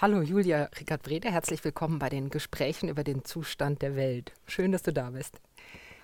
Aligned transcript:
Hallo 0.00 0.22
Julia 0.22 0.70
Rickard 0.78 1.02
Brede, 1.02 1.28
herzlich 1.28 1.64
willkommen 1.64 1.98
bei 1.98 2.08
den 2.08 2.30
Gesprächen 2.30 2.88
über 2.88 3.02
den 3.02 3.24
Zustand 3.24 3.82
der 3.82 3.96
Welt. 3.96 4.32
Schön, 4.46 4.70
dass 4.70 4.84
du 4.84 4.92
da 4.92 5.10
bist. 5.10 5.40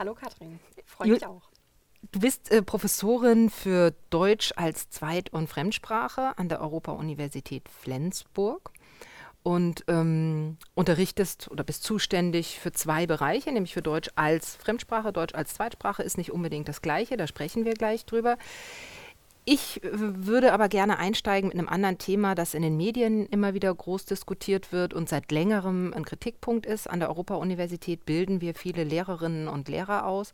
Hallo 0.01 0.15
Katrin, 0.15 0.59
freue 0.85 1.11
mich 1.11 1.25
auch. 1.25 1.43
Du 2.11 2.19
bist 2.19 2.51
äh, 2.51 2.61
Professorin 2.61 3.51
für 3.51 3.95
Deutsch 4.11 4.53
als 4.57 4.91
Zweit- 4.91 5.33
und 5.33 5.47
Fremdsprache 5.47 6.37
an 6.37 6.49
der 6.49 6.61
Europa-Universität 6.61 7.69
Flensburg 7.69 8.73
und 9.45 9.85
ähm, 9.87 10.57
unterrichtest 10.75 11.49
oder 11.53 11.63
bist 11.63 11.85
zuständig 11.85 12.59
für 12.59 12.73
zwei 12.73 13.07
Bereiche, 13.07 13.53
nämlich 13.53 13.75
für 13.75 13.83
Deutsch 13.83 14.11
als 14.17 14.57
Fremdsprache. 14.57 15.13
Deutsch 15.13 15.37
als 15.37 15.55
Zweitsprache 15.55 16.03
ist 16.03 16.19
nicht 16.19 16.33
unbedingt 16.33 16.67
das 16.67 16.83
Gleiche, 16.83 17.17
da 17.17 17.29
sprechen 17.29 17.65
wir 17.65 17.75
gleich 17.75 18.05
drüber. 18.07 18.39
Ich 19.47 19.81
würde 19.83 20.55
aber 20.55 20.71
gerne 20.71 20.99
einsteigen 20.99 21.49
mit 21.49 21.59
einem 21.59 21.69
anderen 21.69 21.99
Thema, 21.99 22.35
das 22.35 22.55
in 22.55 22.63
den 22.63 22.79
Medien 22.79 23.27
immer 23.27 23.53
wieder 23.53 23.75
groß 23.75 24.07
diskutiert 24.07 24.73
wird 24.73 24.95
und 24.95 25.07
seit 25.07 25.31
längerem 25.31 25.93
ein 25.95 26.07
Kritikpunkt 26.07 26.65
ist. 26.65 26.89
An 26.89 27.01
der 27.01 27.11
Europa-Universität 27.11 28.07
bilden 28.07 28.41
wir 28.41 28.55
viele 28.55 28.85
Lehrerinnen 28.85 29.49
und 29.49 29.69
Lehrer 29.69 30.07
aus. 30.07 30.33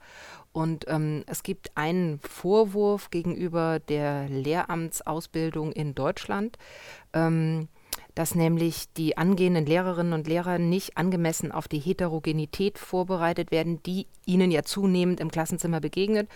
Und 0.52 0.84
ähm, 0.86 1.24
es 1.26 1.42
gibt 1.42 1.76
einen 1.76 2.20
Vorwurf 2.20 3.10
gegenüber 3.10 3.80
der 3.80 4.28
Lehramtsausbildung 4.28 5.72
in 5.72 5.96
Deutschland. 5.96 6.56
Ähm, 7.12 7.66
dass 8.14 8.34
nämlich 8.34 8.92
die 8.96 9.16
angehenden 9.16 9.66
Lehrerinnen 9.66 10.12
und 10.12 10.26
Lehrer 10.26 10.58
nicht 10.58 10.96
angemessen 10.96 11.52
auf 11.52 11.68
die 11.68 11.78
Heterogenität 11.78 12.78
vorbereitet 12.78 13.50
werden, 13.50 13.82
die 13.82 14.06
ihnen 14.26 14.50
ja 14.50 14.62
zunehmend 14.62 15.20
im 15.20 15.30
Klassenzimmer 15.30 15.80
begegnet. 15.80 16.28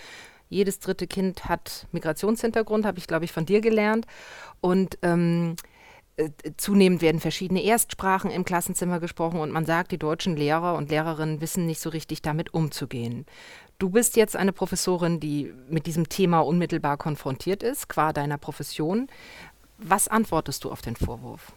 Jedes 0.49 0.79
dritte 0.79 1.07
Kind 1.07 1.47
hat 1.47 1.87
Migrationshintergrund, 1.93 2.87
habe 2.87 2.99
ich, 2.99 3.07
glaube 3.07 3.25
ich, 3.25 3.33
von 3.33 3.47
dir 3.47 3.61
gelernt. 3.61 4.07
Und 4.61 4.99
ähm, 5.03 5.57
äh, 6.17 6.31
zunehmend 6.57 7.03
werden 7.03 7.21
verschiedene 7.21 7.63
Erstsprachen 7.63 8.31
im 8.31 8.45
Klassenzimmer 8.45 9.01
gesprochen 9.01 9.41
und 9.41 9.51
man 9.51 9.67
sagt, 9.67 9.91
die 9.91 9.99
deutschen 9.99 10.37
Lehrer 10.37 10.77
und 10.77 10.91
Lehrerinnen 10.91 11.41
wissen 11.41 11.67
nicht 11.67 11.81
so 11.81 11.91
richtig 11.91 12.23
damit 12.23 12.55
umzugehen. 12.55 13.27
Du 13.79 13.91
bist 13.91 14.17
jetzt 14.17 14.37
eine 14.37 14.53
Professorin, 14.53 15.19
die 15.19 15.53
mit 15.69 15.87
diesem 15.87 16.09
Thema 16.09 16.41
unmittelbar 16.41 16.97
konfrontiert 16.99 17.65
ist, 17.65 17.89
qua 17.89 18.13
deiner 18.13 18.39
Profession. 18.39 19.09
Was 19.79 20.07
antwortest 20.07 20.63
du 20.63 20.71
auf 20.71 20.83
den 20.83 20.95
Vorwurf? 20.95 21.53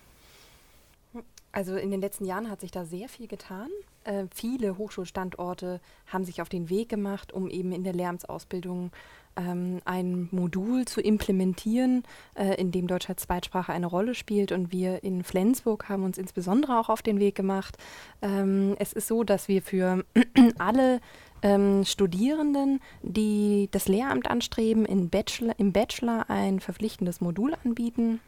Also 1.51 1.75
in 1.75 1.91
den 1.91 2.01
letzten 2.01 2.25
Jahren 2.25 2.49
hat 2.49 2.61
sich 2.61 2.71
da 2.71 2.85
sehr 2.85 3.09
viel 3.09 3.27
getan. 3.27 3.69
Äh, 4.03 4.25
viele 4.33 4.77
Hochschulstandorte 4.77 5.81
haben 6.07 6.23
sich 6.23 6.41
auf 6.41 6.49
den 6.49 6.69
Weg 6.69 6.89
gemacht, 6.89 7.33
um 7.33 7.49
eben 7.49 7.71
in 7.71 7.83
der 7.83 7.93
Lehramtsausbildung 7.93 8.91
ähm, 9.37 9.79
ein 9.85 10.27
Modul 10.31 10.85
zu 10.85 11.01
implementieren, 11.01 12.03
äh, 12.35 12.55
in 12.55 12.71
dem 12.71 12.87
Deutsch 12.87 13.09
als 13.09 13.23
Zweitsprache 13.23 13.71
eine 13.71 13.87
Rolle 13.87 14.15
spielt. 14.15 14.51
Und 14.51 14.71
wir 14.71 15.03
in 15.03 15.23
Flensburg 15.23 15.89
haben 15.89 16.03
uns 16.03 16.17
insbesondere 16.17 16.79
auch 16.79 16.89
auf 16.89 17.01
den 17.01 17.19
Weg 17.19 17.35
gemacht. 17.35 17.77
Ähm, 18.21 18.75
es 18.79 18.93
ist 18.93 19.07
so, 19.07 19.23
dass 19.23 19.47
wir 19.47 19.61
für 19.61 20.03
alle 20.57 20.99
ähm, 21.41 21.85
Studierenden, 21.85 22.81
die 23.03 23.69
das 23.71 23.87
Lehramt 23.87 24.29
anstreben, 24.29 24.85
Bachelor, 25.09 25.57
im 25.59 25.71
Bachelor 25.71 26.29
ein 26.29 26.59
verpflichtendes 26.59 27.21
Modul 27.21 27.53
anbieten 27.63 28.19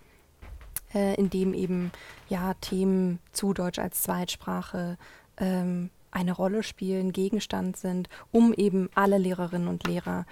äh, 0.93 1.15
in 1.15 1.29
dem 1.29 1.53
eben 1.53 1.91
ja 2.27 2.53
Themen 2.55 3.19
zu 3.31 3.53
Deutsch 3.53 3.79
als 3.79 4.01
Zweitsprache 4.01 4.97
ähm, 5.37 5.89
eine 6.11 6.31
Rolle 6.31 6.63
spielen, 6.63 7.13
Gegenstand 7.13 7.77
sind, 7.77 8.09
um 8.31 8.53
eben 8.53 8.89
alle 8.95 9.17
Lehrerinnen 9.17 9.67
und 9.67 9.85
Lehrer 9.87 10.25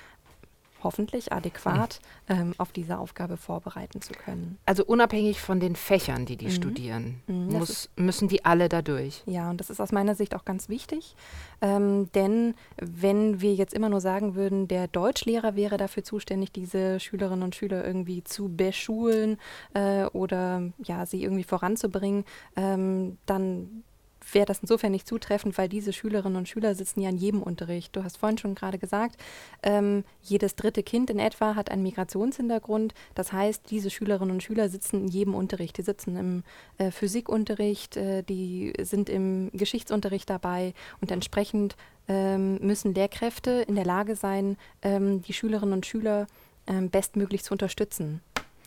hoffentlich 0.83 1.33
adäquat 1.33 1.99
mhm. 2.27 2.35
ähm, 2.35 2.53
auf 2.57 2.71
diese 2.71 2.97
Aufgabe 2.97 3.37
vorbereiten 3.37 4.01
zu 4.01 4.13
können. 4.13 4.57
Also 4.65 4.85
unabhängig 4.85 5.41
von 5.41 5.59
den 5.59 5.75
Fächern, 5.75 6.25
die 6.25 6.37
die 6.37 6.45
mhm. 6.45 6.51
studieren, 6.51 7.21
mhm, 7.27 7.47
muss, 7.53 7.89
müssen 7.95 8.27
die 8.27 8.45
alle 8.45 8.69
dadurch. 8.69 9.23
Ja, 9.25 9.49
und 9.49 9.59
das 9.59 9.69
ist 9.69 9.79
aus 9.81 9.91
meiner 9.91 10.15
Sicht 10.15 10.35
auch 10.35 10.45
ganz 10.45 10.69
wichtig, 10.69 11.15
ähm, 11.61 12.11
denn 12.13 12.55
wenn 12.77 13.41
wir 13.41 13.53
jetzt 13.53 13.73
immer 13.73 13.89
nur 13.89 14.01
sagen 14.01 14.35
würden, 14.35 14.67
der 14.67 14.87
Deutschlehrer 14.87 15.55
wäre 15.55 15.77
dafür 15.77 16.03
zuständig, 16.03 16.51
diese 16.51 16.99
Schülerinnen 16.99 17.43
und 17.43 17.55
Schüler 17.55 17.85
irgendwie 17.85 18.23
zu 18.23 18.49
beschulen 18.49 19.37
äh, 19.73 20.05
oder 20.05 20.63
ja, 20.83 21.05
sie 21.05 21.23
irgendwie 21.23 21.43
voranzubringen, 21.43 22.25
ähm, 22.55 23.17
dann 23.25 23.83
wäre 24.33 24.45
das 24.45 24.59
insofern 24.59 24.91
nicht 24.91 25.07
zutreffend, 25.07 25.57
weil 25.57 25.69
diese 25.69 25.93
Schülerinnen 25.93 26.37
und 26.37 26.49
Schüler 26.49 26.75
sitzen 26.75 27.01
ja 27.01 27.09
in 27.09 27.17
jedem 27.17 27.41
Unterricht. 27.41 27.95
Du 27.95 28.03
hast 28.03 28.17
vorhin 28.17 28.37
schon 28.37 28.55
gerade 28.55 28.77
gesagt, 28.77 29.17
ähm, 29.63 30.03
jedes 30.21 30.55
dritte 30.55 30.83
Kind 30.83 31.09
in 31.09 31.19
etwa 31.19 31.55
hat 31.55 31.71
einen 31.71 31.83
Migrationshintergrund. 31.83 32.93
Das 33.15 33.31
heißt, 33.31 33.69
diese 33.69 33.89
Schülerinnen 33.89 34.33
und 34.33 34.43
Schüler 34.43 34.69
sitzen 34.69 35.01
in 35.01 35.07
jedem 35.07 35.35
Unterricht. 35.35 35.77
Die 35.77 35.83
sitzen 35.83 36.17
im 36.17 36.43
äh, 36.77 36.91
Physikunterricht, 36.91 37.97
äh, 37.97 38.23
die 38.23 38.73
sind 38.81 39.09
im 39.09 39.49
Geschichtsunterricht 39.53 40.29
dabei 40.29 40.73
und 41.01 41.11
entsprechend 41.11 41.75
ähm, 42.07 42.57
müssen 42.59 42.93
Lehrkräfte 42.93 43.65
in 43.67 43.75
der 43.75 43.85
Lage 43.85 44.15
sein, 44.15 44.57
ähm, 44.81 45.21
die 45.21 45.33
Schülerinnen 45.33 45.73
und 45.73 45.85
Schüler 45.85 46.27
ähm, 46.67 46.89
bestmöglich 46.89 47.43
zu 47.43 47.53
unterstützen. 47.53 48.21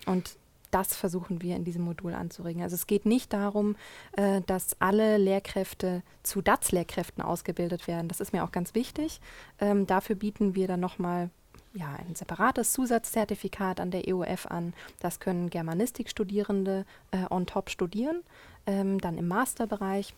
Und 0.07 0.37
das 0.71 0.95
versuchen 0.97 1.43
wir 1.43 1.57
in 1.57 1.65
diesem 1.65 1.83
Modul 1.83 2.15
anzuregen. 2.15 2.63
Also 2.63 2.75
es 2.75 2.87
geht 2.87 3.07
nicht 3.07 3.33
darum, 3.33 3.77
äh, 4.13 4.41
dass 4.43 4.81
alle 4.81 5.17
Lehrkräfte 5.19 6.03
zu 6.23 6.43
DATS-Lehrkräften 6.43 7.23
ausgebildet 7.23 7.87
werden. 7.87 8.09
Das 8.09 8.21
ist 8.21 8.33
mir 8.33 8.45
auch 8.45 8.53
ganz 8.53 8.75
wichtig. 8.75 9.21
Ähm, 9.61 9.87
dafür 9.87 10.17
bieten 10.17 10.55
wir 10.55 10.69
dann 10.69 10.81
nochmal 10.81 11.31
ja, 11.73 11.95
ein 12.07 12.15
separates 12.15 12.73
Zusatzzertifikat 12.73 13.81
an 13.81 13.91
der 13.91 14.09
EOF 14.09 14.47
an. 14.47 14.75
Das 14.99 15.21
können 15.21 15.51
Germanistikstudierende 15.51 16.85
äh, 17.13 17.25
on 17.31 17.47
top 17.47 17.71
studieren, 17.71 18.23
ähm, 18.67 19.01
dann 19.01 19.19
im 19.19 19.29
Masterbereich 19.29 20.15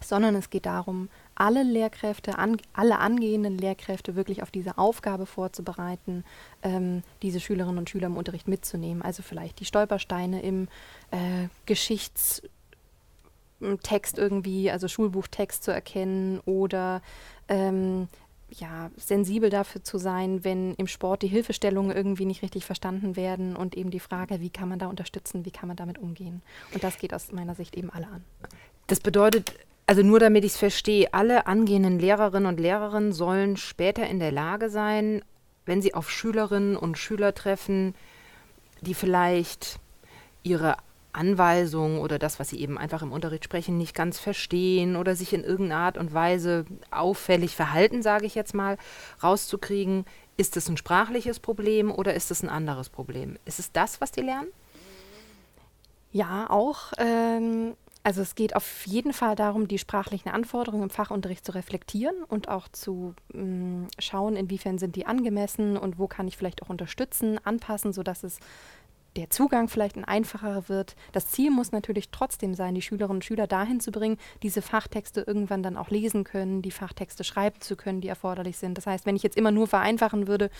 sondern 0.00 0.34
es 0.34 0.50
geht 0.50 0.66
darum, 0.66 1.08
alle 1.34 1.62
Lehrkräfte, 1.62 2.38
an, 2.38 2.56
alle 2.72 2.98
angehenden 2.98 3.58
Lehrkräfte 3.58 4.16
wirklich 4.16 4.42
auf 4.42 4.50
diese 4.50 4.78
Aufgabe 4.78 5.26
vorzubereiten, 5.26 6.24
ähm, 6.62 7.02
diese 7.22 7.40
Schülerinnen 7.40 7.78
und 7.78 7.90
Schüler 7.90 8.06
im 8.06 8.16
Unterricht 8.16 8.48
mitzunehmen. 8.48 9.02
Also 9.02 9.22
vielleicht 9.22 9.60
die 9.60 9.64
Stolpersteine 9.64 10.42
im 10.42 10.68
äh, 11.10 11.48
Geschichtstext 11.66 12.48
irgendwie, 14.18 14.70
also 14.70 14.88
Schulbuchtext 14.88 15.62
zu 15.62 15.72
erkennen 15.72 16.40
oder 16.44 17.02
ähm, 17.48 18.08
ja, 18.50 18.90
sensibel 18.96 19.50
dafür 19.50 19.84
zu 19.84 19.98
sein, 19.98 20.42
wenn 20.44 20.74
im 20.74 20.86
Sport 20.86 21.22
die 21.22 21.28
Hilfestellungen 21.28 21.94
irgendwie 21.94 22.24
nicht 22.24 22.42
richtig 22.42 22.64
verstanden 22.64 23.16
werden 23.16 23.56
und 23.56 23.76
eben 23.76 23.90
die 23.90 24.00
Frage, 24.00 24.40
wie 24.40 24.50
kann 24.50 24.68
man 24.68 24.78
da 24.78 24.86
unterstützen, 24.86 25.44
wie 25.44 25.50
kann 25.50 25.68
man 25.68 25.76
damit 25.76 25.98
umgehen. 25.98 26.42
Und 26.72 26.82
das 26.82 26.98
geht 26.98 27.12
aus 27.12 27.30
meiner 27.32 27.54
Sicht 27.54 27.76
eben 27.76 27.90
alle 27.90 28.06
an. 28.06 28.24
Das 28.86 29.00
bedeutet, 29.00 29.52
also 29.88 30.02
nur 30.02 30.20
damit 30.20 30.44
ich 30.44 30.52
es 30.52 30.58
verstehe, 30.58 31.14
alle 31.14 31.46
angehenden 31.46 31.98
Lehrerinnen 31.98 32.46
und 32.46 32.60
Lehrerinnen 32.60 33.14
sollen 33.14 33.56
später 33.56 34.06
in 34.06 34.20
der 34.20 34.32
Lage 34.32 34.68
sein, 34.68 35.24
wenn 35.64 35.80
sie 35.80 35.94
auf 35.94 36.10
Schülerinnen 36.10 36.76
und 36.76 36.98
Schüler 36.98 37.34
treffen, 37.34 37.94
die 38.82 38.92
vielleicht 38.92 39.78
ihre 40.42 40.76
Anweisungen 41.14 42.00
oder 42.00 42.18
das, 42.18 42.38
was 42.38 42.50
sie 42.50 42.60
eben 42.60 42.76
einfach 42.76 43.00
im 43.00 43.12
Unterricht 43.12 43.44
sprechen, 43.44 43.78
nicht 43.78 43.94
ganz 43.94 44.18
verstehen 44.18 44.94
oder 44.94 45.16
sich 45.16 45.32
in 45.32 45.42
irgendeiner 45.42 45.80
Art 45.80 45.96
und 45.96 46.12
Weise 46.12 46.66
auffällig 46.90 47.56
verhalten, 47.56 48.02
sage 48.02 48.26
ich 48.26 48.34
jetzt 48.34 48.54
mal, 48.54 48.76
rauszukriegen, 49.22 50.04
ist 50.36 50.58
es 50.58 50.68
ein 50.68 50.76
sprachliches 50.76 51.40
Problem 51.40 51.90
oder 51.90 52.12
ist 52.12 52.30
es 52.30 52.42
ein 52.42 52.50
anderes 52.50 52.90
Problem? 52.90 53.38
Ist 53.46 53.58
es 53.58 53.72
das, 53.72 54.02
was 54.02 54.12
die 54.12 54.20
lernen? 54.20 54.48
Ja, 56.12 56.50
auch. 56.50 56.92
Ähm, 56.98 57.72
also 58.02 58.22
es 58.22 58.34
geht 58.34 58.56
auf 58.56 58.86
jeden 58.86 59.12
Fall 59.12 59.34
darum, 59.34 59.68
die 59.68 59.78
sprachlichen 59.78 60.30
Anforderungen 60.30 60.84
im 60.84 60.90
Fachunterricht 60.90 61.44
zu 61.44 61.52
reflektieren 61.54 62.22
und 62.24 62.48
auch 62.48 62.68
zu 62.68 63.14
mh, 63.32 63.42
mm, 63.42 63.88
schauen, 63.98 64.36
inwiefern 64.36 64.78
sind 64.78 64.96
die 64.96 65.06
angemessen 65.06 65.76
und 65.76 65.98
wo 65.98 66.06
kann 66.06 66.28
ich 66.28 66.36
vielleicht 66.36 66.62
auch 66.62 66.68
unterstützen, 66.68 67.38
anpassen, 67.44 67.92
sodass 67.92 68.24
es 68.24 68.38
der 69.16 69.30
Zugang 69.30 69.68
vielleicht 69.68 69.96
ein 69.96 70.04
einfacher 70.04 70.68
wird. 70.68 70.94
Das 71.12 71.26
Ziel 71.26 71.50
muss 71.50 71.72
natürlich 71.72 72.10
trotzdem 72.10 72.54
sein, 72.54 72.74
die 72.74 72.82
Schülerinnen 72.82 73.16
und 73.16 73.24
Schüler 73.24 73.46
dahin 73.46 73.80
zu 73.80 73.90
bringen, 73.90 74.16
diese 74.42 74.62
Fachtexte 74.62 75.22
irgendwann 75.22 75.62
dann 75.62 75.76
auch 75.76 75.90
lesen 75.90 76.24
können, 76.24 76.62
die 76.62 76.70
Fachtexte 76.70 77.24
schreiben 77.24 77.60
zu 77.60 77.74
können, 77.74 78.00
die 78.00 78.08
erforderlich 78.08 78.58
sind. 78.58 78.78
Das 78.78 78.86
heißt, 78.86 79.06
wenn 79.06 79.16
ich 79.16 79.22
jetzt 79.22 79.36
immer 79.36 79.50
nur 79.50 79.66
vereinfachen 79.66 80.28
würde, 80.28 80.50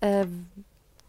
äh, 0.00 0.26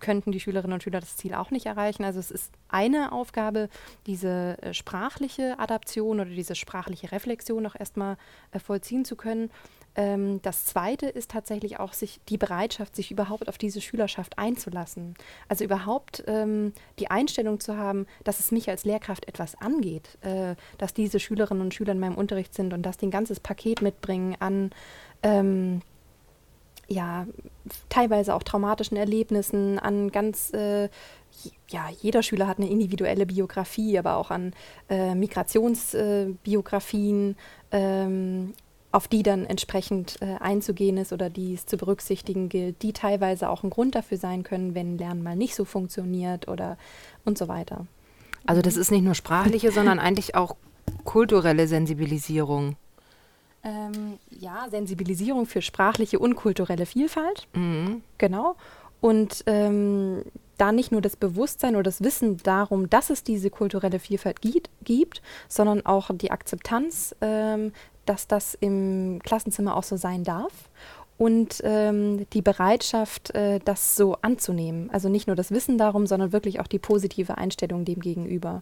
könnten 0.03 0.31
die 0.31 0.39
Schülerinnen 0.39 0.73
und 0.73 0.83
Schüler 0.83 1.00
das 1.00 1.17
Ziel 1.17 1.33
auch 1.33 1.50
nicht 1.50 1.65
erreichen. 1.65 2.03
Also 2.03 2.19
es 2.19 2.29
ist 2.29 2.51
eine 2.67 3.13
Aufgabe, 3.13 3.69
diese 4.05 4.57
äh, 4.61 4.73
sprachliche 4.73 5.57
Adaption 5.57 6.19
oder 6.19 6.29
diese 6.29 6.55
sprachliche 6.55 7.11
Reflexion 7.11 7.65
auch 7.65 7.75
erstmal 7.75 8.17
äh, 8.51 8.59
vollziehen 8.59 9.05
zu 9.05 9.15
können. 9.15 9.50
Ähm, 9.95 10.41
das 10.41 10.65
zweite 10.65 11.07
ist 11.07 11.31
tatsächlich 11.31 11.79
auch 11.79 11.94
sich 11.94 12.19
die 12.27 12.38
Bereitschaft, 12.38 12.95
sich 12.95 13.11
überhaupt 13.11 13.47
auf 13.47 13.57
diese 13.57 13.79
Schülerschaft 13.79 14.38
einzulassen. 14.38 15.13
Also 15.47 15.63
überhaupt 15.63 16.23
ähm, 16.27 16.73
die 17.00 17.09
Einstellung 17.09 17.61
zu 17.61 17.77
haben, 17.77 18.05
dass 18.25 18.39
es 18.39 18.51
mich 18.51 18.69
als 18.69 18.83
Lehrkraft 18.83 19.27
etwas 19.27 19.55
angeht, 19.55 20.17
äh, 20.21 20.55
dass 20.77 20.94
diese 20.94 21.19
Schülerinnen 21.19 21.63
und 21.63 21.73
Schüler 21.73 21.94
in 21.94 22.00
meinem 22.00 22.15
Unterricht 22.15 22.53
sind 22.53 22.73
und 22.73 22.83
dass 22.83 22.97
die 22.97 23.07
ein 23.07 23.11
ganzes 23.11 23.39
Paket 23.39 23.81
mitbringen 23.81 24.35
an 24.39 24.71
ähm, 25.21 25.81
ja, 26.94 27.25
teilweise 27.90 28.36
auch 28.36 28.44
traumatischen 28.44 28.98
Erlebnissen, 28.98 29.80
an 29.80 30.12
ganz, 30.12 30.54
äh, 30.54 30.90
ja, 31.69 31.88
jeder 32.01 32.22
Schüler 32.24 32.48
hat 32.48 32.60
eine 32.60 32.69
individuelle 32.69 33.25
Biografie, 33.25 33.98
aber 33.98 34.18
auch 34.18 34.30
an 34.31 34.54
äh, 34.90 35.16
Migrationsbiografien, 35.16 37.38
äh, 37.72 38.04
ähm, 38.06 38.54
auf 38.92 39.07
die 39.07 39.24
dann 39.24 39.45
entsprechend 39.48 40.22
äh, 40.22 40.36
einzugehen 40.40 40.98
ist 40.98 41.12
oder 41.12 41.31
die 41.31 41.56
es 41.56 41.66
zu 41.66 41.78
berücksichtigen 41.78 42.48
gilt, 42.48 42.84
die 42.84 42.94
teilweise 42.94 43.50
auch 43.50 43.63
ein 43.63 43.72
Grund 43.72 43.96
dafür 43.96 44.18
sein 44.18 44.44
können, 44.44 44.75
wenn 44.75 45.00
Lernen 45.00 45.24
mal 45.24 45.36
nicht 45.36 45.56
so 45.56 45.66
funktioniert 45.66 46.48
oder 46.48 46.78
und 47.25 47.39
so 47.39 47.48
weiter. 47.48 47.88
Also 48.46 48.62
das 48.62 48.78
ist 48.78 48.92
nicht 48.92 49.04
nur 49.04 49.16
sprachliche, 49.16 49.72
sondern 49.72 49.98
eigentlich 49.98 50.36
auch 50.36 50.56
kulturelle 51.06 51.68
Sensibilisierung. 51.68 52.75
Ähm, 53.63 54.19
ja, 54.30 54.68
Sensibilisierung 54.69 55.45
für 55.45 55.62
sprachliche 55.62 56.19
und 56.19 56.36
kulturelle 56.36 56.86
Vielfalt. 56.86 57.48
Mhm. 57.54 58.01
Genau. 58.18 58.56
Und 59.00 59.44
ähm, 59.48 60.24
da 60.57 60.71
nicht 60.71 60.92
nur 60.92 61.01
das 61.01 61.15
Bewusstsein 61.15 61.75
oder 61.75 61.83
das 61.83 62.04
Wissen 62.04 62.38
darum, 62.38 62.89
dass 62.89 63.10
es 63.10 63.24
diese 63.24 63.50
kulturelle 63.50 64.00
Vielfalt 64.00 64.42
gibt, 64.42 64.69
gibt 64.83 65.21
sondern 65.48 65.86
auch 65.86 66.10
die 66.13 66.31
Akzeptanz, 66.31 67.15
ähm, 67.21 67.74
dass 68.06 68.27
das 68.27 68.56
im 68.60 69.19
Klassenzimmer 69.24 69.75
auch 69.75 69.83
so 69.83 69.98
sein 69.98 70.24
darf 70.24 70.69
und 71.18 71.62
ähm, 71.63 72.27
die 72.33 72.42
Bereitschaft, 72.42 73.36
äh, 73.36 73.60
das 73.63 73.95
so 73.95 74.18
anzunehmen. 74.21 74.89
Also 74.92 75.10
nicht 75.10 75.27
nur 75.27 75.36
das 75.36 75.51
Wissen 75.51 75.77
darum, 75.77 76.07
sondern 76.07 76.31
wirklich 76.33 76.60
auch 76.60 76.68
die 76.68 76.80
positive 76.80 77.38
Einstellung 77.38 77.86
dem 77.86 78.00
gegenüber. 78.00 78.62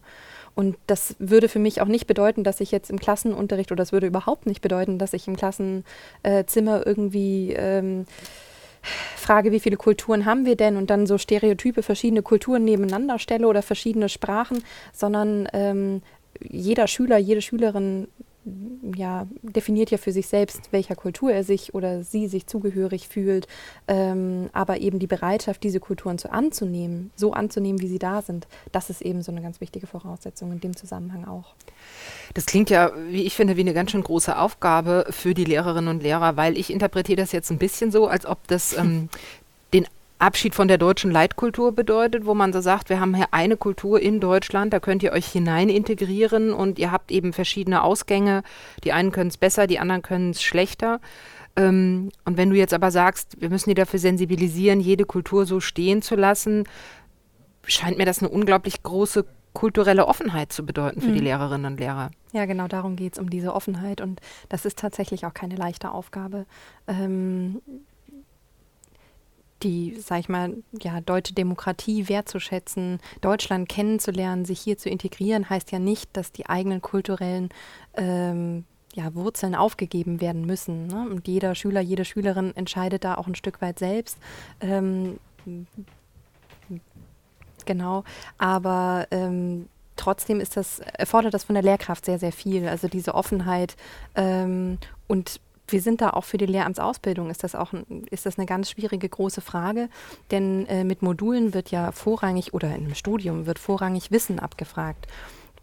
Und 0.54 0.76
das 0.86 1.16
würde 1.18 1.48
für 1.48 1.58
mich 1.58 1.80
auch 1.80 1.86
nicht 1.86 2.06
bedeuten, 2.06 2.44
dass 2.44 2.60
ich 2.60 2.70
jetzt 2.70 2.90
im 2.90 2.98
Klassenunterricht, 2.98 3.72
oder 3.72 3.82
das 3.82 3.92
würde 3.92 4.06
überhaupt 4.06 4.46
nicht 4.46 4.60
bedeuten, 4.60 4.98
dass 4.98 5.14
ich 5.14 5.26
im 5.26 5.36
Klassenzimmer 5.36 6.86
irgendwie 6.86 7.52
ähm, 7.52 8.06
frage, 9.16 9.52
wie 9.52 9.60
viele 9.60 9.76
Kulturen 9.76 10.26
haben 10.26 10.44
wir 10.44 10.56
denn 10.56 10.76
und 10.76 10.90
dann 10.90 11.06
so 11.06 11.16
Stereotype, 11.16 11.82
verschiedene 11.82 12.22
Kulturen 12.22 12.64
nebeneinander 12.64 13.18
stelle 13.18 13.46
oder 13.46 13.62
verschiedene 13.62 14.08
Sprachen, 14.08 14.62
sondern 14.92 15.48
ähm, 15.52 16.02
jeder 16.40 16.86
Schüler, 16.86 17.18
jede 17.18 17.40
Schülerin 17.40 18.08
ja, 18.96 19.26
definiert 19.42 19.90
ja 19.90 19.98
für 19.98 20.12
sich 20.12 20.26
selbst, 20.26 20.72
welcher 20.72 20.96
Kultur 20.96 21.32
er 21.32 21.44
sich 21.44 21.74
oder 21.74 22.02
sie 22.02 22.26
sich 22.26 22.46
zugehörig 22.46 23.06
fühlt, 23.06 23.46
ähm, 23.86 24.50
aber 24.52 24.80
eben 24.80 24.98
die 24.98 25.06
Bereitschaft, 25.06 25.62
diese 25.62 25.78
Kulturen 25.78 26.18
zu 26.18 26.32
anzunehmen, 26.32 27.12
so 27.14 27.32
anzunehmen, 27.32 27.80
wie 27.80 27.88
sie 27.88 28.00
da 28.00 28.20
sind, 28.20 28.48
das 28.72 28.90
ist 28.90 29.00
eben 29.00 29.22
so 29.22 29.30
eine 29.30 29.42
ganz 29.42 29.60
wichtige 29.60 29.86
Voraussetzung 29.86 30.50
in 30.52 30.60
dem 30.60 30.76
Zusammenhang 30.76 31.24
auch. 31.24 31.54
Das 32.34 32.46
klingt 32.46 32.70
ja, 32.70 32.90
wie 33.08 33.22
ich 33.22 33.34
finde, 33.34 33.56
wie 33.56 33.60
eine 33.60 33.74
ganz 33.74 33.92
schön 33.92 34.02
große 34.02 34.36
Aufgabe 34.36 35.06
für 35.10 35.34
die 35.34 35.44
Lehrerinnen 35.44 35.88
und 35.88 36.02
Lehrer, 36.02 36.36
weil 36.36 36.58
ich 36.58 36.72
interpretiere 36.72 37.20
das 37.20 37.32
jetzt 37.32 37.50
ein 37.50 37.58
bisschen 37.58 37.92
so, 37.92 38.08
als 38.08 38.26
ob 38.26 38.46
das 38.48 38.76
ähm, 38.76 39.08
Abschied 40.22 40.54
von 40.54 40.68
der 40.68 40.78
deutschen 40.78 41.10
Leitkultur 41.10 41.72
bedeutet, 41.72 42.26
wo 42.26 42.34
man 42.34 42.52
so 42.52 42.60
sagt, 42.60 42.88
wir 42.88 43.00
haben 43.00 43.14
hier 43.14 43.26
eine 43.32 43.56
Kultur 43.56 44.00
in 44.00 44.20
Deutschland, 44.20 44.72
da 44.72 44.78
könnt 44.78 45.02
ihr 45.02 45.12
euch 45.12 45.26
hinein 45.26 45.68
integrieren 45.68 46.52
und 46.52 46.78
ihr 46.78 46.92
habt 46.92 47.10
eben 47.10 47.32
verschiedene 47.32 47.82
Ausgänge. 47.82 48.44
Die 48.84 48.92
einen 48.92 49.10
können 49.10 49.30
es 49.30 49.36
besser, 49.36 49.66
die 49.66 49.80
anderen 49.80 50.02
können 50.02 50.30
es 50.30 50.42
schlechter. 50.42 51.00
Ähm, 51.56 52.10
und 52.24 52.36
wenn 52.36 52.50
du 52.50 52.56
jetzt 52.56 52.72
aber 52.72 52.92
sagst, 52.92 53.40
wir 53.40 53.50
müssen 53.50 53.70
die 53.70 53.74
dafür 53.74 53.98
sensibilisieren, 53.98 54.80
jede 54.80 55.04
Kultur 55.04 55.44
so 55.44 55.58
stehen 55.58 56.02
zu 56.02 56.14
lassen, 56.14 56.64
scheint 57.66 57.98
mir 57.98 58.06
das 58.06 58.20
eine 58.20 58.28
unglaublich 58.28 58.82
große 58.82 59.24
kulturelle 59.54 60.06
Offenheit 60.06 60.52
zu 60.52 60.64
bedeuten 60.64 61.00
für 61.00 61.08
mhm. 61.08 61.14
die 61.14 61.20
Lehrerinnen 61.20 61.72
und 61.72 61.80
Lehrer. 61.80 62.10
Ja, 62.32 62.46
genau 62.46 62.68
darum 62.68 62.96
geht 62.96 63.14
es, 63.14 63.18
um 63.18 63.28
diese 63.28 63.52
Offenheit. 63.52 64.00
Und 64.00 64.20
das 64.48 64.64
ist 64.64 64.78
tatsächlich 64.78 65.26
auch 65.26 65.34
keine 65.34 65.56
leichte 65.56 65.90
Aufgabe. 65.90 66.46
Ähm, 66.86 67.60
die, 69.62 69.96
sag 70.00 70.20
ich 70.20 70.28
mal, 70.28 70.56
ja, 70.80 71.00
deutsche 71.00 71.34
Demokratie 71.34 72.08
wertzuschätzen, 72.08 73.00
Deutschland 73.20 73.68
kennenzulernen, 73.68 74.44
sich 74.44 74.60
hier 74.60 74.78
zu 74.78 74.88
integrieren, 74.88 75.48
heißt 75.48 75.72
ja 75.72 75.78
nicht, 75.78 76.10
dass 76.16 76.32
die 76.32 76.46
eigenen 76.46 76.82
kulturellen 76.82 77.50
ähm, 77.94 78.64
ja, 78.94 79.14
Wurzeln 79.14 79.54
aufgegeben 79.54 80.20
werden 80.20 80.44
müssen. 80.44 80.86
Ne? 80.86 81.08
Und 81.08 81.26
jeder 81.26 81.54
Schüler, 81.54 81.80
jede 81.80 82.04
Schülerin 82.04 82.54
entscheidet 82.56 83.04
da 83.04 83.14
auch 83.14 83.26
ein 83.26 83.34
Stück 83.34 83.60
weit 83.62 83.78
selbst. 83.78 84.18
Ähm, 84.60 85.18
genau, 87.64 88.04
aber 88.38 89.06
ähm, 89.10 89.68
trotzdem 89.96 90.40
ist 90.40 90.56
das, 90.56 90.80
erfordert 90.80 91.34
das 91.34 91.44
von 91.44 91.54
der 91.54 91.62
Lehrkraft 91.62 92.04
sehr, 92.04 92.18
sehr 92.18 92.32
viel. 92.32 92.68
Also 92.68 92.88
diese 92.88 93.14
Offenheit 93.14 93.76
ähm, 94.14 94.78
und 95.06 95.40
wir 95.68 95.80
sind 95.80 96.00
da 96.00 96.10
auch 96.10 96.24
für 96.24 96.38
die 96.38 96.46
Lehramtsausbildung, 96.46 97.30
ist 97.30 97.44
das 97.44 97.54
auch 97.54 97.72
ein, 97.72 98.04
ist 98.10 98.26
das 98.26 98.38
eine 98.38 98.46
ganz 98.46 98.70
schwierige 98.70 99.08
große 99.08 99.40
Frage, 99.40 99.88
denn 100.30 100.66
äh, 100.66 100.84
mit 100.84 101.02
Modulen 101.02 101.54
wird 101.54 101.70
ja 101.70 101.92
vorrangig 101.92 102.54
oder 102.54 102.68
in 102.68 102.84
einem 102.84 102.94
Studium 102.94 103.46
wird 103.46 103.58
vorrangig 103.58 104.10
Wissen 104.10 104.38
abgefragt. 104.38 105.06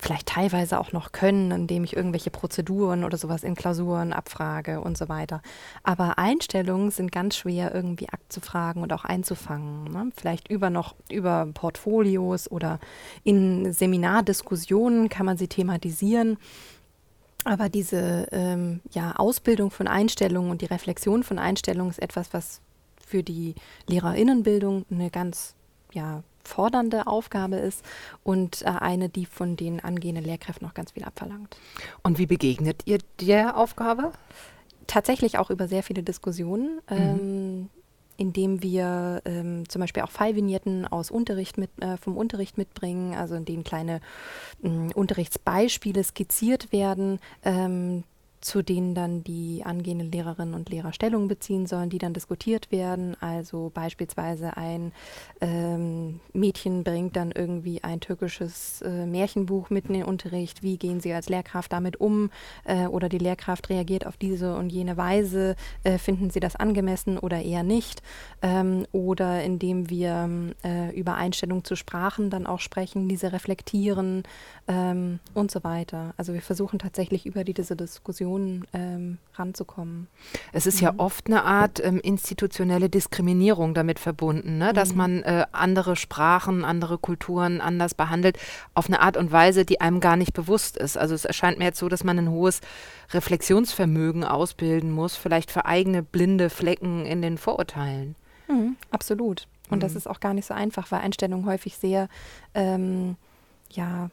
Vielleicht 0.01 0.27
teilweise 0.27 0.79
auch 0.79 0.93
noch 0.93 1.11
Können, 1.11 1.51
indem 1.51 1.83
ich 1.83 1.93
irgendwelche 1.93 2.31
Prozeduren 2.31 3.03
oder 3.03 3.17
sowas 3.17 3.43
in 3.43 3.53
Klausuren 3.53 4.13
abfrage 4.13 4.79
und 4.79 4.97
so 4.97 5.09
weiter. 5.09 5.41
Aber 5.83 6.17
Einstellungen 6.17 6.89
sind 6.89 7.11
ganz 7.11 7.35
schwer 7.35 7.75
irgendwie 7.75 8.07
abzufragen 8.07 8.81
und 8.81 8.93
auch 8.93 9.03
einzufangen. 9.03 9.91
Ne? 9.91 10.09
Vielleicht 10.15 10.49
über 10.49 10.69
noch 10.69 10.95
über 11.11 11.49
Portfolios 11.53 12.49
oder 12.49 12.79
in 13.25 13.73
Seminardiskussionen 13.73 15.09
kann 15.09 15.25
man 15.25 15.37
sie 15.37 15.49
thematisieren. 15.49 16.37
Aber 17.45 17.69
diese 17.69 18.27
ähm, 18.31 18.81
ja, 18.91 19.13
Ausbildung 19.15 19.71
von 19.71 19.87
Einstellungen 19.87 20.51
und 20.51 20.61
die 20.61 20.65
Reflexion 20.65 21.23
von 21.23 21.39
Einstellungen 21.39 21.91
ist 21.91 22.01
etwas, 22.01 22.33
was 22.33 22.61
für 23.05 23.23
die 23.23 23.55
Lehrerinnenbildung 23.87 24.85
eine 24.91 25.09
ganz 25.09 25.55
ja, 25.93 26.23
fordernde 26.43 27.07
Aufgabe 27.07 27.55
ist 27.55 27.83
und 28.23 28.61
äh, 28.63 28.65
eine, 28.65 29.09
die 29.09 29.25
von 29.25 29.55
den 29.55 29.79
angehenden 29.79 30.23
Lehrkräften 30.23 30.67
noch 30.67 30.73
ganz 30.73 30.91
viel 30.91 31.03
abverlangt. 31.03 31.57
Und 32.03 32.17
wie 32.17 32.25
begegnet 32.25 32.83
ihr 32.85 32.99
der 33.21 33.57
Aufgabe? 33.57 34.11
Tatsächlich 34.87 35.37
auch 35.37 35.49
über 35.49 35.67
sehr 35.67 35.83
viele 35.83 36.03
Diskussionen. 36.03 36.81
Mhm. 36.89 36.97
Ähm, 36.97 37.69
indem 38.19 38.61
wir 38.61 39.21
ähm, 39.23 39.67
zum 39.69 39.79
Beispiel 39.79 40.03
auch 40.03 40.11
Fallvignetten 40.11 40.85
aus 40.85 41.09
Unterricht 41.09 41.57
mit, 41.57 41.69
äh, 41.81 41.95
vom 41.95 42.17
Unterricht 42.17 42.57
mitbringen, 42.57 43.15
also 43.15 43.35
in 43.35 43.45
denen 43.45 43.63
kleine 43.63 44.01
äh, 44.61 44.93
Unterrichtsbeispiele 44.93 46.03
skizziert 46.03 46.71
werden, 46.73 47.19
ähm, 47.43 48.03
zu 48.41 48.61
denen 48.61 48.95
dann 48.95 49.23
die 49.23 49.63
angehenden 49.65 50.11
Lehrerinnen 50.11 50.53
und 50.53 50.69
Lehrer 50.69 50.93
Stellung 50.93 51.27
beziehen 51.27 51.65
sollen, 51.65 51.89
die 51.89 51.97
dann 51.97 52.13
diskutiert 52.13 52.71
werden. 52.71 53.15
Also 53.19 53.69
beispielsweise 53.73 54.55
ein 54.55 54.93
ähm, 55.41 56.21
Mädchen 56.31 56.83
bringt 56.83 57.17
dann 57.17 57.31
irgendwie 57.31 57.83
ein 57.83 57.99
türkisches 57.99 58.81
äh, 58.81 59.05
Märchenbuch 59.05 59.69
mit 59.69 59.87
in 59.87 59.93
den 59.93 60.03
Unterricht. 60.03 60.63
Wie 60.63 60.77
gehen 60.77 61.01
sie 61.01 61.13
als 61.13 61.27
Lehrkraft 61.27 61.73
damit 61.73 61.99
um? 61.99 62.31
Äh, 62.63 62.87
oder 62.87 63.09
die 63.09 63.17
Lehrkraft 63.17 63.69
reagiert 63.69 64.07
auf 64.07 64.15
diese 64.15 64.55
und 64.55 64.69
jene 64.69 64.95
Weise. 64.95 65.55
Äh, 65.83 65.97
finden 65.97 66.29
sie 66.29 66.39
das 66.39 66.55
angemessen 66.55 67.17
oder 67.17 67.41
eher 67.41 67.63
nicht? 67.63 68.01
Ähm, 68.41 68.85
oder 68.93 69.43
indem 69.43 69.89
wir 69.89 70.53
äh, 70.63 70.97
über 70.97 71.15
Einstellung 71.15 71.65
zu 71.65 71.75
Sprachen 71.75 72.29
dann 72.29 72.47
auch 72.47 72.59
sprechen, 72.59 73.09
diese 73.09 73.33
reflektieren 73.33 74.23
ähm, 74.67 75.19
und 75.33 75.51
so 75.51 75.63
weiter. 75.65 76.13
Also 76.15 76.33
wir 76.33 76.41
versuchen 76.41 76.79
tatsächlich 76.79 77.25
über 77.25 77.43
diese 77.43 77.75
Diskussion 77.75 78.28
ähm, 78.37 79.17
ranzukommen. 79.35 80.07
Es 80.51 80.65
ist 80.67 80.81
mhm. 80.81 80.87
ja 80.87 80.93
oft 80.97 81.27
eine 81.27 81.43
Art 81.43 81.83
ähm, 81.83 81.99
institutionelle 81.99 82.89
Diskriminierung 82.89 83.73
damit 83.73 83.99
verbunden, 83.99 84.57
ne? 84.57 84.73
dass 84.73 84.91
mhm. 84.91 84.97
man 84.97 85.23
äh, 85.23 85.45
andere 85.51 85.95
Sprachen, 85.95 86.65
andere 86.65 86.97
Kulturen 86.97 87.61
anders 87.61 87.93
behandelt, 87.93 88.37
auf 88.73 88.87
eine 88.87 89.01
Art 89.01 89.17
und 89.17 89.31
Weise, 89.31 89.65
die 89.65 89.81
einem 89.81 89.99
gar 89.99 90.15
nicht 90.15 90.33
bewusst 90.33 90.77
ist. 90.77 90.97
Also 90.97 91.15
es 91.15 91.25
erscheint 91.25 91.57
mir 91.57 91.65
jetzt 91.65 91.79
so, 91.79 91.89
dass 91.89 92.03
man 92.03 92.17
ein 92.19 92.29
hohes 92.29 92.61
Reflexionsvermögen 93.11 94.23
ausbilden 94.23 94.91
muss, 94.91 95.15
vielleicht 95.15 95.51
für 95.51 95.65
eigene 95.65 96.03
blinde 96.03 96.49
Flecken 96.49 97.05
in 97.05 97.21
den 97.21 97.37
Vorurteilen. 97.37 98.15
Mhm, 98.47 98.75
absolut. 98.91 99.47
Und 99.69 99.77
mhm. 99.77 99.81
das 99.81 99.95
ist 99.95 100.07
auch 100.07 100.19
gar 100.19 100.33
nicht 100.33 100.45
so 100.45 100.53
einfach, 100.53 100.91
weil 100.91 101.01
Einstellungen 101.01 101.45
häufig 101.45 101.77
sehr, 101.77 102.09
ähm, 102.53 103.15
ja, 103.71 104.09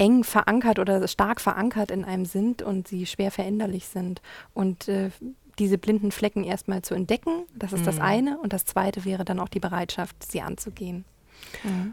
eng 0.00 0.24
verankert 0.24 0.78
oder 0.78 1.06
stark 1.06 1.42
verankert 1.42 1.90
in 1.90 2.04
einem 2.04 2.24
sind 2.24 2.62
und 2.62 2.88
sie 2.88 3.04
schwer 3.04 3.30
veränderlich 3.30 3.86
sind. 3.86 4.22
Und 4.54 4.88
äh, 4.88 5.10
diese 5.58 5.76
blinden 5.76 6.10
Flecken 6.10 6.42
erstmal 6.42 6.80
zu 6.80 6.94
entdecken, 6.94 7.44
das 7.54 7.74
ist 7.74 7.82
mhm. 7.82 7.84
das 7.84 8.00
eine. 8.00 8.38
Und 8.38 8.54
das 8.54 8.64
zweite 8.64 9.04
wäre 9.04 9.26
dann 9.26 9.38
auch 9.38 9.50
die 9.50 9.60
Bereitschaft, 9.60 10.16
sie 10.22 10.40
anzugehen. 10.40 11.04
Mhm. 11.62 11.92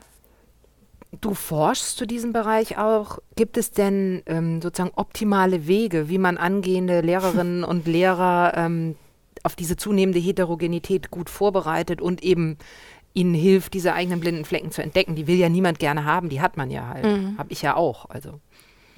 Du 1.19 1.33
forschst 1.33 1.97
zu 1.97 2.05
diesem 2.05 2.31
Bereich 2.31 2.77
auch. 2.77 3.19
Gibt 3.35 3.57
es 3.57 3.71
denn 3.71 4.23
ähm, 4.25 4.61
sozusagen 4.61 4.93
optimale 4.95 5.67
Wege, 5.67 6.07
wie 6.07 6.17
man 6.17 6.37
angehende 6.37 7.01
Lehrerinnen 7.01 7.63
und 7.65 7.87
Lehrer 7.87 8.53
ähm, 8.55 8.95
auf 9.43 9.57
diese 9.57 9.75
zunehmende 9.75 10.19
Heterogenität 10.19 11.11
gut 11.11 11.29
vorbereitet 11.29 12.01
und 12.01 12.23
eben 12.23 12.57
ihnen 13.17 13.33
hilft, 13.33 13.73
diese 13.73 13.93
eigenen 13.93 14.19
blinden 14.19 14.45
Flecken 14.45 14.71
zu 14.71 14.83
entdecken. 14.83 15.15
Die 15.15 15.27
will 15.27 15.37
ja 15.37 15.49
niemand 15.49 15.79
gerne 15.79 16.05
haben, 16.05 16.29
die 16.29 16.39
hat 16.39 16.55
man 16.55 16.69
ja 16.69 16.87
halt. 16.87 17.03
Mhm. 17.03 17.37
Habe 17.37 17.51
ich 17.51 17.61
ja 17.61 17.75
auch. 17.75 18.09
Also. 18.09 18.39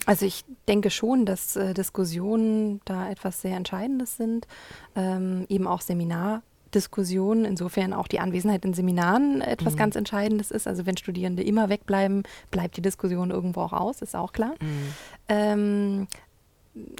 Also 0.06 0.26
ich 0.26 0.44
denke 0.68 0.90
schon, 0.90 1.26
dass 1.26 1.56
äh, 1.56 1.74
Diskussionen 1.74 2.82
da 2.86 3.10
etwas 3.10 3.42
sehr 3.42 3.56
Entscheidendes 3.56 4.18
sind. 4.18 4.48
Ähm, 4.96 5.46
eben 5.50 5.68
auch 5.68 5.82
Seminar 5.82 6.42
Diskussion, 6.74 7.46
insofern 7.46 7.94
auch 7.94 8.08
die 8.08 8.20
Anwesenheit 8.20 8.64
in 8.64 8.74
Seminaren 8.74 9.42
etwas 9.42 9.74
mhm. 9.74 9.78
ganz 9.78 9.96
Entscheidendes 9.96 10.52
ist. 10.52 10.68
Also 10.68 10.86
wenn 10.86 10.98
Studierende 10.98 11.44
immer 11.44 11.70
wegbleiben, 11.70 12.24
bleibt 12.52 12.78
die 12.78 12.82
Diskussion 12.82 13.32
irgendwo 13.32 13.62
auch 13.62 13.74
aus, 13.74 14.02
ist 14.02 14.16
auch 14.16 14.34
klar. 14.34 14.54
Mhm. 14.62 14.94
Ähm, 15.28 16.08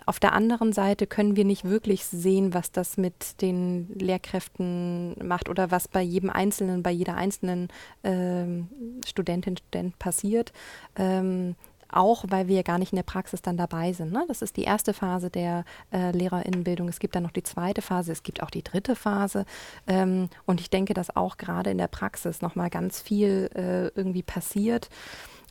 auf 0.06 0.20
der 0.20 0.34
anderen 0.34 0.74
Seite 0.74 1.08
können 1.08 1.36
wir 1.36 1.46
nicht 1.46 1.64
wirklich 1.64 2.06
sehen, 2.06 2.54
was 2.54 2.72
das 2.72 2.98
mit 2.98 3.42
den 3.42 3.88
Lehrkräften 3.94 5.16
macht 5.26 5.50
oder 5.50 5.72
was 5.72 5.88
bei 5.88 6.02
jedem 6.02 6.30
Einzelnen, 6.30 6.84
bei 6.84 6.92
jeder 6.92 7.16
einzelnen 7.16 7.70
ähm, 8.04 8.68
Studentin, 9.06 9.58
Student 9.58 9.98
passiert. 10.00 10.54
Ähm, 10.96 11.56
auch 11.92 12.26
weil 12.28 12.48
wir 12.48 12.64
gar 12.64 12.78
nicht 12.78 12.94
in 12.94 12.98
der 12.98 13.04
Praxis 13.04 13.42
dann 13.42 13.58
dabei 13.58 13.94
sind. 13.94 14.12
Ne? 14.12 14.24
Das 14.28 14.42
ist 14.42 14.58
die 14.58 14.64
erste 14.64 14.94
Phase 14.94 15.30
der 15.30 15.66
äh, 15.92 16.12
Lehrerinnenbildung. 16.12 16.88
Es 16.88 17.00
gibt 17.00 17.16
dann 17.16 17.24
noch 17.24 17.32
die 17.32 17.44
zweite 17.44 17.82
Phase, 17.82 18.12
es 18.12 18.24
gibt 18.24 18.44
auch 18.44 18.52
die 18.52 18.64
dritte 18.64 18.96
Phase. 18.96 19.46
Ähm, 19.88 20.30
und 20.46 20.62
ich 20.62 20.70
denke, 20.70 20.94
dass 20.94 21.16
auch 21.16 21.38
gerade 21.38 21.72
in 21.72 21.80
der 21.80 21.88
Praxis 21.88 22.42
nochmal 22.42 22.70
ganz 22.70 23.02
viel 23.02 23.50
äh, 23.56 23.88
irgendwie 24.00 24.24
passiert. 24.24 24.90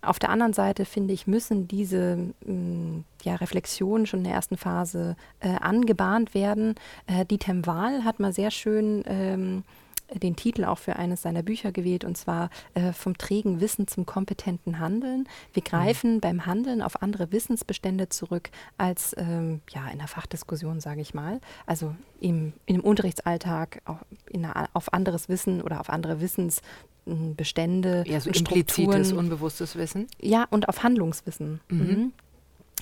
Auf 0.00 0.18
der 0.18 0.30
anderen 0.30 0.52
Seite 0.52 0.84
finde 0.84 1.12
ich, 1.12 1.26
müssen 1.26 1.66
diese 1.66 2.16
mh, 2.44 2.52
mm, 2.52 3.04
ja, 3.22 3.34
Reflexionen 3.34 4.06
schon 4.06 4.20
in 4.20 4.24
der 4.24 4.34
ersten 4.34 4.56
Phase 4.56 5.16
äh, 5.40 5.56
angebahnt 5.60 6.34
werden. 6.34 6.76
Äh, 7.06 7.24
Dietem 7.24 7.66
Wahl 7.66 8.04
hat 8.04 8.20
mal 8.20 8.32
sehr 8.32 8.50
schön 8.50 9.02
ähm, 9.06 9.64
den 10.14 10.36
Titel 10.36 10.64
auch 10.64 10.78
für 10.78 10.96
eines 10.96 11.22
seiner 11.22 11.42
Bücher 11.42 11.72
gewählt, 11.72 12.04
und 12.04 12.16
zwar 12.16 12.50
äh, 12.74 12.92
Vom 12.92 13.18
trägen 13.18 13.60
Wissen 13.60 13.86
zum 13.86 14.06
kompetenten 14.06 14.78
Handeln. 14.78 15.28
Wir 15.52 15.62
mhm. 15.62 15.68
greifen 15.68 16.14
mhm. 16.14 16.20
beim 16.20 16.46
Handeln 16.46 16.82
auf 16.82 17.02
andere 17.02 17.32
Wissensbestände 17.32 18.08
zurück 18.08 18.50
als 18.76 19.14
ähm, 19.18 19.60
ja, 19.70 19.88
in 19.88 19.98
der 19.98 20.08
Fachdiskussion, 20.08 20.80
sage 20.80 21.00
ich 21.00 21.14
mal. 21.14 21.40
Also 21.66 21.94
im, 22.20 22.52
im 22.66 22.80
Unterrichtsalltag 22.80 23.82
auf, 23.84 23.98
einer, 24.34 24.68
auf 24.72 24.92
anderes 24.92 25.28
Wissen 25.28 25.62
oder 25.62 25.80
auf 25.80 25.90
andere 25.90 26.20
Wissensbestände. 26.20 28.04
Ja, 28.06 28.20
so 28.20 28.30
implizites, 28.30 29.12
unbewusstes 29.12 29.76
Wissen. 29.76 30.06
Ja, 30.20 30.46
und 30.50 30.68
auf 30.68 30.82
Handlungswissen. 30.82 31.60
Mhm. 31.68 31.78
Mhm. 31.78 32.12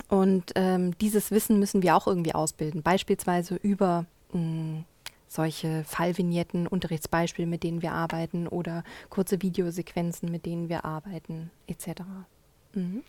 Und 0.09 0.51
ähm, 0.55 0.97
dieses 0.99 1.31
Wissen 1.31 1.59
müssen 1.59 1.81
wir 1.81 1.95
auch 1.95 2.07
irgendwie 2.07 2.35
ausbilden, 2.35 2.83
beispielsweise 2.83 3.55
über 3.55 4.05
mh, 4.31 4.39
mm, 4.39 4.85
solche 5.27 5.83
Fallvignetten, 5.85 6.67
Unterrichtsbeispiele, 6.67 7.47
mit 7.47 7.63
denen 7.63 7.81
wir 7.81 7.91
arbeiten 7.91 8.47
oder 8.47 8.83
kurze 9.09 9.41
Videosequenzen, 9.41 10.31
mit 10.31 10.45
denen 10.45 10.69
wir 10.69 10.85
arbeiten, 10.85 11.51
etc. 11.67 12.01
Mhm. 12.73 13.03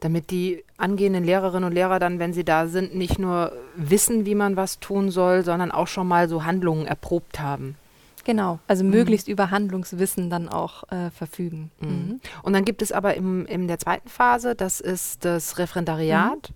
Damit 0.00 0.30
die 0.30 0.64
angehenden 0.76 1.24
Lehrerinnen 1.24 1.64
und 1.64 1.72
Lehrer 1.72 1.98
dann, 1.98 2.18
wenn 2.18 2.32
sie 2.32 2.44
da 2.44 2.66
sind, 2.66 2.94
nicht 2.94 3.18
nur 3.18 3.52
wissen, 3.76 4.26
wie 4.26 4.34
man 4.34 4.56
was 4.56 4.80
tun 4.80 5.10
soll, 5.10 5.44
sondern 5.44 5.70
auch 5.70 5.86
schon 5.86 6.06
mal 6.06 6.28
so 6.28 6.44
Handlungen 6.44 6.86
erprobt 6.86 7.40
haben. 7.40 7.76
Genau, 8.24 8.58
also 8.66 8.84
mhm. 8.84 8.90
möglichst 8.90 9.28
über 9.28 9.50
Handlungswissen 9.50 10.30
dann 10.30 10.48
auch 10.48 10.90
äh, 10.90 11.10
verfügen. 11.10 11.70
Mhm. 11.80 11.88
mhm. 11.88 12.20
Und 12.42 12.52
dann 12.54 12.64
gibt 12.64 12.82
es 12.82 12.92
aber 12.92 13.14
im, 13.14 13.46
in 13.46 13.68
der 13.68 13.78
zweiten 13.78 14.08
Phase, 14.08 14.54
das 14.54 14.80
ist 14.80 15.24
das 15.24 15.58
Referendariat. 15.58 16.50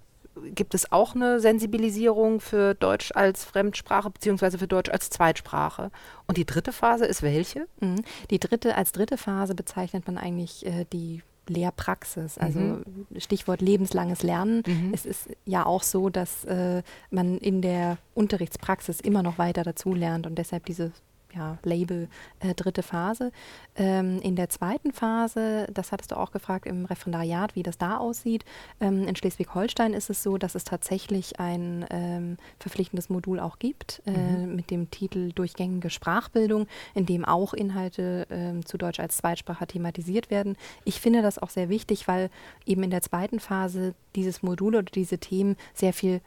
Gibt 0.54 0.74
es 0.74 0.92
auch 0.92 1.14
eine 1.14 1.40
Sensibilisierung 1.40 2.40
für 2.40 2.74
Deutsch 2.74 3.12
als 3.14 3.44
Fremdsprache 3.44 4.10
beziehungsweise 4.10 4.58
für 4.58 4.68
Deutsch 4.68 4.90
als 4.90 5.10
Zweitsprache. 5.10 5.90
Und 6.26 6.36
die 6.36 6.46
dritte 6.46 6.72
Phase 6.72 7.06
ist 7.06 7.22
welche? 7.22 7.66
Mhm. 7.80 8.02
Die 8.30 8.38
dritte, 8.38 8.76
als 8.76 8.92
dritte 8.92 9.16
Phase 9.16 9.54
bezeichnet 9.54 10.06
man 10.06 10.18
eigentlich 10.18 10.66
äh, 10.66 10.84
die 10.92 11.22
Lehrpraxis, 11.48 12.38
also 12.38 12.58
mhm. 12.58 12.84
Stichwort 13.16 13.60
lebenslanges 13.60 14.22
Lernen. 14.22 14.62
Mhm. 14.66 14.92
Es 14.92 15.06
ist 15.06 15.28
ja 15.44 15.64
auch 15.64 15.82
so, 15.82 16.10
dass 16.10 16.44
äh, 16.44 16.82
man 17.10 17.38
in 17.38 17.62
der 17.62 17.98
Unterrichtspraxis 18.14 19.00
immer 19.00 19.22
noch 19.22 19.38
weiter 19.38 19.62
dazulernt 19.62 20.26
und 20.26 20.36
deshalb 20.36 20.66
diese 20.66 20.92
ja, 21.34 21.58
Label 21.62 22.08
äh, 22.40 22.54
dritte 22.54 22.82
Phase. 22.82 23.32
Ähm, 23.76 24.20
in 24.22 24.36
der 24.36 24.48
zweiten 24.48 24.92
Phase, 24.92 25.66
das 25.72 25.92
hattest 25.92 26.12
du 26.12 26.16
auch 26.16 26.30
gefragt 26.30 26.66
im 26.66 26.84
Referendariat, 26.86 27.54
wie 27.54 27.62
das 27.62 27.78
da 27.78 27.98
aussieht. 27.98 28.44
Ähm, 28.80 29.06
in 29.06 29.14
Schleswig-Holstein 29.14 29.92
ist 29.92 30.10
es 30.10 30.22
so, 30.22 30.38
dass 30.38 30.54
es 30.54 30.64
tatsächlich 30.64 31.38
ein 31.38 31.84
ähm, 31.90 32.36
verpflichtendes 32.58 33.10
Modul 33.10 33.40
auch 33.40 33.58
gibt 33.58 34.02
äh, 34.06 34.10
mhm. 34.10 34.56
mit 34.56 34.70
dem 34.70 34.90
Titel 34.90 35.32
Durchgängige 35.32 35.90
Sprachbildung, 35.90 36.66
in 36.94 37.06
dem 37.06 37.24
auch 37.24 37.52
Inhalte 37.52 38.26
ähm, 38.30 38.64
zu 38.64 38.78
Deutsch 38.78 39.00
als 39.00 39.18
Zweitsprache 39.18 39.66
thematisiert 39.66 40.30
werden. 40.30 40.56
Ich 40.84 41.00
finde 41.00 41.22
das 41.22 41.38
auch 41.38 41.50
sehr 41.50 41.68
wichtig, 41.68 42.08
weil 42.08 42.30
eben 42.64 42.82
in 42.82 42.90
der 42.90 43.02
zweiten 43.02 43.40
Phase 43.40 43.94
dieses 44.16 44.42
Modul 44.42 44.76
oder 44.76 44.90
diese 44.90 45.18
Themen 45.18 45.56
sehr 45.74 45.92
viel 45.92 46.20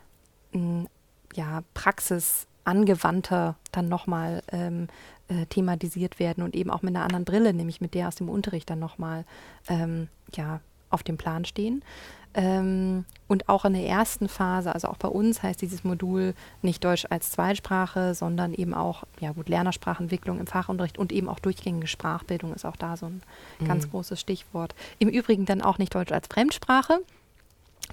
mh, 0.54 0.86
ja, 1.36 1.64
Praxis 1.74 2.48
angewandter 2.64 3.56
dann 3.72 3.90
nochmal 3.90 4.44
ähm, 4.52 4.88
äh, 5.28 5.46
thematisiert 5.48 6.20
werden 6.20 6.44
und 6.44 6.56
eben 6.56 6.70
auch 6.70 6.82
mit 6.82 6.96
einer 6.96 7.04
anderen 7.04 7.26
Brille, 7.26 7.54
nämlich 7.54 7.82
mit 7.82 7.94
der 7.94 8.08
aus 8.08 8.16
dem 8.16 8.30
Unterricht 8.30 8.70
dann 8.70 8.80
nochmal 8.80 9.26
ähm, 9.68 10.08
ja, 10.36 10.60
auf 10.90 11.04
dem 11.04 11.18
Plan 11.18 11.46
stehen. 11.46 11.84
Ähm, 12.34 13.06
und 13.28 13.50
auch 13.50 13.66
in 13.66 13.74
der 13.74 13.86
ersten 13.86 14.30
Phase, 14.30 14.74
also 14.74 14.88
auch 14.88 14.98
bei 14.98 15.10
uns 15.10 15.44
heißt 15.44 15.62
dieses 15.62 15.84
Modul 15.84 16.34
nicht 16.62 16.84
Deutsch 16.84 17.06
als 17.10 17.32
Zweitsprache, 17.32 18.14
sondern 18.14 18.54
eben 18.54 18.74
auch, 18.74 19.04
ja 19.20 19.34
gut, 19.34 19.50
Lernersprachentwicklung 19.50 20.40
im 20.40 20.48
Fachunterricht 20.48 20.98
und 20.98 21.12
eben 21.12 21.28
auch 21.28 21.40
durchgängige 21.40 21.88
Sprachbildung 21.88 22.54
ist 22.54 22.66
auch 22.66 22.78
da 22.78 22.96
so 22.96 23.08
ein 23.08 23.22
mhm. 23.60 23.68
ganz 23.68 23.90
großes 23.90 24.20
Stichwort. 24.20 24.76
Im 25.00 25.10
Übrigen 25.10 25.46
dann 25.46 25.62
auch 25.62 25.78
nicht 25.78 25.94
Deutsch 25.94 26.14
als 26.14 26.28
Fremdsprache, 26.28 27.00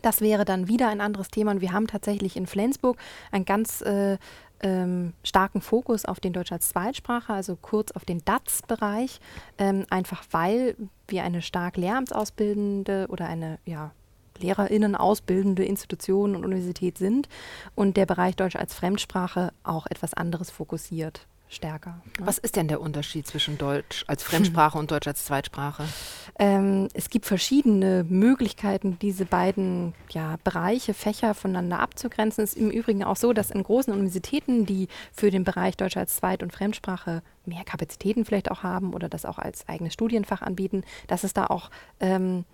das 0.02 0.20
wäre 0.20 0.44
dann 0.44 0.68
wieder 0.68 0.88
ein 0.88 1.00
anderes 1.00 1.28
Thema 1.28 1.50
und 1.50 1.60
wir 1.60 1.72
haben 1.72 1.86
tatsächlich 1.86 2.36
in 2.36 2.46
Flensburg 2.46 2.96
ein 3.32 3.44
ganz 3.44 3.80
äh, 3.82 4.18
ähm, 4.60 5.12
starken 5.22 5.60
Fokus 5.60 6.04
auf 6.04 6.20
den 6.20 6.32
Deutsch 6.32 6.52
als 6.52 6.70
Zweitsprache, 6.70 7.32
also 7.32 7.56
kurz 7.60 7.92
auf 7.92 8.04
den 8.04 8.24
DATS-Bereich, 8.24 9.20
ähm, 9.58 9.86
einfach 9.90 10.24
weil 10.30 10.76
wir 11.06 11.24
eine 11.24 11.42
stark 11.42 11.76
lehramtsausbildende 11.76 13.06
oder 13.08 13.26
eine 13.26 13.58
ja, 13.64 13.92
LehrerInnen 14.38 14.94
ausbildende 14.94 15.64
Institution 15.64 16.36
und 16.36 16.44
Universität 16.44 16.98
sind 16.98 17.28
und 17.74 17.96
der 17.96 18.06
Bereich 18.06 18.36
Deutsch 18.36 18.56
als 18.56 18.74
Fremdsprache 18.74 19.52
auch 19.62 19.86
etwas 19.86 20.14
anderes 20.14 20.50
fokussiert 20.50 21.26
stärker. 21.48 22.00
Ne? 22.18 22.26
Was 22.26 22.38
ist 22.38 22.56
denn 22.56 22.68
der 22.68 22.80
Unterschied 22.80 23.26
zwischen 23.26 23.58
Deutsch 23.58 24.04
als 24.06 24.22
Fremdsprache 24.22 24.78
und 24.78 24.90
Deutsch 24.90 25.06
als 25.06 25.24
Zweitsprache? 25.24 25.84
Ähm, 26.40 26.86
es 26.94 27.10
gibt 27.10 27.26
verschiedene 27.26 28.04
Möglichkeiten, 28.08 28.96
diese 29.00 29.24
beiden 29.24 29.92
ja, 30.10 30.36
Bereiche, 30.44 30.94
Fächer 30.94 31.34
voneinander 31.34 31.80
abzugrenzen. 31.80 32.44
Es 32.44 32.54
ist 32.54 32.60
im 32.60 32.70
Übrigen 32.70 33.02
auch 33.02 33.16
so, 33.16 33.32
dass 33.32 33.50
in 33.50 33.64
großen 33.64 33.92
Universitäten, 33.92 34.64
die 34.64 34.86
für 35.12 35.32
den 35.32 35.42
Bereich 35.42 35.76
Deutsch 35.76 35.96
als 35.96 36.14
Zweit- 36.14 36.44
und 36.44 36.52
Fremdsprache 36.52 37.24
mehr 37.44 37.64
Kapazitäten 37.64 38.24
vielleicht 38.24 38.52
auch 38.52 38.62
haben 38.62 38.94
oder 38.94 39.08
das 39.08 39.24
auch 39.24 39.40
als 39.40 39.68
eigenes 39.68 39.94
Studienfach 39.94 40.40
anbieten, 40.40 40.84
dass 41.08 41.24
es 41.24 41.32
da 41.32 41.46
auch 41.46 41.70
ähm, 41.98 42.44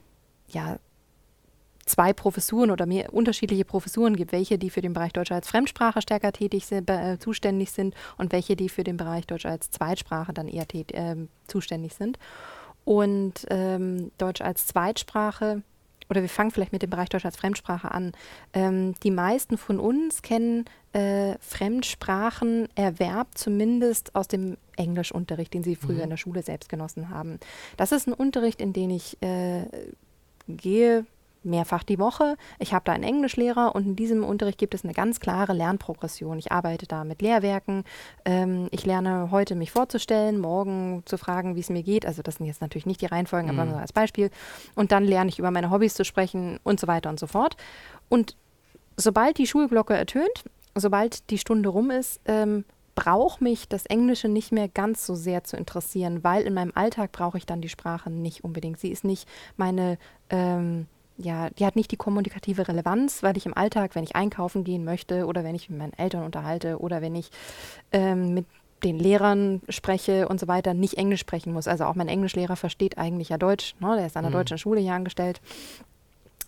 ja, 0.48 0.78
zwei 1.86 2.12
Professuren 2.12 2.70
oder 2.70 2.86
mehr 2.86 3.12
unterschiedliche 3.12 3.64
Professuren 3.64 4.16
gibt, 4.16 4.32
welche, 4.32 4.58
die 4.58 4.70
für 4.70 4.80
den 4.80 4.92
Bereich 4.92 5.12
Deutsch 5.12 5.32
als 5.32 5.48
Fremdsprache 5.48 6.02
stärker 6.02 6.32
tätig 6.32 6.66
sind, 6.66 6.88
äh, 6.90 7.18
zuständig 7.18 7.70
sind 7.72 7.94
und 8.16 8.32
welche, 8.32 8.56
die 8.56 8.68
für 8.68 8.84
den 8.84 8.96
Bereich 8.96 9.26
Deutsch 9.26 9.46
als 9.46 9.70
Zweitsprache 9.70 10.32
dann 10.32 10.48
eher 10.48 10.66
äh, 10.72 11.16
zuständig 11.46 11.94
sind. 11.94 12.18
Und 12.84 13.46
ähm, 13.50 14.10
Deutsch 14.18 14.40
als 14.40 14.66
Zweitsprache, 14.66 15.62
oder 16.10 16.20
wir 16.20 16.28
fangen 16.28 16.50
vielleicht 16.50 16.72
mit 16.72 16.82
dem 16.82 16.90
Bereich 16.90 17.08
Deutsch 17.08 17.24
als 17.24 17.36
Fremdsprache 17.36 17.90
an. 17.90 18.12
Ähm, 18.52 18.94
die 19.02 19.10
meisten 19.10 19.56
von 19.56 19.80
uns 19.80 20.20
kennen 20.20 20.66
äh, 20.92 21.36
Fremdsprachenerwerb 21.40 23.28
zumindest 23.34 24.14
aus 24.14 24.28
dem 24.28 24.58
Englischunterricht, 24.76 25.54
den 25.54 25.64
sie 25.64 25.76
früher 25.76 25.96
mhm. 25.96 26.02
in 26.02 26.10
der 26.10 26.16
Schule 26.18 26.42
selbst 26.42 26.68
genossen 26.68 27.08
haben. 27.08 27.40
Das 27.76 27.90
ist 27.90 28.06
ein 28.06 28.12
Unterricht, 28.12 28.60
in 28.60 28.72
den 28.72 28.90
ich 28.90 29.16
äh, 29.22 29.64
gehe 30.46 31.06
mehrfach 31.44 31.82
die 31.82 31.98
Woche. 31.98 32.36
Ich 32.58 32.72
habe 32.72 32.84
da 32.84 32.92
einen 32.92 33.04
Englischlehrer 33.04 33.74
und 33.74 33.86
in 33.86 33.96
diesem 33.96 34.24
Unterricht 34.24 34.58
gibt 34.58 34.74
es 34.74 34.84
eine 34.84 34.92
ganz 34.92 35.20
klare 35.20 35.52
Lernprogression. 35.52 36.38
Ich 36.38 36.52
arbeite 36.52 36.86
da 36.86 37.04
mit 37.04 37.22
Lehrwerken. 37.22 37.84
Ähm, 38.24 38.68
ich 38.70 38.86
lerne 38.86 39.30
heute 39.30 39.54
mich 39.54 39.70
vorzustellen, 39.70 40.38
morgen 40.38 41.02
zu 41.04 41.18
fragen, 41.18 41.56
wie 41.56 41.60
es 41.60 41.70
mir 41.70 41.82
geht. 41.82 42.06
Also 42.06 42.22
das 42.22 42.36
sind 42.36 42.46
jetzt 42.46 42.60
natürlich 42.60 42.86
nicht 42.86 43.00
die 43.00 43.06
Reihenfolgen, 43.06 43.52
mhm. 43.52 43.58
aber 43.58 43.70
nur 43.70 43.80
als 43.80 43.92
Beispiel. 43.92 44.30
Und 44.74 44.92
dann 44.92 45.04
lerne 45.04 45.28
ich 45.30 45.38
über 45.38 45.50
meine 45.50 45.70
Hobbys 45.70 45.94
zu 45.94 46.04
sprechen 46.04 46.58
und 46.62 46.80
so 46.80 46.86
weiter 46.86 47.10
und 47.10 47.20
so 47.20 47.26
fort. 47.26 47.56
Und 48.08 48.36
sobald 48.96 49.38
die 49.38 49.46
Schulglocke 49.46 49.94
ertönt, 49.94 50.44
sobald 50.74 51.30
die 51.30 51.38
Stunde 51.38 51.68
rum 51.68 51.90
ist, 51.90 52.20
ähm, 52.26 52.64
braucht 52.94 53.40
mich 53.40 53.68
das 53.68 53.86
Englische 53.86 54.28
nicht 54.28 54.52
mehr 54.52 54.68
ganz 54.68 55.04
so 55.04 55.14
sehr 55.14 55.44
zu 55.44 55.56
interessieren, 55.56 56.22
weil 56.22 56.44
in 56.44 56.54
meinem 56.54 56.72
Alltag 56.74 57.12
brauche 57.12 57.38
ich 57.38 57.46
dann 57.46 57.60
die 57.60 57.68
Sprache 57.68 58.10
nicht 58.10 58.44
unbedingt. 58.44 58.78
Sie 58.78 58.90
ist 58.90 59.04
nicht 59.04 59.28
meine 59.56 59.98
ähm, 60.30 60.86
ja, 61.16 61.50
die 61.50 61.64
hat 61.64 61.76
nicht 61.76 61.90
die 61.92 61.96
kommunikative 61.96 62.66
Relevanz, 62.66 63.22
weil 63.22 63.36
ich 63.36 63.46
im 63.46 63.56
Alltag, 63.56 63.94
wenn 63.94 64.04
ich 64.04 64.16
einkaufen 64.16 64.64
gehen 64.64 64.84
möchte 64.84 65.26
oder 65.26 65.44
wenn 65.44 65.54
ich 65.54 65.70
mit 65.70 65.78
meinen 65.78 65.92
Eltern 65.92 66.24
unterhalte 66.24 66.78
oder 66.78 67.02
wenn 67.02 67.14
ich 67.14 67.30
ähm, 67.92 68.34
mit 68.34 68.46
den 68.82 68.98
Lehrern 68.98 69.62
spreche 69.68 70.28
und 70.28 70.38
so 70.38 70.48
weiter, 70.48 70.74
nicht 70.74 70.98
Englisch 70.98 71.20
sprechen 71.20 71.52
muss. 71.52 71.68
Also 71.68 71.84
auch 71.84 71.94
mein 71.94 72.08
Englischlehrer 72.08 72.56
versteht 72.56 72.98
eigentlich 72.98 73.30
ja 73.30 73.38
Deutsch. 73.38 73.74
Ne? 73.80 73.96
Der 73.96 74.06
ist 74.06 74.16
an 74.16 74.24
der 74.24 74.30
mhm. 74.30 74.36
deutschen 74.36 74.58
Schule 74.58 74.80
hier 74.80 74.92
angestellt. 74.92 75.40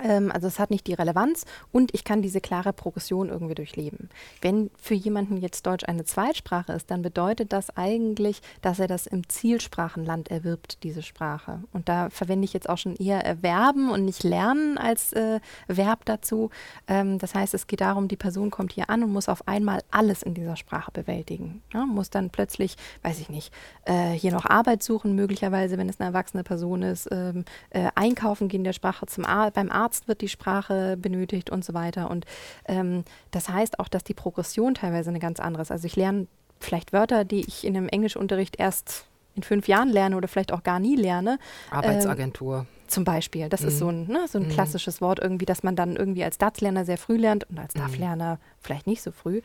Ähm, 0.02 0.30
also 0.32 0.46
es 0.46 0.58
hat 0.58 0.70
nicht 0.70 0.86
die 0.86 0.94
Relevanz 0.94 1.44
und 1.72 1.94
ich 1.94 2.04
kann 2.04 2.22
diese 2.22 2.40
klare 2.40 2.72
Progression 2.72 3.28
irgendwie 3.28 3.54
durchleben. 3.54 4.10
Wenn 4.40 4.70
für 4.76 4.94
jemanden 4.94 5.36
jetzt 5.36 5.66
Deutsch 5.66 5.84
eine 5.86 6.04
Zweitsprache 6.04 6.72
ist, 6.72 6.90
dann 6.90 7.02
bedeutet 7.02 7.52
das 7.52 7.76
eigentlich, 7.76 8.40
dass 8.62 8.78
er 8.78 8.86
das 8.86 9.06
im 9.06 9.28
Zielsprachenland 9.28 10.30
erwirbt, 10.30 10.82
diese 10.82 11.02
Sprache. 11.02 11.62
Und 11.72 11.88
da 11.88 12.10
verwende 12.10 12.44
ich 12.44 12.52
jetzt 12.52 12.68
auch 12.68 12.78
schon 12.78 12.96
eher 12.96 13.24
erwerben 13.24 13.90
und 13.90 14.04
nicht 14.04 14.22
lernen 14.22 14.78
als 14.78 15.12
äh, 15.12 15.40
Verb 15.68 16.04
dazu. 16.04 16.50
Ähm, 16.86 17.18
das 17.18 17.34
heißt, 17.34 17.54
es 17.54 17.66
geht 17.66 17.80
darum, 17.80 18.08
die 18.08 18.16
Person 18.16 18.50
kommt 18.50 18.72
hier 18.72 18.90
an 18.90 19.02
und 19.02 19.12
muss 19.12 19.28
auf 19.28 19.46
einmal 19.48 19.80
alles 19.90 20.22
in 20.22 20.34
dieser 20.34 20.56
Sprache 20.56 20.90
bewältigen. 20.90 21.62
Ja, 21.72 21.86
muss 21.86 22.10
dann 22.10 22.30
plötzlich, 22.30 22.76
weiß 23.02 23.20
ich 23.20 23.28
nicht, 23.28 23.52
äh, 23.84 24.10
hier 24.10 24.32
noch 24.32 24.44
Arbeit 24.44 24.82
suchen, 24.82 25.14
möglicherweise, 25.14 25.78
wenn 25.78 25.88
es 25.88 26.00
eine 26.00 26.08
erwachsene 26.08 26.42
Person 26.42 26.82
ist, 26.82 27.08
ähm, 27.10 27.44
äh, 27.70 27.88
einkaufen 27.94 28.48
gehen 28.48 28.64
der 28.64 28.72
Sprache 28.72 29.06
zum 29.06 29.24
Ar 29.24 29.50
beim 29.50 29.70
Arzt 29.70 29.85
Arzt 29.86 30.08
wird 30.08 30.20
die 30.20 30.28
Sprache 30.28 30.96
benötigt 30.96 31.50
und 31.50 31.64
so 31.64 31.72
weiter. 31.72 32.10
Und 32.10 32.26
ähm, 32.66 33.04
das 33.30 33.48
heißt 33.48 33.78
auch, 33.78 33.88
dass 33.88 34.02
die 34.02 34.14
Progression 34.14 34.74
teilweise 34.74 35.10
eine 35.10 35.20
ganz 35.20 35.38
andere 35.38 35.62
ist. 35.62 35.70
Also 35.70 35.86
ich 35.86 35.94
lerne 35.94 36.26
vielleicht 36.58 36.92
Wörter, 36.92 37.24
die 37.24 37.40
ich 37.40 37.64
in 37.64 37.76
einem 37.76 37.88
Englischunterricht 37.88 38.58
erst 38.58 39.06
in 39.36 39.44
fünf 39.44 39.68
Jahren 39.68 39.90
lerne 39.90 40.16
oder 40.16 40.26
vielleicht 40.26 40.52
auch 40.52 40.64
gar 40.64 40.80
nie 40.80 40.96
lerne. 40.96 41.38
Arbeitsagentur. 41.70 42.60
Ähm, 42.60 42.66
zum 42.88 43.04
Beispiel. 43.04 43.48
Das 43.48 43.62
mhm. 43.62 43.68
ist 43.68 43.78
so 43.78 43.88
ein, 43.88 44.08
ne, 44.08 44.26
so 44.28 44.38
ein 44.38 44.46
mhm. 44.46 44.50
klassisches 44.50 45.00
Wort 45.00 45.20
irgendwie, 45.20 45.44
dass 45.44 45.62
man 45.62 45.76
dann 45.76 45.96
irgendwie 45.96 46.24
als 46.24 46.38
DATS-Lerner 46.38 46.84
sehr 46.84 46.98
früh 46.98 47.16
lernt 47.16 47.48
und 47.50 47.58
als 47.58 47.74
mhm. 47.74 47.80
DAF-Lerner 47.80 48.38
vielleicht 48.60 48.86
nicht 48.86 49.02
so 49.02 49.12
früh. 49.12 49.40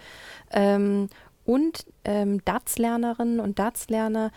Ähm, 0.52 1.10
und 1.46 1.86
ähm, 2.06 2.44
DATS-Lernerinnen 2.46 3.40
und 3.40 3.60
DATS-Lerner 3.60 4.32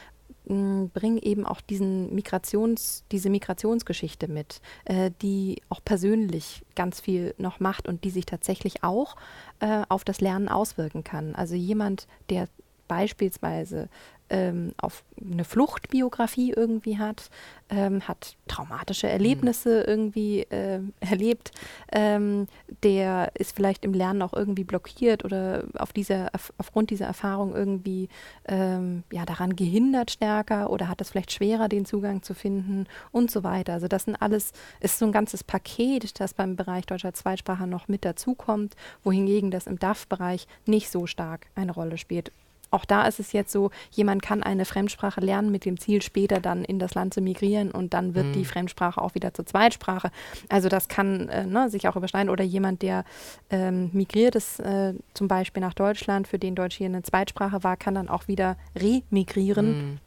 bringen 0.46 1.18
eben 1.22 1.46
auch 1.46 1.60
diesen 1.60 2.14
Migrations, 2.14 3.04
diese 3.10 3.30
Migrationsgeschichte 3.30 4.28
mit, 4.28 4.60
äh, 4.84 5.10
die 5.22 5.62
auch 5.70 5.80
persönlich 5.82 6.62
ganz 6.74 7.00
viel 7.00 7.34
noch 7.38 7.60
macht 7.60 7.88
und 7.88 8.04
die 8.04 8.10
sich 8.10 8.26
tatsächlich 8.26 8.84
auch 8.84 9.16
äh, 9.60 9.82
auf 9.88 10.04
das 10.04 10.20
Lernen 10.20 10.48
auswirken 10.48 11.02
kann. 11.02 11.34
Also 11.34 11.54
jemand, 11.54 12.06
der 12.28 12.48
beispielsweise 12.88 13.88
ähm, 14.31 14.73
auf 14.78 15.04
eine 15.21 15.45
Fluchtbiografie 15.45 16.52
irgendwie 16.52 16.99
hat, 16.99 17.31
ähm, 17.71 18.07
hat 18.07 18.37
traumatische 18.49 19.09
Erlebnisse 19.09 19.81
mhm. 19.81 19.88
irgendwie 19.88 20.40
äh, 20.43 20.81
erlebt, 21.00 21.50
ähm, 21.93 22.47
der 22.83 23.33
ist 23.35 23.54
vielleicht 23.54 23.85
im 23.85 23.93
Lernen 23.93 24.23
auch 24.23 24.33
irgendwie 24.33 24.64
blockiert 24.64 25.25
oder 25.25 25.64
auf 25.78 25.93
dieser, 25.93 26.31
auf, 26.33 26.52
aufgrund 26.59 26.90
dieser 26.90 27.07
Erfahrung 27.07 27.54
irgendwie 27.54 28.09
ähm, 28.47 29.04
ja, 29.12 29.25
daran 29.25 29.57
gehindert 29.57 30.11
stärker 30.11 30.71
oder 30.71 30.88
hat 30.88 31.00
es 31.00 31.11
vielleicht 31.11 31.33
schwerer, 31.33 31.69
den 31.69 31.85
Zugang 31.85 32.23
zu 32.23 32.35
finden 32.35 32.87
und 33.12 33.31
so 33.31 33.45
weiter. 33.45 33.75
Also 33.75 33.88
das 33.88 34.04
sind 34.04 34.16
alles, 34.16 34.52
ist 34.81 34.99
so 34.99 35.07
ein 35.07 35.12
ganzes 35.12 35.45
Paket, 35.45 36.19
das 36.21 36.35
beim 36.35 36.57
Bereich 36.57 36.87
deutscher 36.87 37.14
Zweitsprache 37.14 37.66
noch 37.66 37.88
mit 37.88 38.04
dazukommt, 38.04 38.75
wohingegen 39.02 39.50
das 39.50 39.66
im 39.66 39.78
DAF-Bereich 39.78 40.47
nicht 40.66 40.90
so 40.90 41.07
stark 41.07 41.47
eine 41.54 41.73
Rolle 41.73 41.99
spielt 41.99 42.33
auch 42.75 42.85
da 42.85 43.07
ist 43.07 43.21
es 43.21 43.33
jetzt 43.33 43.52
so, 43.52 43.71
jemand 43.93 44.23
kann 44.23 44.43
eine 44.43 44.64
Fremdsprache 44.64 45.21
lernen 45.21 45.50
mit 45.50 45.64
dem 45.64 45.78
Ziel, 45.78 46.02
später 46.02 46.40
dann 46.40 46.64
in 46.64 46.78
das 46.78 46.95
Land 46.95 47.14
zu 47.14 47.21
migrieren 47.21 47.71
und 47.71 47.95
dann 47.95 48.14
wird 48.14 48.26
mhm. 48.26 48.33
die 48.33 48.45
Fremdsprache 48.45 49.00
auch 49.00 49.14
wieder 49.14 49.33
zur 49.33 49.47
Zweitsprache. 49.47 50.11
Also 50.49 50.69
das 50.69 50.88
kann 50.88 51.28
äh, 51.28 51.47
ne, 51.47 51.71
sich 51.71 51.88
auch 51.88 51.97
überschneiden. 51.97 52.31
Oder 52.31 52.45
jemand, 52.45 52.83
der 52.83 53.04
ähm, 53.50 53.90
migriert 53.93 54.35
ist, 54.35 54.61
äh, 54.61 54.95
zum 55.14 55.28
Beispiel 55.28 55.61
nach 55.61 55.75
Deutschland, 55.75 56.26
für 56.26 56.38
den 56.38 56.54
Deutsch 56.54 56.76
hier 56.76 56.88
eine 56.88 57.02
Zweitsprache 57.02 57.62
war, 57.62 57.76
kann 57.76 57.95
dann 57.95 58.09
auch 58.09 58.28
wieder 58.28 58.57
remigrieren. 58.76 59.93
Mhm. 59.93 59.99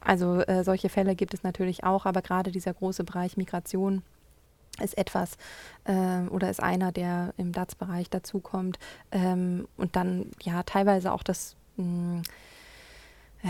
Also 0.00 0.40
äh, 0.40 0.62
solche 0.64 0.88
Fälle 0.88 1.16
gibt 1.16 1.34
es 1.34 1.42
natürlich 1.42 1.84
auch, 1.84 2.06
aber 2.06 2.22
gerade 2.22 2.52
dieser 2.52 2.72
große 2.72 3.04
Bereich 3.04 3.36
Migration 3.36 4.02
ist 4.80 4.96
etwas 4.96 5.36
äh, 5.84 6.28
oder 6.30 6.50
ist 6.50 6.62
einer, 6.62 6.92
der 6.92 7.34
im 7.36 7.52
DATS-Bereich 7.52 8.10
dazukommt. 8.10 8.78
Ähm, 9.10 9.66
und 9.76 9.96
dann 9.96 10.30
ja 10.40 10.62
teilweise 10.62 11.12
auch 11.12 11.22
das 11.22 11.56
hm, 11.78 12.22
äh, 13.42 13.48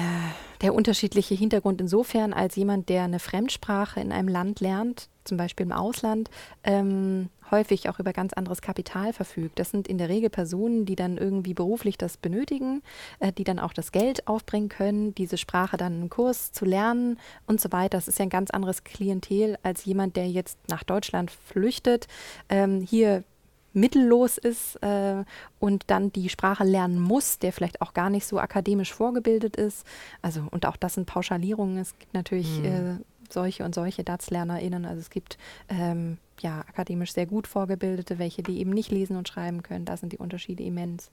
der 0.61 0.75
unterschiedliche 0.75 1.35
Hintergrund 1.35 1.81
insofern, 1.81 2.33
als 2.33 2.57
jemand, 2.57 2.89
der 2.89 3.05
eine 3.05 3.19
Fremdsprache 3.19 4.01
in 4.01 4.13
einem 4.13 4.29
Land 4.29 4.61
lernt, 4.61 5.09
zum 5.25 5.39
Beispiel 5.39 5.65
im 5.65 5.73
Ausland, 5.73 6.31
ähm, 6.63 7.31
häufig 7.51 7.89
auch 7.89 7.99
über 7.99 8.13
ganz 8.13 8.33
anderes 8.35 8.61
Kapital 8.61 9.13
verfügt. 9.13 9.59
Das 9.59 9.71
sind 9.71 9.89
in 9.89 9.97
der 9.97 10.11
Regel 10.11 10.29
Personen, 10.29 10.85
die 10.85 10.97
dann 10.97 11.17
irgendwie 11.17 11.55
beruflich 11.55 11.97
das 11.97 12.19
benötigen, 12.19 12.83
äh, 13.21 13.33
die 13.33 13.45
dann 13.45 13.59
auch 13.59 13.73
das 13.73 13.93
Geld 13.93 14.29
aufbringen 14.29 14.69
können, 14.69 15.15
diese 15.15 15.39
Sprache 15.39 15.79
dann 15.79 15.95
einen 15.95 16.11
Kurs 16.11 16.53
zu 16.53 16.67
lernen 16.67 17.19
und 17.47 17.61
so 17.61 17.73
weiter. 17.73 17.97
Das 17.97 18.09
ist 18.09 18.19
ja 18.19 18.25
ein 18.25 18.31
ganz 18.31 18.51
anderes 18.51 18.85
Klientel 18.85 19.59
als 19.63 19.85
jemand, 19.87 20.17
der 20.17 20.29
jetzt 20.29 20.59
nach 20.69 20.83
Deutschland 20.83 21.31
flüchtet, 21.31 22.09
ähm, 22.51 22.83
hier 22.83 23.25
mittellos 23.73 24.39
ist 24.39 24.77
äh, 24.83 25.25
und 25.61 25.85
dann 25.89 26.13
die 26.13 26.29
Sprache 26.29 26.65
lernen 26.65 27.01
muss, 27.01 27.39
der 27.39 27.53
vielleicht 27.53 27.81
auch 27.81 27.95
gar 27.95 28.11
nicht 28.11 28.27
so 28.27 28.39
akademisch 28.39 28.93
vorgebildet 28.93 29.57
ist. 29.57 29.87
Also, 30.23 30.43
und 30.51 30.67
auch 30.67 30.77
das 30.77 30.95
sind 30.95 31.07
Pauschalierungen. 31.07 31.79
Es 31.79 31.99
gibt 31.99 32.15
natürlich 32.15 32.61
mhm. 32.61 32.65
äh, 32.65 32.97
solche 33.33 33.65
und 33.65 33.75
solche 33.75 34.05
DATS-LernerInnen. 34.05 34.85
Also 34.85 35.01
es 35.01 35.11
gibt 35.11 35.39
ähm, 35.69 36.19
ja 36.41 36.61
akademisch 36.61 37.13
sehr 37.13 37.27
gut 37.27 37.47
vorgebildete, 37.47 38.19
welche, 38.19 38.43
die 38.43 38.59
eben 38.59 38.71
nicht 38.71 38.91
lesen 38.91 39.17
und 39.17 39.29
schreiben 39.29 39.63
können. 39.63 39.85
Da 39.85 39.97
sind 39.97 40.13
die 40.13 40.19
Unterschiede 40.19 40.63
immens. 40.63 41.11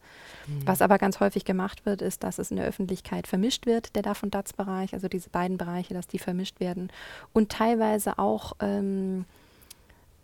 Mhm. 0.48 0.66
Was 0.66 0.82
aber 0.82 0.98
ganz 0.98 1.20
häufig 1.20 1.46
gemacht 1.46 1.86
wird, 1.86 2.02
ist, 2.02 2.24
dass 2.24 2.40
es 2.40 2.52
in 2.52 2.58
der 2.58 2.66
Öffentlichkeit 2.66 3.28
vermischt 3.28 3.66
wird, 3.66 3.96
der 3.96 4.04
DAF- 4.04 4.24
und 4.24 4.34
DATS-Bereich, 4.34 4.94
also 4.94 5.08
diese 5.08 5.30
beiden 5.30 5.58
Bereiche, 5.58 5.94
dass 5.94 6.08
die 6.08 6.20
vermischt 6.20 6.60
werden. 6.60 6.92
Und 7.34 7.52
teilweise 7.52 8.18
auch 8.20 8.54
ähm, 8.60 9.26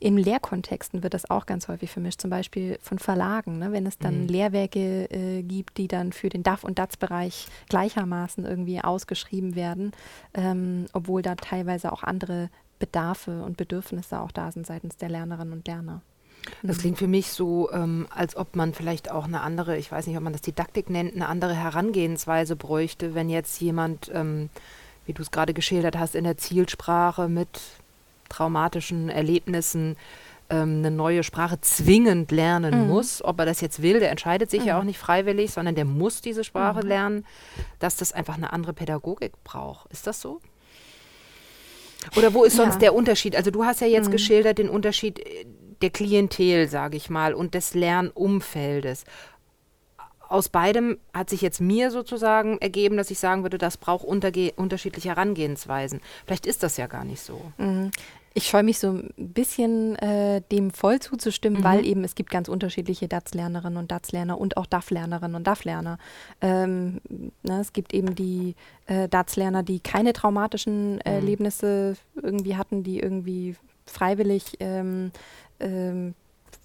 in 0.01 0.17
Lehrkontexten 0.17 1.03
wird 1.03 1.13
das 1.13 1.29
auch 1.29 1.45
ganz 1.45 1.67
häufig 1.67 1.91
vermischt, 1.91 2.19
zum 2.19 2.31
Beispiel 2.31 2.79
von 2.81 2.97
Verlagen, 2.97 3.59
ne? 3.59 3.71
wenn 3.71 3.85
es 3.85 3.99
dann 3.99 4.23
mhm. 4.23 4.27
Lehrwerke 4.27 5.05
äh, 5.11 5.43
gibt, 5.43 5.77
die 5.77 5.87
dann 5.87 6.11
für 6.11 6.27
den 6.27 6.41
DAF- 6.41 6.63
und 6.63 6.79
DATS-Bereich 6.79 7.47
gleichermaßen 7.69 8.43
irgendwie 8.43 8.81
ausgeschrieben 8.81 9.55
werden, 9.55 9.91
ähm, 10.33 10.87
obwohl 10.93 11.21
da 11.21 11.35
teilweise 11.35 11.93
auch 11.93 12.01
andere 12.01 12.49
Bedarfe 12.79 13.43
und 13.43 13.57
Bedürfnisse 13.57 14.19
auch 14.19 14.31
da 14.31 14.51
sind 14.51 14.65
seitens 14.65 14.97
der 14.97 15.09
Lernerinnen 15.09 15.53
und 15.53 15.67
Lerner. 15.67 16.01
Das 16.63 16.79
klingt 16.79 16.97
für 16.97 17.07
mich 17.07 17.27
so, 17.27 17.71
ähm, 17.71 18.07
als 18.09 18.35
ob 18.35 18.55
man 18.55 18.73
vielleicht 18.73 19.11
auch 19.11 19.25
eine 19.25 19.41
andere, 19.41 19.77
ich 19.77 19.91
weiß 19.91 20.07
nicht, 20.07 20.17
ob 20.17 20.23
man 20.23 20.33
das 20.33 20.41
Didaktik 20.41 20.89
nennt, 20.89 21.13
eine 21.13 21.27
andere 21.27 21.53
Herangehensweise 21.53 22.55
bräuchte, 22.55 23.13
wenn 23.13 23.29
jetzt 23.29 23.61
jemand, 23.61 24.09
ähm, 24.11 24.49
wie 25.05 25.13
du 25.13 25.21
es 25.21 25.29
gerade 25.29 25.53
geschildert 25.53 25.95
hast, 25.95 26.15
in 26.15 26.23
der 26.23 26.37
Zielsprache 26.37 27.29
mit 27.29 27.59
traumatischen 28.31 29.09
Erlebnissen 29.09 29.97
ähm, 30.49 30.79
eine 30.79 30.91
neue 30.91 31.23
Sprache 31.23 31.61
zwingend 31.61 32.31
lernen 32.31 32.83
mhm. 32.83 32.87
muss. 32.89 33.23
Ob 33.23 33.39
er 33.39 33.45
das 33.45 33.61
jetzt 33.61 33.81
will, 33.81 33.99
der 33.99 34.11
entscheidet 34.11 34.51
sich 34.51 34.61
mhm. 34.61 34.67
ja 34.67 34.79
auch 34.79 34.83
nicht 34.83 34.99
freiwillig, 34.99 35.51
sondern 35.51 35.75
der 35.75 35.85
muss 35.85 36.21
diese 36.21 36.43
Sprache 36.43 36.81
mhm. 36.81 36.87
lernen, 36.87 37.25
dass 37.79 37.95
das 37.95 38.13
einfach 38.13 38.35
eine 38.35 38.51
andere 38.51 38.73
Pädagogik 38.73 39.31
braucht. 39.43 39.91
Ist 39.91 40.07
das 40.07 40.21
so? 40.21 40.41
Oder 42.15 42.33
wo 42.33 42.43
ist 42.43 42.57
sonst 42.57 42.75
ja. 42.75 42.79
der 42.79 42.95
Unterschied? 42.95 43.35
Also 43.35 43.51
du 43.51 43.63
hast 43.63 43.79
ja 43.81 43.87
jetzt 43.87 44.07
mhm. 44.07 44.13
geschildert 44.13 44.57
den 44.57 44.69
Unterschied 44.69 45.19
äh, 45.19 45.45
der 45.81 45.89
Klientel, 45.89 46.67
sage 46.67 46.97
ich 46.97 47.09
mal, 47.09 47.33
und 47.33 47.55
des 47.55 47.73
Lernumfeldes 47.73 49.05
aus 50.31 50.47
beidem 50.47 50.97
hat 51.13 51.29
sich 51.29 51.41
jetzt 51.41 51.59
mir 51.59 51.91
sozusagen 51.91 52.57
ergeben, 52.59 52.95
dass 52.95 53.11
ich 53.11 53.19
sagen 53.19 53.43
würde, 53.43 53.57
das 53.57 53.75
braucht 53.75 54.05
unterschiedliche 54.05 55.09
Herangehensweisen. 55.09 55.99
Vielleicht 56.25 56.45
ist 56.45 56.63
das 56.63 56.77
ja 56.77 56.87
gar 56.87 57.03
nicht 57.03 57.21
so. 57.21 57.51
Mhm. 57.57 57.91
Ich 58.33 58.47
scheue 58.47 58.63
mich 58.63 58.79
so 58.79 58.91
ein 58.91 59.11
bisschen 59.17 59.95
äh, 59.97 60.41
dem 60.51 60.71
voll 60.71 60.99
zuzustimmen, 60.99 61.59
mhm. 61.59 61.63
weil 61.63 61.85
eben 61.85 62.03
es 62.03 62.15
gibt 62.15 62.29
ganz 62.29 62.47
unterschiedliche 62.47 63.07
DATS-Lernerinnen 63.07 63.77
und 63.77 63.91
DATS-Lerner 63.91 64.39
und 64.39 64.55
auch 64.55 64.65
DAF-Lernerinnen 64.65 65.35
und 65.35 65.45
DAF-Lerner. 65.45 65.97
Ähm, 66.39 67.01
ne, 67.43 67.59
es 67.59 67.73
gibt 67.73 67.93
eben 67.93 68.15
die 68.15 68.55
äh, 68.85 69.09
DATS-Lerner, 69.09 69.63
die 69.63 69.81
keine 69.81 70.13
traumatischen 70.13 70.95
mhm. 70.95 71.01
Erlebnisse 71.03 71.97
irgendwie 72.15 72.55
hatten, 72.55 72.83
die 72.83 72.99
irgendwie 72.99 73.55
freiwillig 73.85 74.57
ähm, 74.59 75.11
ähm, 75.59 76.15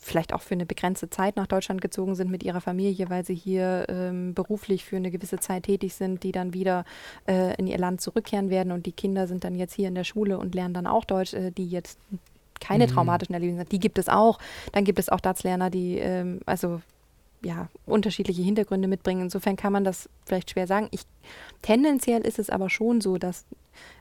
vielleicht 0.07 0.33
auch 0.33 0.43
für 0.43 0.55
eine 0.55 0.67
begrenzte 0.67 1.11
Zeit 1.11 1.37
nach 1.37 1.47
Deutschland 1.47 1.81
gezogen 1.81 2.15
sind 2.15 2.31
mit 2.31 2.43
ihrer 2.43 2.61
Familie, 2.61 3.11
weil 3.11 3.25
sie 3.25 3.35
hier 3.35 3.87
ähm, 3.89 4.35
beruflich 4.35 4.85
für 4.85 4.97
eine 4.97 5.11
gewisse 5.11 5.39
Zeit 5.39 5.65
tätig 5.65 5.95
sind, 5.95 6.23
die 6.23 6.33
dann 6.33 6.55
wieder 6.55 6.85
äh, 7.27 7.55
in 7.57 7.67
ihr 7.67 7.79
Land 7.79 8.01
zurückkehren 8.01 8.51
werden 8.51 8.73
und 8.73 8.87
die 8.87 8.93
Kinder 8.93 9.27
sind 9.27 9.45
dann 9.45 9.55
jetzt 9.55 9.75
hier 9.75 9.89
in 9.89 9.95
der 9.95 10.05
Schule 10.05 10.39
und 10.39 10.55
lernen 10.55 10.75
dann 10.75 10.87
auch 10.87 11.05
Deutsch, 11.05 11.35
äh, 11.35 11.51
die 11.51 11.69
jetzt 11.69 11.99
keine 12.61 12.87
mhm. 12.87 12.91
traumatischen 12.91 13.35
Erlebnisse 13.35 13.61
haben. 13.61 13.69
Die 13.69 13.81
gibt 13.81 13.99
es 13.99 14.09
auch. 14.09 14.39
Dann 14.73 14.85
gibt 14.85 14.99
es 14.99 15.09
auch 15.09 15.21
DATS-Lerner, 15.21 15.71
die 15.71 15.99
ähm, 15.99 16.41
also 16.47 16.81
ja, 17.45 17.69
unterschiedliche 17.85 18.43
Hintergründe 18.43 18.89
mitbringen. 18.89 19.23
Insofern 19.23 19.57
kann 19.57 19.73
man 19.73 19.85
das 19.85 20.09
vielleicht 20.25 20.51
schwer 20.51 20.67
sagen. 20.67 20.89
Ich, 20.91 21.03
tendenziell 21.63 22.23
ist 22.23 22.39
es 22.39 22.51
aber 22.51 22.71
schon 22.71 23.01
so, 23.01 23.19
dass 23.19 23.45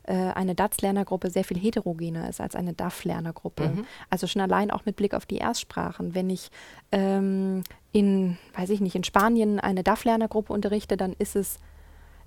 äh, 0.04 0.14
eine 0.14 0.56
DATS-Lernergruppe 0.56 1.30
sehr 1.30 1.44
viel 1.44 1.58
heterogener 1.58 2.30
ist 2.30 2.42
als 2.42 2.56
eine 2.56 2.74
DAF-Lernergruppe. 2.74 3.70
Mhm. 3.70 3.86
Also 4.10 4.28
schon 4.28 4.42
allein 4.42 4.72
auch 4.72 4.86
mit 4.86 4.96
Blick 4.96 5.14
auf 5.14 5.26
die 5.26 5.38
Erstsprachen. 5.38 6.16
Wenn 6.16 6.30
ich 6.30 6.50
ähm, 6.92 7.64
in, 7.92 8.38
weiß 8.56 8.70
ich 8.70 8.82
nicht, 8.82 8.96
in 8.96 9.04
Spanien 9.04 9.60
eine 9.60 9.84
DAF-Lernergruppe 9.84 10.54
unterrichte, 10.54 10.98
dann 10.98 11.14
ist 11.14 11.36
es 11.36 11.60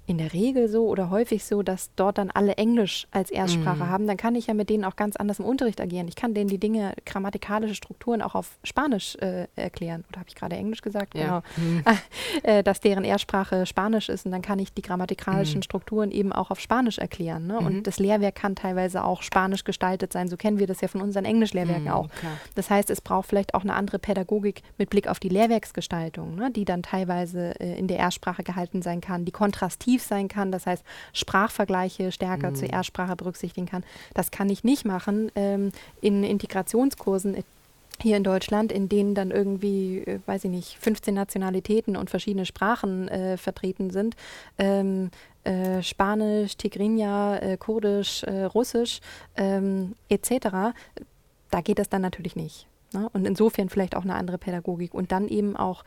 in 0.08 0.16
der 0.16 0.32
Regel 0.32 0.68
so 0.68 0.86
oder 0.86 1.10
häufig 1.10 1.44
so, 1.44 1.62
dass 1.62 1.90
dort 1.94 2.16
dann 2.16 2.30
alle 2.30 2.56
Englisch 2.56 3.06
als 3.10 3.30
Erstsprache 3.30 3.84
mhm. 3.84 3.90
haben, 3.90 4.06
dann 4.06 4.16
kann 4.16 4.34
ich 4.34 4.46
ja 4.46 4.54
mit 4.54 4.70
denen 4.70 4.86
auch 4.86 4.96
ganz 4.96 5.16
anders 5.16 5.38
im 5.38 5.44
Unterricht 5.44 5.82
agieren. 5.82 6.08
Ich 6.08 6.16
kann 6.16 6.32
denen 6.32 6.48
die 6.48 6.56
Dinge, 6.58 6.94
grammatikalische 7.04 7.74
Strukturen 7.74 8.22
auch 8.22 8.34
auf 8.34 8.56
Spanisch 8.64 9.16
äh, 9.16 9.48
erklären. 9.54 10.04
Oder 10.08 10.20
habe 10.20 10.28
ich 10.30 10.34
gerade 10.34 10.56
Englisch 10.56 10.80
gesagt? 10.80 11.14
Ja. 11.14 11.42
Genau. 11.56 11.68
Mhm. 11.68 11.84
äh, 12.42 12.62
dass 12.62 12.80
deren 12.80 13.04
Erstsprache 13.04 13.66
Spanisch 13.66 14.08
ist 14.08 14.24
und 14.24 14.32
dann 14.32 14.40
kann 14.40 14.58
ich 14.58 14.72
die 14.72 14.80
grammatikalischen 14.80 15.58
mhm. 15.58 15.64
Strukturen 15.64 16.10
eben 16.10 16.32
auch 16.32 16.50
auf 16.50 16.58
Spanisch 16.58 16.96
erklären. 16.96 17.46
Ne? 17.46 17.58
Und 17.58 17.74
mhm. 17.74 17.82
das 17.82 17.98
Lehrwerk 17.98 18.34
kann 18.34 18.56
teilweise 18.56 19.04
auch 19.04 19.20
Spanisch 19.20 19.64
gestaltet 19.64 20.14
sein. 20.14 20.28
So 20.28 20.38
kennen 20.38 20.58
wir 20.58 20.66
das 20.66 20.80
ja 20.80 20.88
von 20.88 21.02
unseren 21.02 21.26
Englischlehrwerken 21.26 21.84
mhm, 21.84 21.90
auch. 21.90 22.08
Klar. 22.08 22.32
Das 22.54 22.70
heißt, 22.70 22.88
es 22.88 23.02
braucht 23.02 23.28
vielleicht 23.28 23.52
auch 23.52 23.62
eine 23.62 23.74
andere 23.74 23.98
Pädagogik 23.98 24.62
mit 24.78 24.88
Blick 24.88 25.06
auf 25.06 25.20
die 25.20 25.28
Lehrwerksgestaltung, 25.28 26.34
ne? 26.34 26.50
die 26.50 26.64
dann 26.64 26.82
teilweise 26.82 27.60
äh, 27.60 27.78
in 27.78 27.88
der 27.88 27.98
Erstsprache 27.98 28.42
gehalten 28.42 28.80
sein 28.80 29.02
kann, 29.02 29.26
die 29.26 29.32
kontrastiv 29.32 29.97
aktiv 29.98 30.02
sein 30.02 30.28
kann, 30.28 30.52
das 30.52 30.66
heißt 30.66 30.84
Sprachvergleiche 31.12 32.12
stärker 32.12 32.50
mhm. 32.50 32.54
zur 32.54 32.70
Erstsprache 32.70 33.16
berücksichtigen 33.16 33.66
kann. 33.66 33.84
Das 34.14 34.30
kann 34.30 34.48
ich 34.50 34.64
nicht 34.64 34.84
machen 34.84 35.30
ähm, 35.34 35.72
in 36.00 36.24
Integrationskursen 36.24 37.36
hier 38.00 38.16
in 38.16 38.22
Deutschland, 38.22 38.70
in 38.70 38.88
denen 38.88 39.14
dann 39.14 39.32
irgendwie, 39.32 39.98
äh, 39.98 40.20
weiß 40.26 40.44
ich 40.44 40.50
nicht, 40.50 40.78
15 40.78 41.14
Nationalitäten 41.14 41.96
und 41.96 42.10
verschiedene 42.10 42.46
Sprachen 42.46 43.08
äh, 43.08 43.36
vertreten 43.36 43.90
sind. 43.90 44.14
Ähm, 44.56 45.10
äh, 45.42 45.82
Spanisch, 45.82 46.56
Tigrinya, 46.56 47.38
äh, 47.38 47.56
Kurdisch, 47.56 48.22
äh, 48.22 48.44
Russisch 48.44 49.00
ähm, 49.36 49.94
etc. 50.08 50.76
Da 51.50 51.60
geht 51.60 51.80
das 51.80 51.88
dann 51.88 52.02
natürlich 52.02 52.36
nicht. 52.36 52.68
Ne? 52.92 53.08
Und 53.12 53.26
insofern 53.26 53.68
vielleicht 53.68 53.96
auch 53.96 54.04
eine 54.04 54.14
andere 54.14 54.38
Pädagogik. 54.38 54.94
Und 54.94 55.10
dann 55.10 55.26
eben 55.26 55.56
auch 55.56 55.82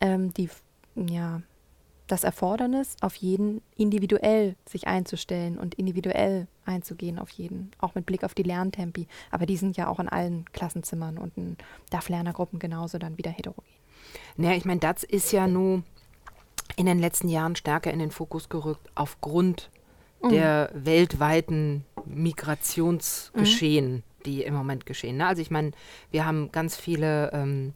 ähm, 0.00 0.32
die, 0.34 0.48
ja, 0.94 1.40
das 2.06 2.24
Erfordernis, 2.24 2.96
auf 3.00 3.16
jeden 3.16 3.62
individuell 3.76 4.56
sich 4.68 4.86
einzustellen 4.86 5.58
und 5.58 5.74
individuell 5.74 6.46
einzugehen 6.64 7.18
auf 7.18 7.30
jeden, 7.30 7.70
auch 7.78 7.94
mit 7.94 8.06
Blick 8.06 8.24
auf 8.24 8.34
die 8.34 8.42
Lerntempi. 8.42 9.06
Aber 9.30 9.46
die 9.46 9.56
sind 9.56 9.76
ja 9.76 9.88
auch 9.88 10.00
in 10.00 10.08
allen 10.08 10.44
Klassenzimmern 10.52 11.18
und 11.18 11.36
in 11.36 11.56
DAF-Lernergruppen 11.90 12.58
genauso 12.58 12.98
dann 12.98 13.18
wieder 13.18 13.30
heterogen. 13.30 13.64
Naja, 14.36 14.56
ich 14.56 14.64
meine, 14.64 14.80
das 14.80 15.02
ist 15.02 15.32
ja 15.32 15.46
nun 15.46 15.84
in 16.76 16.86
den 16.86 16.98
letzten 16.98 17.28
Jahren 17.28 17.56
stärker 17.56 17.92
in 17.92 17.98
den 17.98 18.10
Fokus 18.10 18.48
gerückt 18.48 18.88
aufgrund 18.94 19.70
mhm. 20.22 20.30
der 20.30 20.70
weltweiten 20.74 21.84
Migrationsgeschehen, 22.04 23.96
mhm. 23.96 24.02
die 24.24 24.42
im 24.42 24.54
Moment 24.54 24.86
geschehen. 24.86 25.16
Ne? 25.16 25.26
Also 25.26 25.42
ich 25.42 25.50
meine, 25.50 25.72
wir 26.10 26.26
haben 26.26 26.52
ganz 26.52 26.76
viele 26.76 27.30
ähm, 27.32 27.72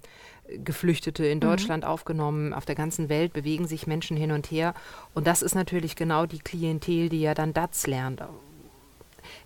Geflüchtete 0.65 1.25
in 1.27 1.39
mhm. 1.39 1.43
Deutschland 1.43 1.85
mhm. 1.85 1.91
aufgenommen. 1.91 2.53
Auf 2.53 2.65
der 2.65 2.75
ganzen 2.75 3.09
Welt 3.09 3.33
bewegen 3.33 3.67
sich 3.67 3.87
Menschen 3.87 4.17
hin 4.17 4.33
und 4.33 4.51
her. 4.51 4.75
Und 5.15 5.27
das 5.27 5.43
ist 5.43 5.55
natürlich 5.55 5.97
genau 5.97 6.27
die 6.27 6.39
Klientel, 6.39 7.09
die 7.09 7.21
ja 7.21 7.35
dann 7.35 7.53
DATS 7.53 7.87
lernt. 7.87 8.23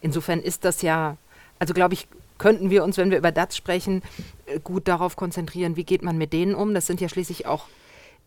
Insofern 0.01 0.41
ist 0.41 0.65
das 0.65 0.83
ja, 0.83 1.17
also 1.59 1.75
glaube 1.75 1.95
ich, 1.95 2.09
könnten 2.39 2.71
wir 2.71 2.85
uns, 2.85 2.97
wenn 2.97 3.11
wir 3.11 3.19
über 3.19 3.33
DATS 3.33 3.57
sprechen, 3.57 4.03
äh, 4.47 4.61
gut 4.61 4.89
darauf 4.89 5.17
konzentrieren, 5.17 5.77
wie 5.77 5.85
geht 5.85 6.03
man 6.03 6.19
mit 6.19 6.33
denen 6.33 6.55
um. 6.55 6.75
Das 6.75 6.87
sind 6.87 7.01
ja 7.01 7.09
schließlich 7.09 7.47
auch 7.47 7.67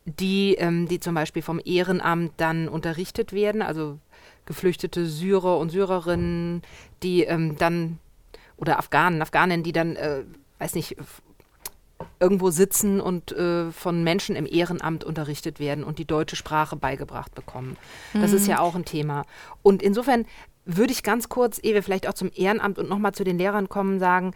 die, 0.05 0.55
ähm, 0.55 0.87
die 0.87 0.99
zum 0.99 1.15
Beispiel 1.15 1.41
vom 1.41 1.59
Ehrenamt 1.63 2.31
dann 2.37 2.69
unterrichtet 2.69 3.33
werden, 3.33 3.61
also 3.61 3.99
geflüchtete 4.45 5.05
Syrer 5.05 5.57
und 5.57 5.69
Syrerinnen, 5.69 6.61
die 7.03 7.23
ähm, 7.23 7.57
dann, 7.57 7.99
oder 8.55 8.79
Afghanen, 8.79 9.21
Afghaninnen, 9.21 9.63
die 9.63 9.73
dann, 9.73 9.97
äh, 9.97 10.23
weiß 10.59 10.75
nicht, 10.75 10.95
irgendwo 12.19 12.49
sitzen 12.49 12.99
und 12.99 13.31
äh, 13.31 13.71
von 13.71 14.03
Menschen 14.03 14.35
im 14.35 14.45
Ehrenamt 14.45 15.03
unterrichtet 15.03 15.59
werden 15.59 15.83
und 15.83 15.99
die 15.99 16.05
deutsche 16.05 16.35
Sprache 16.35 16.75
beigebracht 16.75 17.35
bekommen. 17.35 17.77
Das 18.13 18.31
mhm. 18.31 18.37
ist 18.37 18.47
ja 18.47 18.59
auch 18.59 18.75
ein 18.75 18.85
Thema. 18.85 19.25
Und 19.61 19.81
insofern 19.81 20.25
würde 20.65 20.91
ich 20.91 21.03
ganz 21.03 21.29
kurz, 21.29 21.59
ehe 21.63 21.73
wir 21.73 21.83
vielleicht 21.83 22.07
auch 22.07 22.13
zum 22.13 22.31
Ehrenamt 22.33 22.77
und 22.77 22.89
nochmal 22.89 23.13
zu 23.13 23.23
den 23.23 23.37
Lehrern 23.37 23.69
kommen, 23.69 23.99
sagen, 23.99 24.33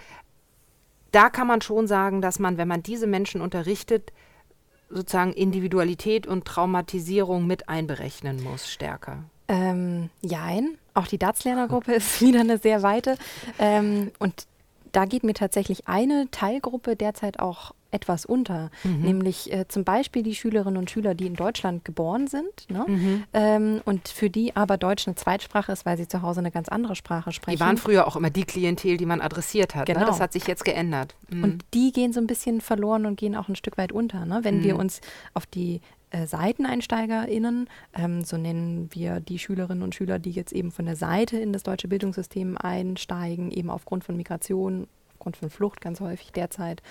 da 1.11 1.29
kann 1.29 1.47
man 1.47 1.61
schon 1.61 1.87
sagen, 1.87 2.21
dass 2.21 2.39
man, 2.39 2.57
wenn 2.57 2.67
man 2.67 2.83
diese 2.83 3.07
Menschen 3.07 3.41
unterrichtet, 3.41 4.13
sozusagen 4.89 5.33
Individualität 5.33 6.27
und 6.27 6.45
Traumatisierung 6.45 7.47
mit 7.47 7.69
einberechnen 7.69 8.43
muss, 8.43 8.69
stärker. 8.69 9.23
Ähm, 9.47 10.09
jein. 10.21 10.77
Auch 10.93 11.07
die 11.07 11.17
DATS-Lernergruppe 11.17 11.93
ist 11.95 12.21
wieder 12.21 12.41
eine 12.41 12.57
sehr 12.57 12.81
weite. 12.83 13.17
Ähm, 13.59 14.11
und 14.19 14.47
da 14.91 15.05
geht 15.05 15.23
mir 15.23 15.33
tatsächlich 15.33 15.87
eine 15.87 16.27
Teilgruppe 16.31 16.95
derzeit 16.95 17.39
auch 17.39 17.73
etwas 17.91 18.25
unter, 18.25 18.71
mhm. 18.83 19.01
nämlich 19.01 19.51
äh, 19.51 19.67
zum 19.67 19.83
Beispiel 19.83 20.23
die 20.23 20.33
Schülerinnen 20.33 20.77
und 20.77 20.89
Schüler, 20.89 21.13
die 21.13 21.27
in 21.27 21.35
Deutschland 21.35 21.83
geboren 21.83 22.27
sind 22.27 22.69
ne? 22.69 22.85
mhm. 22.87 23.23
ähm, 23.33 23.81
und 23.83 24.07
für 24.07 24.29
die 24.29 24.55
aber 24.55 24.77
Deutsch 24.77 25.07
eine 25.07 25.15
Zweitsprache 25.15 25.73
ist, 25.73 25.85
weil 25.85 25.97
sie 25.97 26.07
zu 26.07 26.21
Hause 26.21 26.39
eine 26.39 26.51
ganz 26.51 26.69
andere 26.69 26.95
Sprache 26.95 27.31
sprechen. 27.33 27.57
Die 27.57 27.63
waren 27.63 27.77
früher 27.77 28.07
auch 28.07 28.15
immer 28.15 28.29
die 28.29 28.45
Klientel, 28.45 28.95
die 28.97 29.05
man 29.05 29.19
adressiert 29.19 29.75
hat. 29.75 29.87
Ne? 29.87 29.93
Genau. 29.93 30.05
Ne? 30.05 30.11
Das 30.11 30.21
hat 30.21 30.31
sich 30.33 30.47
jetzt 30.47 30.63
geändert. 30.63 31.15
Mhm. 31.29 31.43
Und 31.43 31.65
die 31.73 31.91
gehen 31.91 32.13
so 32.13 32.21
ein 32.21 32.27
bisschen 32.27 32.61
verloren 32.61 33.05
und 33.05 33.17
gehen 33.17 33.35
auch 33.35 33.49
ein 33.49 33.55
Stück 33.55 33.77
weit 33.77 33.91
unter. 33.91 34.25
Ne? 34.25 34.39
Wenn 34.43 34.63
wir 34.63 34.75
mhm. 34.75 34.79
uns 34.79 35.01
auf 35.33 35.45
die 35.45 35.81
äh, 36.11 36.27
SeiteneinsteigerInnen, 36.27 37.69
ähm, 37.93 38.23
so 38.23 38.37
nennen 38.37 38.89
wir 38.91 39.19
die 39.19 39.39
Schülerinnen 39.39 39.83
und 39.83 39.95
Schüler, 39.95 40.19
die 40.19 40.31
jetzt 40.31 40.53
eben 40.53 40.71
von 40.71 40.85
der 40.85 40.95
Seite 40.95 41.37
in 41.37 41.53
das 41.53 41.63
deutsche 41.63 41.87
Bildungssystem 41.87 42.57
einsteigen, 42.57 43.51
eben 43.51 43.69
aufgrund 43.69 44.03
von 44.03 44.15
Migration, 44.15 44.87
aufgrund 45.13 45.37
von 45.37 45.49
Flucht 45.49 45.81
ganz 45.81 45.99
häufig 45.99 46.31
derzeit. 46.31 46.81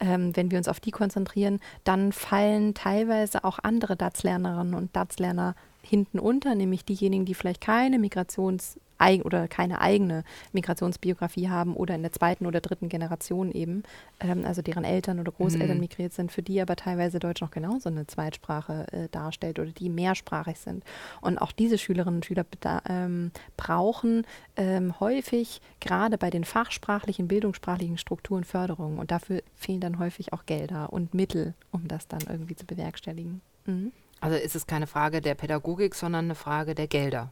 Ähm, 0.00 0.34
wenn 0.36 0.50
wir 0.50 0.58
uns 0.58 0.68
auf 0.68 0.80
die 0.80 0.90
konzentrieren, 0.90 1.60
dann 1.84 2.12
fallen 2.12 2.74
teilweise 2.74 3.44
auch 3.44 3.58
andere 3.62 3.96
DATS-Lernerinnen 3.96 4.74
und 4.74 4.94
DATS-Lerner 4.94 5.54
hinten 5.82 6.18
unter, 6.18 6.54
nämlich 6.54 6.84
diejenigen, 6.84 7.24
die 7.24 7.34
vielleicht 7.34 7.60
keine 7.60 7.98
Migrations- 7.98 8.78
oder 9.24 9.48
keine 9.48 9.80
eigene 9.80 10.24
Migrationsbiografie 10.52 11.48
haben 11.48 11.74
oder 11.74 11.94
in 11.94 12.02
der 12.02 12.12
zweiten 12.12 12.46
oder 12.46 12.60
dritten 12.60 12.88
Generation 12.88 13.52
eben, 13.52 13.82
ähm, 14.20 14.44
also 14.44 14.62
deren 14.62 14.84
Eltern 14.84 15.20
oder 15.20 15.32
Großeltern 15.32 15.76
mhm. 15.76 15.80
migriert 15.80 16.12
sind, 16.12 16.32
für 16.32 16.42
die 16.42 16.60
aber 16.60 16.76
teilweise 16.76 17.18
Deutsch 17.18 17.40
noch 17.40 17.50
genauso 17.50 17.88
eine 17.88 18.06
Zweitsprache 18.06 18.86
äh, 18.92 19.08
darstellt 19.10 19.58
oder 19.58 19.70
die 19.70 19.88
mehrsprachig 19.88 20.58
sind. 20.58 20.84
Und 21.20 21.38
auch 21.38 21.52
diese 21.52 21.78
Schülerinnen 21.78 22.16
und 22.16 22.24
Schüler 22.24 22.46
ähm, 22.88 23.30
brauchen 23.56 24.26
ähm, 24.56 24.98
häufig 25.00 25.60
gerade 25.80 26.18
bei 26.18 26.30
den 26.30 26.44
fachsprachlichen, 26.44 27.28
bildungssprachlichen 27.28 27.98
Strukturen 27.98 28.44
Förderung 28.44 28.98
und 28.98 29.10
dafür 29.10 29.42
fehlen 29.54 29.80
dann 29.80 29.98
häufig 29.98 30.32
auch 30.32 30.46
Gelder 30.46 30.92
und 30.92 31.14
Mittel, 31.14 31.54
um 31.70 31.88
das 31.88 32.08
dann 32.08 32.20
irgendwie 32.28 32.56
zu 32.56 32.66
bewerkstelligen. 32.66 33.40
Mhm. 33.66 33.92
Also 34.20 34.36
ist 34.36 34.56
es 34.56 34.66
keine 34.66 34.86
Frage 34.86 35.20
der 35.20 35.34
Pädagogik, 35.34 35.94
sondern 35.94 36.26
eine 36.26 36.34
Frage 36.34 36.74
der 36.74 36.86
Gelder. 36.86 37.30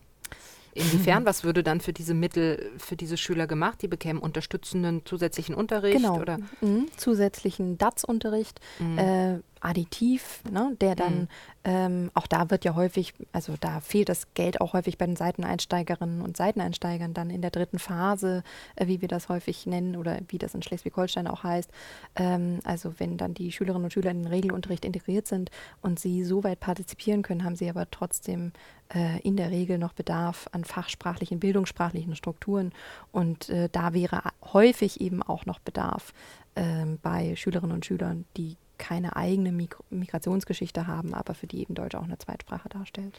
Inwiefern, 0.74 1.26
was 1.26 1.44
würde 1.44 1.62
dann 1.62 1.80
für 1.80 1.92
diese 1.92 2.14
Mittel, 2.14 2.70
für 2.78 2.96
diese 2.96 3.16
Schüler 3.16 3.46
gemacht? 3.46 3.82
Die 3.82 3.88
bekämen 3.88 4.20
unterstützenden 4.20 5.04
zusätzlichen 5.04 5.54
Unterricht? 5.54 5.96
Genau, 5.96 6.18
oder? 6.18 6.38
Mhm. 6.61 6.87
zusätzlichen 6.96 7.76
DATS-Unterricht, 7.78 8.61
mhm. 8.78 8.98
äh, 8.98 9.38
additiv, 9.62 10.42
ne, 10.51 10.77
der 10.81 10.94
dann, 10.96 11.20
mhm. 11.20 11.29
ähm, 11.64 12.11
auch 12.14 12.27
da 12.27 12.51
wird 12.51 12.64
ja 12.64 12.75
häufig, 12.75 13.14
also 13.33 13.55
da 13.61 13.81
fehlt 13.81 14.09
das 14.09 14.35
Geld 14.35 14.61
auch 14.61 14.72
häufig 14.72 14.98
bei 14.98 15.07
den 15.07 15.16
Seiteneinsteigerinnen 15.16 16.20
und 16.20 16.37
Seiteneinsteigern 16.37 17.14
dann 17.14 17.31
in 17.31 17.42
der 17.42 17.51
dritten 17.51 17.79
Phase, 17.79 18.42
äh, 18.77 18.88
wie 18.88 19.01
wir 19.01 19.09
das 19.09 19.29
häufig 19.29 19.66
nennen 19.66 19.96
oder 19.96 20.18
wie 20.29 20.38
das 20.38 20.55
in 20.55 20.62
Schleswig-Holstein 20.62 21.29
auch 21.29 21.44
heißt. 21.44 21.70
Ähm, 22.16 22.59
also 22.64 22.94
wenn 22.98 23.16
dann 23.16 23.35
die 23.35 23.53
Schülerinnen 23.53 23.85
und 23.85 23.92
Schüler 23.92 24.11
in 24.11 24.25
den 24.25 24.33
Regelunterricht 24.33 24.85
integriert 24.85 25.29
sind 25.29 25.51
und 25.81 26.01
sie 26.01 26.25
so 26.25 26.42
weit 26.42 26.61
partizipieren 26.61 27.22
können, 27.22 27.44
haben 27.44 27.57
sie 27.57 27.70
aber 27.70 27.88
trotzdem 27.90 28.53
äh, 28.92 29.20
in 29.20 29.37
der 29.37 29.51
Regel 29.51 29.79
noch 29.79 29.92
Bedarf 29.92 30.48
an 30.53 30.64
fachsprachlichen, 30.64 31.38
bildungssprachlichen 31.38 32.16
Strukturen 32.16 32.72
und 33.12 33.48
äh, 33.48 33.68
da 33.70 33.94
wäre 33.94 34.22
häufig 34.53 35.01
eben 35.01 35.22
auch 35.22 35.46
noch 35.46 35.61
Bedarf 35.61 36.12
ähm, 36.57 36.98
bei 37.01 37.37
Schülerinnen 37.37 37.77
und 37.77 37.87
Schülern, 37.87 38.25
die 38.37 38.57
keine 38.78 39.16
eigene 39.16 39.52
Mig 39.52 39.76
Migrationsgeschichte 39.90 40.87
haben, 40.87 41.14
aber 41.14 41.35
für 41.35 41.46
die 41.46 41.61
eben 41.61 41.74
Deutsch 41.74 41.94
auch 41.94 42.04
eine 42.04 42.18
Zweitsprache 42.18 42.68
darstellt. 42.68 43.14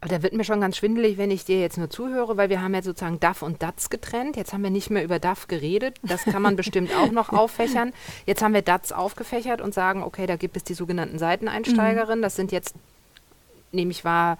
Aber 0.00 0.10
da 0.10 0.22
wird 0.22 0.32
mir 0.32 0.44
schon 0.44 0.60
ganz 0.60 0.76
schwindelig, 0.76 1.18
wenn 1.18 1.30
ich 1.30 1.44
dir 1.44 1.60
jetzt 1.60 1.76
nur 1.76 1.90
zuhöre, 1.90 2.36
weil 2.36 2.50
wir 2.50 2.62
haben 2.62 2.74
ja 2.74 2.82
sozusagen 2.82 3.18
DAF 3.18 3.42
und 3.42 3.62
DATS 3.62 3.90
getrennt. 3.90 4.36
Jetzt 4.36 4.52
haben 4.52 4.62
wir 4.62 4.70
nicht 4.70 4.90
mehr 4.90 5.02
über 5.02 5.18
DAF 5.18 5.48
geredet. 5.48 5.96
Das 6.02 6.24
kann 6.24 6.42
man 6.42 6.56
bestimmt 6.56 6.94
auch 6.96 7.10
noch 7.10 7.28
auffächern. 7.32 7.92
Jetzt 8.26 8.42
haben 8.42 8.54
wir 8.54 8.62
DATS 8.62 8.92
aufgefächert 8.92 9.60
und 9.60 9.74
sagen, 9.74 10.02
okay, 10.02 10.26
da 10.26 10.36
gibt 10.36 10.56
es 10.56 10.64
die 10.64 10.74
sogenannten 10.74 11.18
Seiteneinsteigerinnen. 11.18 12.20
Mhm. 12.20 12.22
Das 12.22 12.36
sind 12.36 12.52
jetzt, 12.52 12.74
nehme 13.72 13.90
ich 13.90 14.04
wahr, 14.04 14.38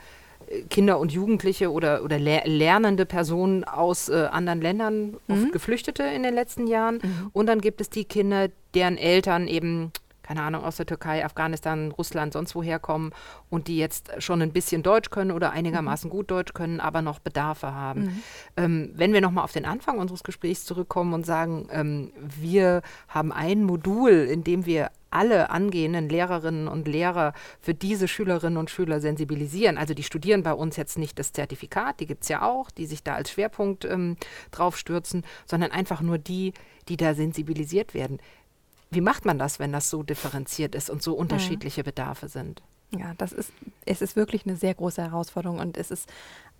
Kinder 0.71 0.99
und 0.99 1.13
Jugendliche 1.13 1.71
oder, 1.71 2.03
oder 2.03 2.19
lernende 2.19 3.05
Personen 3.05 3.65
aus 3.65 4.09
äh, 4.09 4.29
anderen 4.31 4.61
Ländern, 4.61 5.17
mhm. 5.27 5.53
Geflüchtete 5.53 6.03
in 6.03 6.23
den 6.23 6.35
letzten 6.35 6.67
Jahren. 6.67 7.01
Mhm. 7.03 7.31
Und 7.33 7.47
dann 7.47 7.61
gibt 7.61 7.81
es 7.81 7.91
die 7.91 8.05
Kinder, 8.05 8.49
deren 8.75 8.97
Eltern 8.97 9.47
eben 9.47 9.93
keine 10.29 10.43
Ahnung, 10.43 10.63
aus 10.63 10.77
der 10.77 10.85
Türkei, 10.85 11.25
Afghanistan, 11.25 11.91
Russland, 11.91 12.35
sonst 12.35 12.55
woher 12.55 12.79
kommen 12.79 13.13
und 13.49 13.67
die 13.67 13.79
jetzt 13.79 14.11
schon 14.19 14.43
ein 14.43 14.53
bisschen 14.53 14.83
Deutsch 14.83 15.09
können 15.09 15.31
oder 15.31 15.53
einigermaßen 15.53 16.09
mhm. 16.09 16.13
gut 16.13 16.31
Deutsch 16.31 16.53
können, 16.53 16.81
aber 16.81 17.01
noch 17.01 17.19
Bedarfe 17.19 17.73
haben. 17.73 18.03
Mhm. 18.03 18.23
Ähm, 18.59 18.91
wenn 18.95 19.15
wir 19.15 19.23
nochmal 19.23 19.45
auf 19.45 19.53
den 19.53 19.65
Anfang 19.65 19.97
unseres 19.99 20.23
Gesprächs 20.25 20.67
zurückkommen 20.67 21.15
und 21.15 21.25
sagen, 21.25 21.67
ähm, 21.73 22.13
wir 22.19 22.83
haben 23.09 23.33
ein 23.33 23.65
Modul, 23.65 24.11
in 24.11 24.45
dem 24.45 24.67
wir 24.67 24.91
alle 25.09 25.49
angehenden 25.49 26.11
Lehrerinnen 26.11 26.69
und 26.69 26.87
Lehrer 26.87 27.33
für 27.63 27.73
diese 27.73 28.07
Schülerinnen 28.07 28.59
und 28.59 28.69
Schüler 28.69 29.01
sensibilisieren. 29.01 29.79
Also 29.79 29.95
die 29.95 30.03
studieren 30.03 30.43
bei 30.43 30.53
uns 30.53 30.77
jetzt 30.77 30.99
nicht 30.99 31.19
das 31.19 31.33
Zertifikat, 31.33 32.01
die 32.01 32.07
gibt 32.07 32.25
es 32.25 32.29
ja 32.29 32.43
auch, 32.43 32.71
die 32.71 32.85
sich 32.85 33.03
da 33.03 33.15
als 33.15 33.31
Schwerpunkt 33.31 33.87
ähm, 33.87 34.19
drauf 34.51 34.77
stürzen, 34.77 35.25
sondern 35.47 35.71
einfach 35.71 36.03
nur 36.03 36.19
die, 36.19 36.53
die 36.91 36.99
da 36.99 37.15
sensibilisiert 37.15 37.95
werden. 37.95 38.19
Wie 38.91 39.01
macht 39.01 39.25
man 39.25 39.39
das, 39.39 39.59
wenn 39.59 39.73
das 39.73 39.91
so 39.91 40.03
differenziert 40.03 40.75
ist 40.75 40.91
und 40.91 41.03
so 41.03 41.13
mhm. 41.13 41.19
unterschiedliche 41.19 41.85
Bedarfe 41.85 42.29
sind? 42.29 42.63
Ja, 42.91 43.13
das 43.19 43.33
ist, 43.33 43.53
es 43.85 44.01
ist 44.01 44.17
wirklich 44.17 44.47
eine 44.47 44.57
sehr 44.57 44.75
große 44.75 45.03
Herausforderung 45.03 45.59
und 45.59 45.77
es 45.77 45.91
ist 45.91 46.09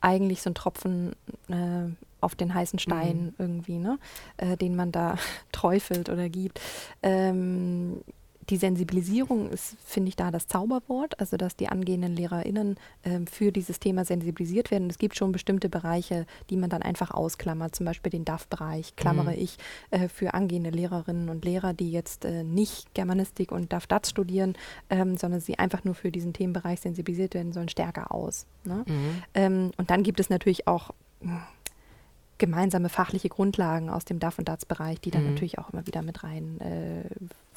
eigentlich 0.01 0.43
so 0.43 0.51
ein 0.51 0.55
Tropfen 0.55 1.17
äh, 1.49 1.91
auf 2.21 2.35
den 2.35 2.53
heißen 2.53 2.79
Stein 2.79 3.27
mhm. 3.27 3.35
irgendwie, 3.39 3.79
ne? 3.79 3.99
Äh, 4.37 4.57
den 4.57 4.77
man 4.77 4.93
da 4.93 5.17
träufelt 5.53 6.09
oder 6.11 6.29
gibt. 6.29 6.61
Ähm, 7.03 8.03
die 8.51 8.57
Sensibilisierung 8.57 9.51
ist, 9.51 9.77
finde 9.85 10.09
ich, 10.09 10.17
da 10.17 10.31
das 10.31 10.47
Zauberwort, 10.47 11.19
also 11.21 11.37
dass 11.37 11.57
die 11.57 11.69
angehenden 11.69 12.17
LehrerInnen 12.17 12.77
äh, 13.03 13.21
für 13.31 13.53
dieses 13.53 13.81
Thema 13.81 14.05
sensibilisiert 14.05 14.71
werden. 14.71 14.89
Es 14.89 14.99
gibt 14.99 15.17
schon 15.17 15.33
bestimmte 15.33 15.69
Bereiche, 15.69 16.27
die 16.51 16.57
man 16.57 16.71
dann 16.71 16.83
einfach 16.83 17.11
ausklammert, 17.11 17.75
zum 17.75 17.87
Beispiel 17.87 18.11
den 18.11 18.25
DAF-Bereich 18.25 18.97
klammere 18.97 19.33
mhm. 19.33 19.43
ich 19.43 19.59
äh, 19.91 20.09
für 20.09 20.35
angehende 20.35 20.71
Lehrerinnen 20.71 21.29
und 21.29 21.45
Lehrer, 21.45 21.75
die 21.75 21.91
jetzt 21.91 22.25
äh, 22.25 22.43
nicht 22.43 22.95
Germanistik 22.95 23.53
und 23.53 23.73
DAF-DATS 23.73 24.11
studieren, 24.11 24.55
ähm, 24.89 25.17
sondern 25.17 25.41
sie 25.41 25.59
einfach 25.59 25.85
nur 25.85 25.95
für 25.95 26.11
diesen 26.11 26.33
Themenbereich 26.33 26.81
sensibilisiert 26.81 27.35
werden 27.35 27.53
sollen, 27.53 27.69
stärker 27.69 28.13
aus. 28.13 28.47
Ne? 28.65 28.85
Mhm. 28.87 29.23
Ähm, 29.35 29.71
und 29.77 29.91
dann 29.91 30.03
gibt 30.03 30.21
es 30.21 30.31
natürlich 30.31 30.67
auch 30.67 30.93
gemeinsame 32.39 32.89
fachliche 32.89 33.29
Grundlagen 33.29 33.91
aus 33.91 34.05
dem 34.05 34.21
DAF- 34.21 34.39
und 34.39 34.49
DATS-Bereich, 34.49 35.01
die 35.01 35.11
dann 35.11 35.25
mhm. 35.25 35.31
natürlich 35.31 35.59
auch 35.59 35.71
immer 35.71 35.87
wieder 35.87 36.03
mit 36.03 36.23
rein 36.23 36.61
äh, 36.61 37.05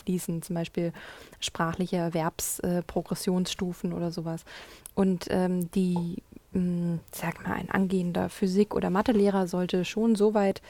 fließen, 0.01 0.41
zum 0.41 0.55
Beispiel 0.55 0.93
sprachliche 1.39 1.97
Erwerbsprogressionsstufen 1.97 3.91
äh, 3.91 3.95
oder 3.95 4.11
sowas. 4.11 4.43
Und 4.95 5.27
ähm, 5.29 5.71
die, 5.71 6.21
mh, 6.53 6.59
hm, 6.59 6.99
sag 7.11 7.47
mal, 7.47 7.53
ein 7.55 7.69
angehender 7.69 8.29
Physik- 8.29 8.75
oder 8.75 8.89
Mathelehrer 8.89 9.47
sollte 9.47 9.85
schon 9.85 10.15
so 10.15 10.33
weit 10.33 10.61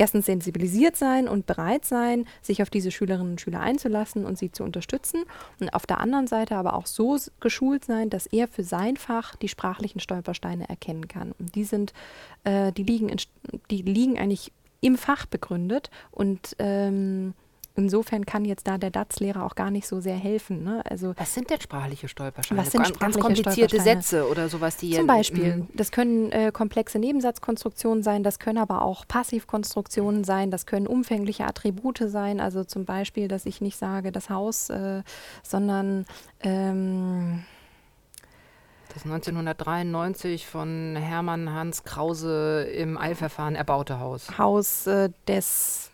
erstens 0.00 0.24
sensibilisiert 0.24 0.96
sein 0.96 1.28
und 1.28 1.46
bereit 1.46 1.84
sein, 1.84 2.24
sich 2.40 2.62
auf 2.62 2.70
diese 2.70 2.90
Schülerinnen 2.90 3.32
und 3.32 3.40
Schüler 3.40 3.60
einzulassen 3.60 4.24
und 4.24 4.38
sie 4.38 4.50
zu 4.50 4.64
unterstützen. 4.64 5.24
Und 5.60 5.74
auf 5.74 5.84
der 5.84 6.00
anderen 6.00 6.26
Seite 6.26 6.56
aber 6.56 6.72
auch 6.72 6.86
so 6.86 7.18
geschult 7.38 7.84
sein, 7.84 8.08
dass 8.08 8.26
er 8.26 8.48
für 8.48 8.64
sein 8.64 8.96
Fach 8.96 9.36
die 9.36 9.48
sprachlichen 9.48 10.00
Stolpersteine 10.00 10.66
erkennen 10.70 11.06
kann. 11.06 11.32
Und 11.38 11.54
die 11.54 11.64
sind, 11.64 11.92
äh, 12.44 12.72
die 12.72 12.82
liegen, 12.82 13.10
in, 13.10 13.18
die 13.70 13.82
liegen 13.82 14.18
eigentlich 14.18 14.52
im 14.80 14.96
Fach 14.96 15.26
begründet 15.26 15.90
und 16.10 16.56
ähm, 16.58 17.34
Insofern 17.76 18.26
kann 18.26 18.44
jetzt 18.44 18.66
da 18.66 18.78
der 18.78 18.90
DATS-Lehrer 18.90 19.44
auch 19.44 19.54
gar 19.54 19.70
nicht 19.70 19.86
so 19.86 20.00
sehr 20.00 20.16
helfen. 20.16 20.64
Ne? 20.64 20.82
Also, 20.88 21.14
was 21.16 21.34
sind 21.34 21.50
denn 21.50 21.60
sprachliche 21.60 22.08
Stolpersteine? 22.08 22.60
Was 22.60 22.72
sind 22.72 22.86
sprachliche 22.86 22.98
ganz 22.98 23.18
komplizierte 23.18 23.80
Sätze 23.80 24.28
oder 24.28 24.48
sowas, 24.48 24.76
die 24.76 24.92
Zum 24.92 25.06
Beispiel, 25.06 25.66
das 25.74 25.92
können 25.92 26.32
äh, 26.32 26.50
komplexe 26.52 26.98
Nebensatzkonstruktionen 26.98 28.02
sein, 28.02 28.22
das 28.22 28.38
können 28.38 28.58
aber 28.58 28.82
auch 28.82 29.06
Passivkonstruktionen 29.06 30.24
sein, 30.24 30.50
das 30.50 30.66
können 30.66 30.86
umfängliche 30.86 31.46
Attribute 31.46 32.02
sein. 32.06 32.40
Also 32.40 32.64
zum 32.64 32.84
Beispiel, 32.84 33.28
dass 33.28 33.46
ich 33.46 33.60
nicht 33.60 33.76
sage 33.76 34.10
das 34.10 34.30
Haus, 34.30 34.68
äh, 34.70 35.02
sondern 35.42 36.06
ähm, 36.42 37.44
das 38.92 39.04
1993 39.04 40.46
von 40.46 40.96
Hermann 40.96 41.52
Hans 41.52 41.84
Krause 41.84 42.64
im 42.64 42.98
Eilverfahren 42.98 43.54
erbaute 43.54 44.00
Haus. 44.00 44.36
Haus 44.36 44.88
äh, 44.88 45.10
des 45.28 45.89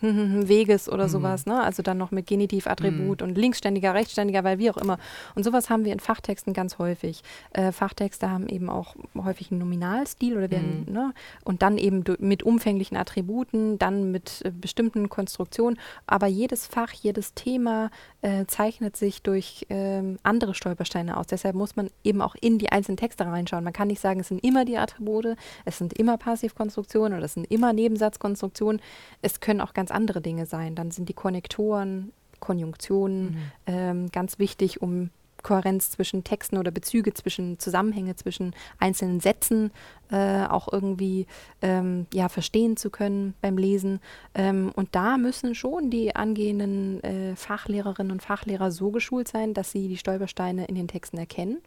Weges 0.48 0.88
oder 0.88 1.04
mhm. 1.04 1.10
sowas, 1.10 1.46
ne? 1.46 1.62
Also 1.62 1.82
dann 1.82 1.98
noch 1.98 2.10
mit 2.10 2.26
Genitivattribut 2.26 3.20
mhm. 3.20 3.28
und 3.28 3.38
linksständiger, 3.38 3.94
rechtsständiger, 3.94 4.44
weil 4.44 4.58
wie 4.58 4.70
auch 4.70 4.76
immer. 4.76 4.98
Und 5.34 5.44
sowas 5.44 5.70
haben 5.70 5.84
wir 5.84 5.92
in 5.92 6.00
Fachtexten 6.00 6.52
ganz 6.52 6.78
häufig. 6.78 7.22
Äh, 7.52 7.72
Fachtexte 7.72 8.30
haben 8.30 8.48
eben 8.48 8.70
auch 8.70 8.96
häufig 9.16 9.50
einen 9.50 9.60
Nominalstil 9.60 10.36
oder 10.36 10.50
werden, 10.50 10.84
mhm. 10.86 10.92
ne? 10.92 11.14
Und 11.44 11.62
dann 11.62 11.78
eben 11.78 12.04
mit 12.18 12.42
umfänglichen 12.42 12.96
Attributen, 12.96 13.78
dann 13.78 14.10
mit 14.10 14.42
äh, 14.44 14.50
bestimmten 14.50 15.08
Konstruktionen. 15.08 15.78
Aber 16.06 16.26
jedes 16.26 16.66
Fach, 16.66 16.92
jedes 16.92 17.34
Thema 17.34 17.90
äh, 18.22 18.46
zeichnet 18.46 18.96
sich 18.96 19.22
durch 19.22 19.66
ähm, 19.68 20.18
andere 20.22 20.54
Stolpersteine 20.54 21.16
aus. 21.16 21.26
Deshalb 21.26 21.54
muss 21.54 21.76
man 21.76 21.90
eben 22.04 22.20
auch 22.22 22.34
in 22.40 22.58
die 22.58 22.70
einzelnen 22.70 22.96
Texte 22.96 23.24
reinschauen. 23.24 23.64
Man 23.64 23.72
kann 23.72 23.88
nicht 23.88 24.00
sagen, 24.00 24.20
es 24.20 24.28
sind 24.28 24.42
immer 24.44 24.64
die 24.64 24.78
Attribute, 24.78 25.36
es 25.64 25.78
sind 25.78 25.92
immer 25.92 26.18
Passivkonstruktionen 26.18 27.16
oder 27.16 27.24
es 27.24 27.34
sind 27.34 27.50
immer 27.50 27.72
Nebensatzkonstruktionen. 27.72 28.80
Es 29.22 29.40
können 29.40 29.60
auch 29.60 29.74
ganz 29.74 29.87
ganz 29.88 29.90
andere 29.90 30.20
Dinge 30.20 30.46
sein. 30.46 30.74
Dann 30.74 30.90
sind 30.90 31.08
die 31.08 31.14
Konnektoren, 31.14 32.12
Konjunktionen 32.40 33.24
mhm. 33.24 33.36
ähm, 33.66 34.08
ganz 34.12 34.38
wichtig, 34.38 34.82
um 34.82 35.10
Kohärenz 35.42 35.92
zwischen 35.92 36.24
Texten 36.24 36.58
oder 36.58 36.72
Bezüge 36.72 37.14
zwischen 37.14 37.60
Zusammenhänge 37.60 38.16
zwischen 38.16 38.54
einzelnen 38.80 39.20
Sätzen 39.20 39.70
äh, 40.10 40.44
auch 40.44 40.70
irgendwie 40.72 41.26
ähm, 41.62 42.06
ja, 42.12 42.28
verstehen 42.28 42.76
zu 42.76 42.90
können 42.90 43.34
beim 43.40 43.56
Lesen. 43.56 44.00
Ähm, 44.34 44.72
und 44.74 44.94
da 44.96 45.16
müssen 45.16 45.54
schon 45.54 45.90
die 45.90 46.14
angehenden 46.14 47.02
äh, 47.04 47.36
Fachlehrerinnen 47.36 48.10
und 48.10 48.22
Fachlehrer 48.22 48.72
so 48.72 48.90
geschult 48.90 49.28
sein, 49.28 49.54
dass 49.54 49.70
sie 49.70 49.86
die 49.86 49.96
Stolpersteine 49.96 50.64
in 50.66 50.74
den 50.74 50.88
Texten 50.88 51.18
erkennen. 51.18 51.58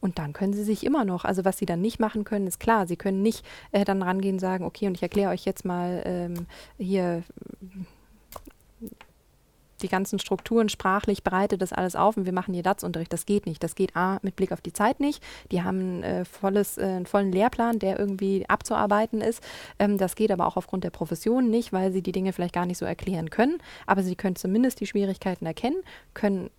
Und 0.00 0.18
dann 0.18 0.32
können 0.32 0.52
sie 0.52 0.64
sich 0.64 0.84
immer 0.84 1.04
noch, 1.04 1.24
also 1.24 1.44
was 1.44 1.58
sie 1.58 1.66
dann 1.66 1.80
nicht 1.80 1.98
machen 1.98 2.24
können, 2.24 2.46
ist 2.46 2.60
klar, 2.60 2.86
sie 2.86 2.96
können 2.96 3.22
nicht 3.22 3.44
äh, 3.72 3.84
dann 3.84 4.02
rangehen 4.02 4.34
und 4.34 4.40
sagen, 4.40 4.64
okay, 4.64 4.86
und 4.86 4.94
ich 4.94 5.02
erkläre 5.02 5.30
euch 5.30 5.44
jetzt 5.44 5.64
mal 5.64 6.02
ähm, 6.04 6.46
hier 6.78 7.24
die 9.82 9.88
ganzen 9.88 10.18
Strukturen 10.18 10.68
sprachlich, 10.68 11.22
bereite 11.22 11.58
das 11.58 11.72
alles 11.72 11.96
auf 11.96 12.16
und 12.16 12.26
wir 12.26 12.32
machen 12.32 12.54
hier 12.54 12.62
DATS-Unterricht. 12.62 13.12
Das 13.12 13.26
geht 13.26 13.46
nicht. 13.46 13.62
Das 13.62 13.74
geht 13.74 13.96
A, 13.96 14.18
mit 14.22 14.36
Blick 14.36 14.52
auf 14.52 14.60
die 14.60 14.72
Zeit 14.72 15.00
nicht. 15.00 15.22
Die 15.52 15.62
haben 15.62 16.02
äh, 16.02 16.24
volles, 16.24 16.78
äh, 16.78 16.82
einen 16.82 17.06
vollen 17.06 17.32
Lehrplan, 17.32 17.78
der 17.78 17.98
irgendwie 17.98 18.44
abzuarbeiten 18.48 19.20
ist. 19.20 19.42
Ähm, 19.78 19.98
das 19.98 20.16
geht 20.16 20.30
aber 20.30 20.46
auch 20.46 20.56
aufgrund 20.56 20.84
der 20.84 20.90
Profession 20.90 21.50
nicht, 21.50 21.72
weil 21.72 21.92
sie 21.92 22.02
die 22.02 22.12
Dinge 22.12 22.32
vielleicht 22.32 22.54
gar 22.54 22.66
nicht 22.66 22.78
so 22.78 22.84
erklären 22.84 23.30
können. 23.30 23.58
Aber 23.86 24.02
sie 24.02 24.16
können 24.16 24.36
zumindest 24.36 24.80
die 24.80 24.86
Schwierigkeiten 24.86 25.46
erkennen, 25.46 25.82
können 26.14 26.50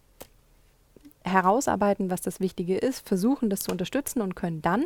herausarbeiten, 1.24 2.10
was 2.10 2.22
das 2.22 2.40
Wichtige 2.40 2.78
ist, 2.78 3.08
versuchen, 3.08 3.50
das 3.50 3.62
zu 3.62 3.72
unterstützen 3.72 4.22
und 4.22 4.36
können 4.36 4.62
dann 4.62 4.86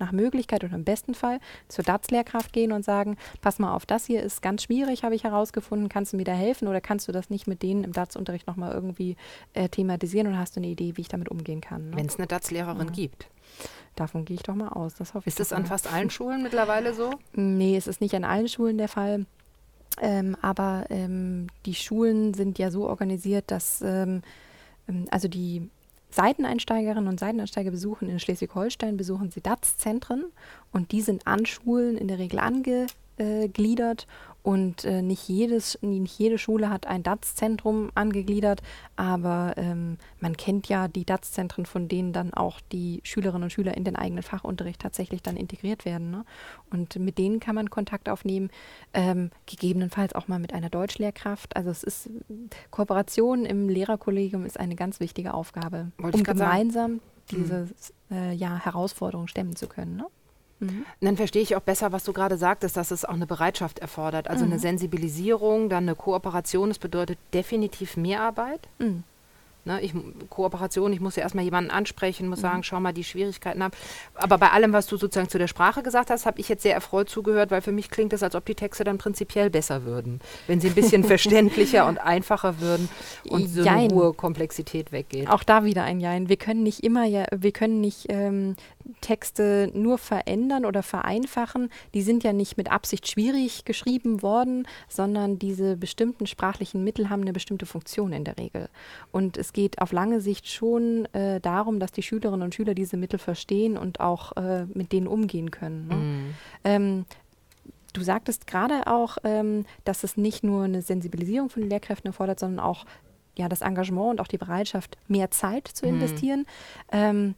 nach 0.00 0.12
Möglichkeit 0.12 0.64
oder 0.64 0.74
im 0.74 0.84
besten 0.84 1.14
Fall 1.14 1.38
zur 1.68 1.84
DATS-Lehrkraft 1.84 2.52
gehen 2.52 2.72
und 2.72 2.84
sagen, 2.84 3.16
pass 3.40 3.58
mal 3.58 3.74
auf, 3.74 3.86
das 3.86 4.06
hier 4.06 4.22
ist 4.22 4.42
ganz 4.42 4.64
schwierig, 4.64 5.04
habe 5.04 5.14
ich 5.14 5.24
herausgefunden, 5.24 5.88
kannst 5.88 6.12
du 6.12 6.16
mir 6.16 6.24
da 6.24 6.32
helfen 6.32 6.66
oder 6.66 6.80
kannst 6.80 7.06
du 7.06 7.12
das 7.12 7.30
nicht 7.30 7.46
mit 7.46 7.62
denen 7.62 7.84
im 7.84 7.92
DATS-Unterricht 7.92 8.46
nochmal 8.46 8.72
irgendwie 8.72 9.16
äh, 9.52 9.68
thematisieren 9.68 10.26
und 10.26 10.38
hast 10.38 10.56
du 10.56 10.60
eine 10.60 10.68
Idee, 10.68 10.96
wie 10.96 11.02
ich 11.02 11.08
damit 11.08 11.28
umgehen 11.28 11.60
kann? 11.60 11.90
Ne? 11.90 11.96
Wenn 11.96 12.06
es 12.06 12.16
eine 12.16 12.26
DATS-Lehrerin 12.26 12.88
ja. 12.88 12.92
gibt. 12.92 13.28
Davon 13.94 14.24
gehe 14.24 14.36
ich 14.36 14.42
doch 14.42 14.54
mal 14.54 14.68
aus. 14.68 14.94
Das 14.94 15.14
hoffe 15.14 15.28
ist 15.28 15.38
das 15.38 15.52
an 15.52 15.66
fast 15.66 15.92
allen 15.92 16.10
Schulen 16.10 16.42
mittlerweile 16.42 16.94
so? 16.94 17.10
Nee, 17.34 17.76
es 17.76 17.86
ist 17.86 18.00
nicht 18.00 18.14
an 18.14 18.24
allen 18.24 18.48
Schulen 18.48 18.78
der 18.78 18.88
Fall. 18.88 19.26
Ähm, 20.00 20.36
aber 20.40 20.86
ähm, 20.88 21.48
die 21.66 21.74
Schulen 21.74 22.32
sind 22.32 22.58
ja 22.58 22.70
so 22.70 22.88
organisiert, 22.88 23.50
dass 23.50 23.82
ähm 23.82 24.22
also 25.10 25.28
die 25.28 25.68
Seiteneinsteigerinnen 26.10 27.08
und 27.08 27.20
Seiteneinsteiger 27.20 27.70
besuchen 27.70 28.08
in 28.08 28.18
Schleswig-Holstein, 28.18 28.96
besuchen 28.96 29.30
sie 29.30 29.40
DATS-Zentren 29.40 30.24
und 30.72 30.92
die 30.92 31.02
sind 31.02 31.26
an 31.26 31.46
Schulen 31.46 31.96
in 31.96 32.08
der 32.08 32.18
Regel 32.18 32.40
angegliedert 32.40 34.06
und 34.42 34.84
äh, 34.84 35.02
nicht, 35.02 35.28
jedes, 35.28 35.78
nicht 35.82 36.18
jede 36.18 36.38
Schule 36.38 36.70
hat 36.70 36.86
ein 36.86 37.02
DATS-Zentrum 37.02 37.90
angegliedert, 37.94 38.62
aber 38.96 39.54
ähm, 39.56 39.98
man 40.20 40.36
kennt 40.36 40.68
ja 40.68 40.88
die 40.88 41.04
DATS-Zentren, 41.04 41.66
von 41.66 41.88
denen 41.88 42.12
dann 42.12 42.32
auch 42.32 42.60
die 42.72 43.00
Schülerinnen 43.04 43.44
und 43.44 43.50
Schüler 43.50 43.76
in 43.76 43.84
den 43.84 43.96
eigenen 43.96 44.22
Fachunterricht 44.22 44.80
tatsächlich 44.80 45.22
dann 45.22 45.36
integriert 45.36 45.84
werden. 45.84 46.10
Ne? 46.10 46.24
Und 46.70 46.96
mit 46.96 47.18
denen 47.18 47.40
kann 47.40 47.54
man 47.54 47.70
Kontakt 47.70 48.08
aufnehmen, 48.08 48.50
ähm, 48.94 49.30
gegebenenfalls 49.46 50.14
auch 50.14 50.28
mal 50.28 50.38
mit 50.38 50.54
einer 50.54 50.70
Deutschlehrkraft. 50.70 51.56
Also 51.56 51.70
es 51.70 51.82
ist 51.82 52.10
Kooperation 52.70 53.44
im 53.44 53.68
Lehrerkollegium 53.68 54.46
ist 54.46 54.58
eine 54.58 54.76
ganz 54.76 55.00
wichtige 55.00 55.34
Aufgabe, 55.34 55.92
Wollte 55.98 56.16
um 56.18 56.24
gemeinsam 56.24 56.98
sagen. 56.98 57.00
diese 57.30 57.68
mhm. 58.08 58.16
äh, 58.16 58.32
ja, 58.32 58.56
Herausforderung 58.56 59.26
stemmen 59.28 59.54
zu 59.54 59.66
können. 59.66 59.96
Ne? 59.96 60.06
Mhm. 60.60 60.84
Dann 61.00 61.16
verstehe 61.16 61.42
ich 61.42 61.56
auch 61.56 61.60
besser, 61.60 61.92
was 61.92 62.04
du 62.04 62.12
gerade 62.12 62.36
sagtest, 62.36 62.76
dass 62.76 62.90
es 62.90 63.04
auch 63.04 63.14
eine 63.14 63.26
Bereitschaft 63.26 63.78
erfordert. 63.78 64.28
Also 64.28 64.44
mhm. 64.44 64.52
eine 64.52 64.60
Sensibilisierung, 64.60 65.68
dann 65.68 65.84
eine 65.84 65.94
Kooperation. 65.94 66.68
Das 66.68 66.78
bedeutet 66.78 67.18
definitiv 67.32 67.96
mehr 67.96 68.20
Arbeit. 68.20 68.68
Mhm. 68.78 69.04
Ne, 69.66 69.78
ich, 69.82 69.92
Kooperation, 70.30 70.90
ich 70.90 71.00
muss 71.00 71.16
ja 71.16 71.22
erstmal 71.22 71.44
jemanden 71.44 71.70
ansprechen, 71.70 72.28
muss 72.28 72.38
mhm. 72.38 72.42
sagen, 72.42 72.62
schau 72.62 72.80
mal, 72.80 72.94
die 72.94 73.04
Schwierigkeiten 73.04 73.60
ab. 73.60 73.76
Aber 74.14 74.38
bei 74.38 74.50
allem, 74.50 74.72
was 74.72 74.86
du 74.86 74.96
sozusagen 74.96 75.28
zu 75.28 75.36
der 75.36 75.48
Sprache 75.48 75.82
gesagt 75.82 76.08
hast, 76.08 76.24
habe 76.24 76.40
ich 76.40 76.48
jetzt 76.48 76.62
sehr 76.62 76.72
erfreut 76.72 77.10
zugehört, 77.10 77.50
weil 77.50 77.60
für 77.60 77.72
mich 77.72 77.90
klingt 77.90 78.14
es, 78.14 78.22
als 78.22 78.34
ob 78.34 78.46
die 78.46 78.54
Texte 78.54 78.84
dann 78.84 78.96
prinzipiell 78.96 79.50
besser 79.50 79.84
würden, 79.84 80.20
wenn 80.46 80.62
sie 80.62 80.68
ein 80.68 80.74
bisschen 80.74 81.04
verständlicher 81.04 81.86
und 81.86 81.98
einfacher 81.98 82.58
würden 82.60 82.88
und 83.28 83.48
so 83.48 83.62
Jein. 83.62 83.90
eine 83.90 83.94
hohe 83.94 84.14
Komplexität 84.14 84.92
weggeht. 84.92 85.28
Auch 85.28 85.44
da 85.44 85.62
wieder 85.64 85.84
ein 85.84 86.00
Jein. 86.00 86.30
Wir 86.30 86.36
können 86.36 86.62
nicht 86.62 86.82
immer 86.82 87.04
ja, 87.04 87.26
wir 87.30 87.52
können 87.52 87.82
nicht 87.82 88.06
ähm, 88.08 88.56
Texte 89.00 89.70
nur 89.74 89.98
verändern 89.98 90.64
oder 90.64 90.82
vereinfachen, 90.82 91.70
die 91.94 92.02
sind 92.02 92.24
ja 92.24 92.32
nicht 92.32 92.56
mit 92.56 92.70
Absicht 92.70 93.08
schwierig 93.08 93.64
geschrieben 93.64 94.22
worden, 94.22 94.66
sondern 94.88 95.38
diese 95.38 95.76
bestimmten 95.76 96.26
sprachlichen 96.26 96.84
Mittel 96.84 97.10
haben 97.10 97.22
eine 97.22 97.32
bestimmte 97.32 97.66
Funktion 97.66 98.12
in 98.12 98.24
der 98.24 98.38
Regel. 98.38 98.68
Und 99.12 99.36
es 99.36 99.52
geht 99.52 99.80
auf 99.80 99.92
lange 99.92 100.20
Sicht 100.20 100.48
schon 100.48 101.06
äh, 101.14 101.40
darum, 101.40 101.80
dass 101.80 101.92
die 101.92 102.02
Schülerinnen 102.02 102.42
und 102.42 102.54
Schüler 102.54 102.74
diese 102.74 102.96
Mittel 102.96 103.18
verstehen 103.18 103.76
und 103.76 104.00
auch 104.00 104.36
äh, 104.36 104.66
mit 104.66 104.92
denen 104.92 105.06
umgehen 105.06 105.50
können. 105.50 105.88
Ne? 105.88 105.94
Mhm. 105.94 106.34
Ähm, 106.64 107.04
Du 107.92 108.02
sagtest 108.02 108.46
gerade 108.46 108.86
auch, 108.86 109.18
ähm, 109.24 109.64
dass 109.84 110.04
es 110.04 110.16
nicht 110.16 110.44
nur 110.44 110.62
eine 110.62 110.80
Sensibilisierung 110.80 111.50
von 111.50 111.68
Lehrkräften 111.68 112.06
erfordert, 112.06 112.38
sondern 112.38 112.64
auch 112.64 112.84
ja, 113.36 113.48
das 113.48 113.62
Engagement 113.62 114.10
und 114.10 114.20
auch 114.20 114.28
die 114.28 114.38
Bereitschaft, 114.38 114.96
mehr 115.08 115.30
Zeit 115.30 115.66
zu 115.66 115.86
mhm. 115.86 115.94
investieren. 115.94 116.40
Mhm. 116.40 116.44
Ähm, 116.92 117.34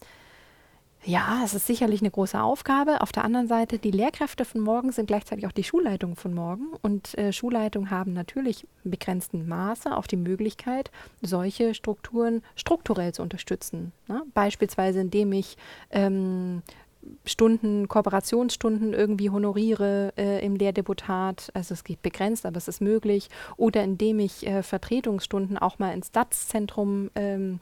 ja, 1.05 1.41
es 1.45 1.55
ist 1.55 1.67
sicherlich 1.67 2.01
eine 2.01 2.11
große 2.11 2.41
Aufgabe. 2.41 3.01
Auf 3.01 3.13
der 3.13 3.25
anderen 3.25 3.49
Seite, 3.49 3.79
die 3.79 3.91
Lehrkräfte 3.91 4.45
von 4.45 4.61
morgen 4.61 4.93
sind 4.93 5.07
gleichzeitig 5.07 5.47
auch 5.47 5.53
die 5.53 5.65
Schulleitungen 5.65 6.17
von 6.17 6.33
morgen. 6.33 6.69
Und 6.81 7.19
äh, 7.19 7.33
Schulleitungen 7.33 7.91
haben 7.91 8.13
natürlich 8.13 8.67
in 8.85 8.93
begrenztem 8.93 9.49
Maße 9.49 9.97
auch 9.97 10.07
die 10.07 10.17
Möglichkeit, 10.17 10.91
solche 11.21 11.75
Strukturen 11.75 12.43
strukturell 12.55 13.13
zu 13.13 13.23
unterstützen. 13.23 13.93
Ne? 14.07 14.23
Beispielsweise, 14.35 15.01
indem 15.01 15.33
ich 15.33 15.57
ähm, 15.91 16.63
Stunden, 17.25 17.89
Kooperationsstunden 17.89 18.95
irgendwie 18.95 19.31
honoriere 19.31 20.13
äh, 20.17 20.45
im 20.45 20.55
Lehrdeputat. 20.55 21.51
Also 21.55 21.75
es 21.75 21.83
geht 21.83 22.03
begrenzt, 22.03 22.47
aber 22.47 22.59
es 22.59 22.69
ist 22.69 22.81
möglich. 22.81 23.29
Oder 23.57 23.83
indem 23.83 24.21
ich 24.21 24.47
äh, 24.47 24.63
Vertretungsstunden 24.63 25.59
auch 25.59 25.81
mal 25.81 25.93
ins 25.93 26.13
DATS-Zentrum 26.13 27.11
ähm, 27.17 27.61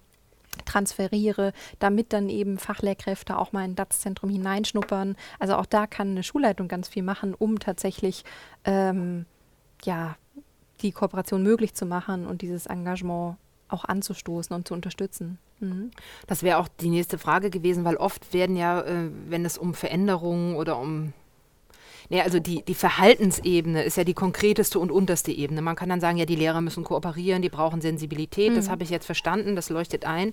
transferiere, 0.64 1.52
damit 1.78 2.12
dann 2.12 2.28
eben 2.28 2.58
Fachlehrkräfte 2.58 3.38
auch 3.38 3.52
mal 3.52 3.64
in 3.64 3.74
DATS-Zentrum 3.74 4.30
hineinschnuppern. 4.30 5.16
Also 5.38 5.56
auch 5.56 5.66
da 5.66 5.86
kann 5.86 6.10
eine 6.10 6.22
Schulleitung 6.22 6.68
ganz 6.68 6.88
viel 6.88 7.02
machen, 7.02 7.34
um 7.34 7.58
tatsächlich 7.58 8.24
ähm, 8.64 9.26
ja, 9.84 10.16
die 10.80 10.92
Kooperation 10.92 11.42
möglich 11.42 11.74
zu 11.74 11.86
machen 11.86 12.26
und 12.26 12.42
dieses 12.42 12.66
Engagement 12.66 13.36
auch 13.68 13.84
anzustoßen 13.84 14.54
und 14.54 14.66
zu 14.66 14.74
unterstützen. 14.74 15.38
Mhm. 15.60 15.90
Das 16.26 16.42
wäre 16.42 16.58
auch 16.58 16.68
die 16.68 16.90
nächste 16.90 17.18
Frage 17.18 17.50
gewesen, 17.50 17.84
weil 17.84 17.96
oft 17.96 18.32
werden 18.32 18.56
ja, 18.56 18.80
äh, 18.80 19.10
wenn 19.28 19.44
es 19.44 19.58
um 19.58 19.74
Veränderungen 19.74 20.56
oder 20.56 20.78
um 20.78 21.12
Nee, 22.10 22.22
also 22.22 22.40
die, 22.40 22.62
die 22.62 22.74
Verhaltensebene 22.74 23.84
ist 23.84 23.96
ja 23.96 24.02
die 24.02 24.14
konkreteste 24.14 24.80
und 24.80 24.90
unterste 24.90 25.30
Ebene. 25.30 25.62
Man 25.62 25.76
kann 25.76 25.88
dann 25.88 26.00
sagen, 26.00 26.18
ja, 26.18 26.26
die 26.26 26.34
Lehrer 26.34 26.60
müssen 26.60 26.82
kooperieren, 26.82 27.40
die 27.40 27.48
brauchen 27.48 27.80
Sensibilität, 27.80 28.50
mhm. 28.50 28.56
das 28.56 28.68
habe 28.68 28.82
ich 28.82 28.90
jetzt 28.90 29.06
verstanden, 29.06 29.54
das 29.54 29.70
leuchtet 29.70 30.04
ein. 30.04 30.32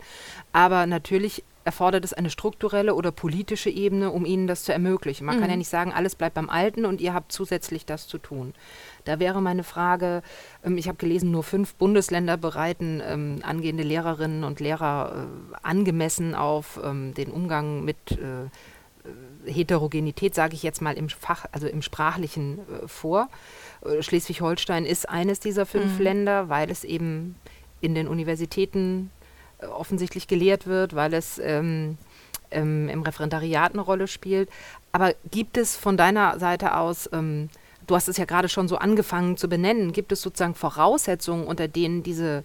Aber 0.52 0.88
natürlich 0.88 1.44
erfordert 1.66 2.04
es 2.04 2.14
eine 2.14 2.32
strukturelle 2.32 2.96
oder 2.96 3.12
politische 3.12 3.70
Ebene, 3.70 4.10
um 4.10 4.26
ihnen 4.26 4.48
das 4.48 4.64
zu 4.64 4.74
ermöglichen. 4.74 5.26
Man 5.26 5.36
mhm. 5.36 5.42
kann 5.42 5.50
ja 5.52 5.56
nicht 5.58 5.70
sagen, 5.70 5.94
alles 5.94 6.16
bleibt 6.16 6.34
beim 6.34 6.50
Alten 6.50 6.86
und 6.86 7.00
ihr 7.00 7.14
habt 7.14 7.32
zusätzlich 7.32 7.86
das 7.86 8.08
zu 8.08 8.18
tun. 8.18 8.56
Da 9.06 9.20
wäre 9.20 9.42
meine 9.42 9.64
Frage, 9.64 10.24
ähm, 10.64 10.80
ich 10.80 10.88
habe 10.88 10.98
gelesen, 10.98 11.30
nur 11.30 11.44
fünf 11.44 11.76
Bundesländer 11.76 12.38
bereiten 12.38 13.04
ähm, 13.06 13.40
angehende 13.44 13.84
Lehrerinnen 13.84 14.44
und 14.44 14.62
Lehrer 14.62 15.28
äh, 15.28 15.56
angemessen 15.62 16.34
auf 16.34 16.80
ähm, 16.84 17.14
den 17.14 17.30
Umgang 17.30 17.86
mit 17.86 17.98
äh, 18.14 18.50
Heterogenität, 19.46 20.36
sage 20.36 20.56
ich 20.56 20.64
jetzt 20.64 20.82
mal 20.82 20.96
im 20.96 21.10
Fach, 21.10 21.46
also 21.52 21.68
im 21.68 21.82
Sprachlichen 21.82 22.60
äh, 22.60 22.88
vor. 22.88 23.30
Äh, 23.86 24.02
Schleswig-Holstein 24.02 24.86
ist 24.86 25.08
eines 25.08 25.40
dieser 25.40 25.66
fünf 25.66 25.98
mhm. 25.98 26.04
Länder, 26.04 26.50
weil 26.50 26.70
es 26.72 26.84
eben 26.84 27.36
in 27.82 27.96
den 27.96 28.08
Universitäten 28.08 29.12
äh, 29.60 29.66
offensichtlich 29.68 30.28
gelehrt 30.28 30.68
wird, 30.68 30.96
weil 30.96 31.14
es 31.14 31.40
ähm, 31.40 31.98
ähm, 32.52 32.90
im 32.90 33.04
Referendariat 33.04 33.74
eine 33.74 33.82
Rolle 33.82 34.08
spielt. 34.08 34.50
Aber 34.92 35.14
gibt 35.32 35.58
es 35.58 35.76
von 35.76 35.98
deiner 35.98 36.40
Seite 36.40 36.76
aus, 36.76 37.10
ähm, 37.14 37.50
du 37.86 37.96
hast 37.96 38.08
es 38.08 38.18
ja 38.18 38.26
gerade 38.26 38.50
schon 38.50 38.68
so 38.68 38.78
angefangen 38.78 39.38
zu 39.38 39.48
benennen, 39.48 39.94
gibt 39.94 40.12
es 40.12 40.22
sozusagen 40.22 40.56
Voraussetzungen, 40.56 41.46
unter 41.46 41.68
denen 41.68 42.04
diese 42.04 42.44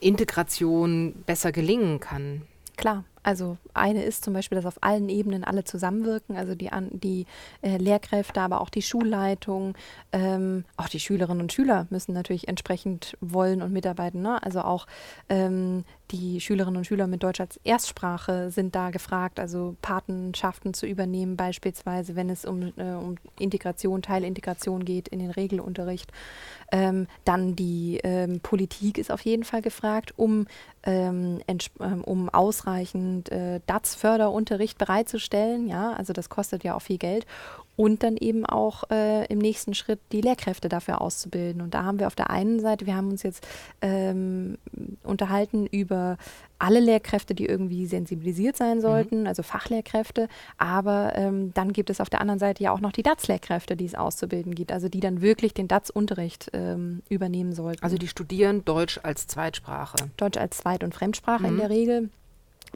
Integration 0.00 1.14
besser 1.26 1.52
gelingen 1.52 2.00
kann? 2.00 2.42
Klar, 2.76 3.04
also 3.22 3.58
eine 3.74 4.02
ist 4.02 4.24
zum 4.24 4.32
Beispiel, 4.32 4.56
dass 4.56 4.66
auf 4.66 4.82
allen 4.82 5.08
Ebenen 5.08 5.44
alle 5.44 5.64
zusammenwirken, 5.64 6.36
also 6.36 6.54
die, 6.54 6.70
die 6.92 7.26
äh, 7.60 7.76
Lehrkräfte, 7.76 8.40
aber 8.40 8.60
auch 8.60 8.70
die 8.70 8.82
Schulleitung, 8.82 9.74
ähm, 10.12 10.64
auch 10.76 10.88
die 10.88 11.00
Schülerinnen 11.00 11.42
und 11.42 11.52
Schüler 11.52 11.86
müssen 11.90 12.14
natürlich 12.14 12.48
entsprechend 12.48 13.16
wollen 13.20 13.60
und 13.60 13.72
mitarbeiten. 13.72 14.22
Ne? 14.22 14.42
Also 14.42 14.62
auch 14.62 14.86
ähm, 15.28 15.84
die 16.10 16.40
Schülerinnen 16.40 16.78
und 16.78 16.84
Schüler 16.86 17.06
mit 17.06 17.22
Deutsch 17.22 17.40
als 17.40 17.60
Erstsprache 17.62 18.50
sind 18.50 18.74
da 18.74 18.90
gefragt, 18.90 19.38
also 19.38 19.76
Patenschaften 19.82 20.74
zu 20.74 20.86
übernehmen, 20.86 21.36
beispielsweise, 21.36 22.16
wenn 22.16 22.30
es 22.30 22.44
um, 22.44 22.72
äh, 22.76 22.94
um 22.94 23.16
Integration, 23.38 24.02
Teilintegration 24.02 24.84
geht 24.84 25.08
in 25.08 25.20
den 25.20 25.30
Regelunterricht. 25.30 26.10
Ähm, 26.72 27.06
dann 27.24 27.54
die 27.54 28.00
ähm, 28.02 28.40
Politik 28.40 28.96
ist 28.98 29.12
auf 29.12 29.22
jeden 29.22 29.44
Fall 29.44 29.62
gefragt, 29.62 30.14
um, 30.16 30.46
ähm, 30.84 31.40
ähm 31.48 32.04
um 32.04 32.28
ausreichend 32.28 33.09
äh, 33.30 33.60
DATS-Förderunterricht 33.66 34.78
bereitzustellen. 34.78 35.68
Ja, 35.68 35.92
also 35.92 36.12
das 36.12 36.28
kostet 36.28 36.64
ja 36.64 36.74
auch 36.74 36.82
viel 36.82 36.98
Geld 36.98 37.26
und 37.80 38.02
dann 38.02 38.18
eben 38.18 38.44
auch 38.44 38.84
äh, 38.90 39.24
im 39.28 39.38
nächsten 39.38 39.72
Schritt 39.72 40.00
die 40.12 40.20
Lehrkräfte 40.20 40.68
dafür 40.68 41.00
auszubilden. 41.00 41.62
Und 41.62 41.72
da 41.72 41.84
haben 41.84 41.98
wir 41.98 42.08
auf 42.08 42.14
der 42.14 42.28
einen 42.28 42.60
Seite, 42.60 42.84
wir 42.84 42.94
haben 42.94 43.10
uns 43.10 43.22
jetzt 43.22 43.46
ähm, 43.80 44.58
unterhalten 45.02 45.66
über 45.66 46.18
alle 46.58 46.80
Lehrkräfte, 46.80 47.34
die 47.34 47.46
irgendwie 47.46 47.86
sensibilisiert 47.86 48.58
sein 48.58 48.76
mhm. 48.76 48.82
sollten, 48.82 49.20
mhm. 49.20 49.26
also 49.28 49.42
Fachlehrkräfte, 49.42 50.28
aber 50.58 51.12
ähm, 51.16 51.54
dann 51.54 51.72
gibt 51.72 51.88
es 51.88 52.02
auf 52.02 52.10
der 52.10 52.20
anderen 52.20 52.38
Seite 52.38 52.62
ja 52.62 52.70
auch 52.70 52.80
noch 52.80 52.92
die 52.92 53.02
DATS-Lehrkräfte, 53.02 53.76
die 53.76 53.86
es 53.86 53.94
auszubilden 53.94 54.54
gibt, 54.54 54.72
also 54.72 54.90
die 54.90 55.00
dann 55.00 55.22
wirklich 55.22 55.54
den 55.54 55.66
DATS-Unterricht 55.66 56.50
ähm, 56.52 57.00
übernehmen 57.08 57.54
sollten. 57.54 57.82
Also 57.82 57.96
die 57.96 58.08
studieren 58.08 58.62
Deutsch 58.66 59.00
als 59.02 59.26
Zweitsprache. 59.26 59.96
Deutsch 60.18 60.36
als 60.36 60.58
Zweit- 60.58 60.84
und 60.84 60.94
Fremdsprache 60.94 61.44
mhm. 61.44 61.48
in 61.48 61.56
der 61.56 61.70
Regel 61.70 62.10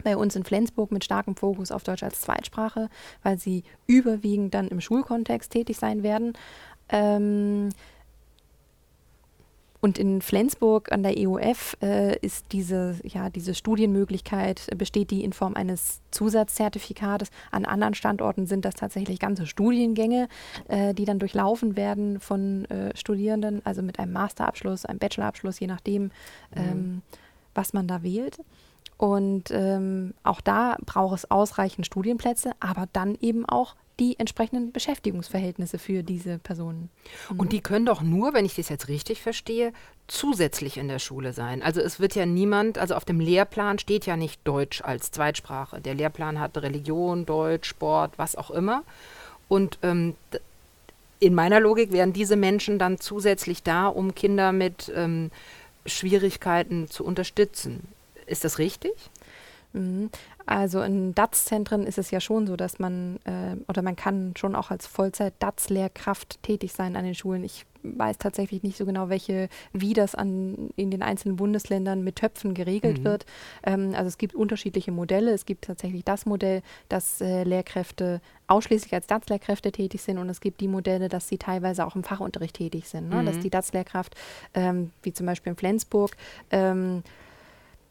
bei 0.02 0.16
uns 0.16 0.36
in 0.36 0.44
Flensburg 0.44 0.90
mit 0.92 1.04
starkem 1.04 1.36
Fokus 1.36 1.70
auf 1.70 1.84
Deutsch 1.84 2.02
als 2.02 2.20
Zweitsprache, 2.20 2.88
weil 3.22 3.38
sie 3.38 3.64
überwiegend 3.86 4.54
dann 4.54 4.68
im 4.68 4.80
Schulkontext 4.80 5.52
tätig 5.52 5.76
sein 5.76 6.02
werden. 6.02 6.32
Ähm, 6.88 7.70
und 9.84 9.98
in 9.98 10.22
Flensburg 10.22 10.92
an 10.92 11.02
der 11.02 11.12
EUF 11.14 11.76
äh, 11.82 12.18
ist 12.20 12.52
diese, 12.52 12.96
ja, 13.04 13.28
diese 13.28 13.54
Studienmöglichkeit, 13.54 14.66
besteht 14.78 15.10
die 15.10 15.22
in 15.22 15.34
Form 15.34 15.52
eines 15.56 16.00
Zusatzzertifikates. 16.10 17.28
An 17.50 17.66
anderen 17.66 17.92
Standorten 17.92 18.46
sind 18.46 18.64
das 18.64 18.76
tatsächlich 18.76 19.18
ganze 19.18 19.44
Studiengänge, 19.46 20.28
äh, 20.68 20.94
die 20.94 21.04
dann 21.04 21.18
durchlaufen 21.18 21.76
werden 21.76 22.18
von 22.18 22.64
äh, 22.70 22.96
Studierenden, 22.96 23.60
also 23.66 23.82
mit 23.82 23.98
einem 23.98 24.14
Masterabschluss, 24.14 24.86
einem 24.86 25.00
Bachelorabschluss, 25.00 25.60
je 25.60 25.66
nachdem, 25.66 26.04
mhm. 26.04 26.10
ähm, 26.54 27.02
was 27.54 27.74
man 27.74 27.86
da 27.86 28.02
wählt. 28.02 28.38
Und 28.96 29.50
ähm, 29.50 30.14
auch 30.22 30.40
da 30.40 30.76
braucht 30.86 31.18
es 31.18 31.30
ausreichend 31.30 31.86
Studienplätze, 31.86 32.52
aber 32.60 32.88
dann 32.92 33.16
eben 33.20 33.44
auch 33.44 33.74
die 34.00 34.18
entsprechenden 34.18 34.72
Beschäftigungsverhältnisse 34.72 35.78
für 35.78 36.02
diese 36.02 36.38
Personen. 36.38 36.90
Mhm. 37.30 37.40
Und 37.40 37.52
die 37.52 37.60
können 37.60 37.86
doch 37.86 38.02
nur, 38.02 38.34
wenn 38.34 38.44
ich 38.44 38.54
das 38.54 38.68
jetzt 38.68 38.88
richtig 38.88 39.22
verstehe, 39.22 39.72
zusätzlich 40.06 40.76
in 40.76 40.88
der 40.88 40.98
Schule 40.98 41.32
sein. 41.32 41.62
Also 41.62 41.80
es 41.80 42.00
wird 42.00 42.14
ja 42.14 42.26
niemand, 42.26 42.78
also 42.78 42.94
auf 42.94 43.04
dem 43.04 43.20
Lehrplan 43.20 43.78
steht 43.78 44.06
ja 44.06 44.16
nicht 44.16 44.40
Deutsch 44.44 44.82
als 44.82 45.10
Zweitsprache. 45.10 45.80
Der 45.80 45.94
Lehrplan 45.94 46.40
hat 46.40 46.58
Religion, 46.58 47.24
Deutsch, 47.24 47.68
Sport, 47.68 48.12
was 48.16 48.36
auch 48.36 48.50
immer. 48.50 48.82
Und 49.48 49.78
ähm, 49.82 50.14
in 51.20 51.34
meiner 51.34 51.60
Logik 51.60 51.92
wären 51.92 52.12
diese 52.12 52.36
Menschen 52.36 52.78
dann 52.78 52.98
zusätzlich 52.98 53.62
da, 53.62 53.86
um 53.86 54.14
Kinder 54.14 54.52
mit 54.52 54.92
ähm, 54.94 55.30
Schwierigkeiten 55.86 56.88
zu 56.88 57.04
unterstützen. 57.04 57.86
Ist 58.26 58.44
das 58.44 58.58
richtig? 58.58 58.92
Mhm. 59.74 60.10
Also 60.46 60.82
in 60.82 61.14
DATS-Zentren 61.14 61.86
ist 61.86 61.98
es 61.98 62.10
ja 62.10 62.20
schon 62.20 62.46
so, 62.46 62.56
dass 62.56 62.78
man 62.78 63.18
äh, 63.24 63.56
oder 63.66 63.82
man 63.82 63.96
kann 63.96 64.34
schon 64.36 64.54
auch 64.54 64.70
als 64.70 64.86
Vollzeit-DATS-Lehrkraft 64.86 66.42
tätig 66.42 66.72
sein 66.72 66.96
an 66.96 67.04
den 67.04 67.14
Schulen. 67.14 67.44
Ich 67.44 67.66
weiß 67.82 68.18
tatsächlich 68.18 68.62
nicht 68.62 68.76
so 68.76 68.86
genau, 68.86 69.08
welche, 69.08 69.48
wie 69.72 69.92
das 69.92 70.14
an, 70.14 70.70
in 70.76 70.90
den 70.90 71.02
einzelnen 71.02 71.36
Bundesländern 71.36 72.04
mit 72.04 72.16
Töpfen 72.16 72.54
geregelt 72.54 73.00
mhm. 73.00 73.04
wird. 73.04 73.26
Ähm, 73.62 73.94
also 73.94 74.08
es 74.08 74.18
gibt 74.18 74.34
unterschiedliche 74.34 74.92
Modelle. 74.92 75.32
Es 75.32 75.44
gibt 75.44 75.64
tatsächlich 75.64 76.04
das 76.04 76.24
Modell, 76.24 76.62
dass 76.88 77.20
äh, 77.20 77.44
Lehrkräfte 77.44 78.20
ausschließlich 78.46 78.92
als 78.94 79.06
DATS-Lehrkräfte 79.06 79.72
tätig 79.72 80.02
sind 80.02 80.18
und 80.18 80.28
es 80.28 80.40
gibt 80.40 80.60
die 80.60 80.68
Modelle, 80.68 81.08
dass 81.08 81.28
sie 81.28 81.38
teilweise 81.38 81.86
auch 81.86 81.96
im 81.96 82.04
Fachunterricht 82.04 82.56
tätig 82.56 82.88
sind. 82.88 83.08
Ne? 83.08 83.22
Mhm. 83.22 83.26
Dass 83.26 83.38
die 83.40 83.50
DATS-Lehrkraft, 83.50 84.14
ähm, 84.52 84.92
wie 85.02 85.14
zum 85.14 85.26
Beispiel 85.26 85.50
in 85.50 85.56
Flensburg, 85.56 86.16
ähm, 86.50 87.02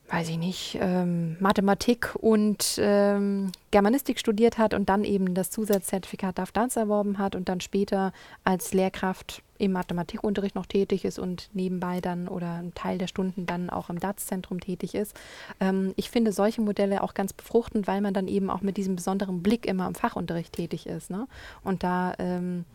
weiß 0.09 0.29
ich 0.29 0.37
nicht, 0.37 0.77
ähm, 0.81 1.37
Mathematik 1.39 2.13
und 2.19 2.75
ähm, 2.77 3.51
Germanistik 3.71 4.19
studiert 4.19 4.57
hat 4.57 4.73
und 4.73 4.89
dann 4.89 5.05
eben 5.05 5.33
das 5.33 5.49
Zusatzzertifikat 5.49 6.37
DAF 6.37 6.51
DANZ 6.51 6.75
erworben 6.75 7.17
hat 7.17 7.35
und 7.35 7.49
dann 7.49 7.61
später 7.61 8.11
als 8.43 8.73
Lehrkraft 8.73 9.41
im 9.57 9.71
Mathematikunterricht 9.71 10.55
noch 10.55 10.65
tätig 10.65 11.05
ist 11.05 11.19
und 11.19 11.49
nebenbei 11.53 12.01
dann 12.01 12.27
oder 12.27 12.55
einen 12.55 12.75
Teil 12.75 12.97
der 12.97 13.07
Stunden 13.07 13.45
dann 13.45 13.69
auch 13.69 13.89
im 13.89 13.99
DATS-Zentrum 13.99 14.59
tätig 14.59 14.93
ist. 14.93 15.15
Ähm, 15.59 15.93
ich 15.95 16.09
finde 16.09 16.33
solche 16.33 16.61
Modelle 16.61 17.01
auch 17.01 17.13
ganz 17.13 17.31
befruchtend, 17.31 17.87
weil 17.87 18.01
man 18.01 18.13
dann 18.13 18.27
eben 18.27 18.49
auch 18.49 18.61
mit 18.61 18.77
diesem 18.77 18.95
besonderen 18.95 19.41
Blick 19.41 19.65
immer 19.65 19.87
im 19.87 19.95
Fachunterricht 19.95 20.53
tätig 20.53 20.85
ist. 20.85 21.09
Ne? 21.09 21.27
Und 21.63 21.83
da, 21.83 22.13
ähm, 22.19 22.65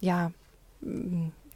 ja, 0.00 0.32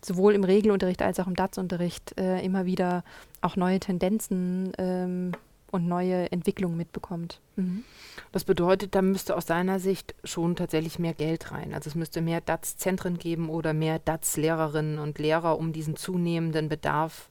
sowohl 0.05 0.35
im 0.35 0.45
Regelunterricht 0.45 1.03
als 1.03 1.21
auch 1.21 1.27
im 1.27 1.37
DATS-Unterricht 1.37 2.19
äh, 2.19 2.45
immer 2.45 2.67
wieder 2.67 3.05
auch 3.41 3.57
neue 3.57 3.81
Tendenzen 3.81 4.73
ähm, 4.79 5.33
und 5.71 5.87
neue 5.87 6.31
Entwicklungen 6.33 6.77
mitbekommt. 6.77 7.41
Mhm. 7.57 7.85
Das 8.33 8.45
bedeutet, 8.45 8.95
da 8.95 9.03
müsste 9.03 9.37
aus 9.37 9.47
seiner 9.47 9.79
Sicht 9.79 10.15
schon 10.25 10.57
tatsächlich 10.57 10.99
mehr 10.99 11.15
Geld 11.15 11.53
rein. 11.53 11.75
Also 11.75 11.89
es 11.89 11.95
müsste 11.95 12.23
mehr 12.23 12.41
DATS-Zentren 12.41 13.19
geben 13.19 13.49
oder 13.49 13.73
mehr 13.73 13.99
DATS-Lehrerinnen 13.99 14.99
und 14.99 15.19
Lehrer, 15.19 15.59
um 15.59 15.73
diesen 15.73 15.97
zunehmenden 15.97 16.69
Bedarf 16.69 17.29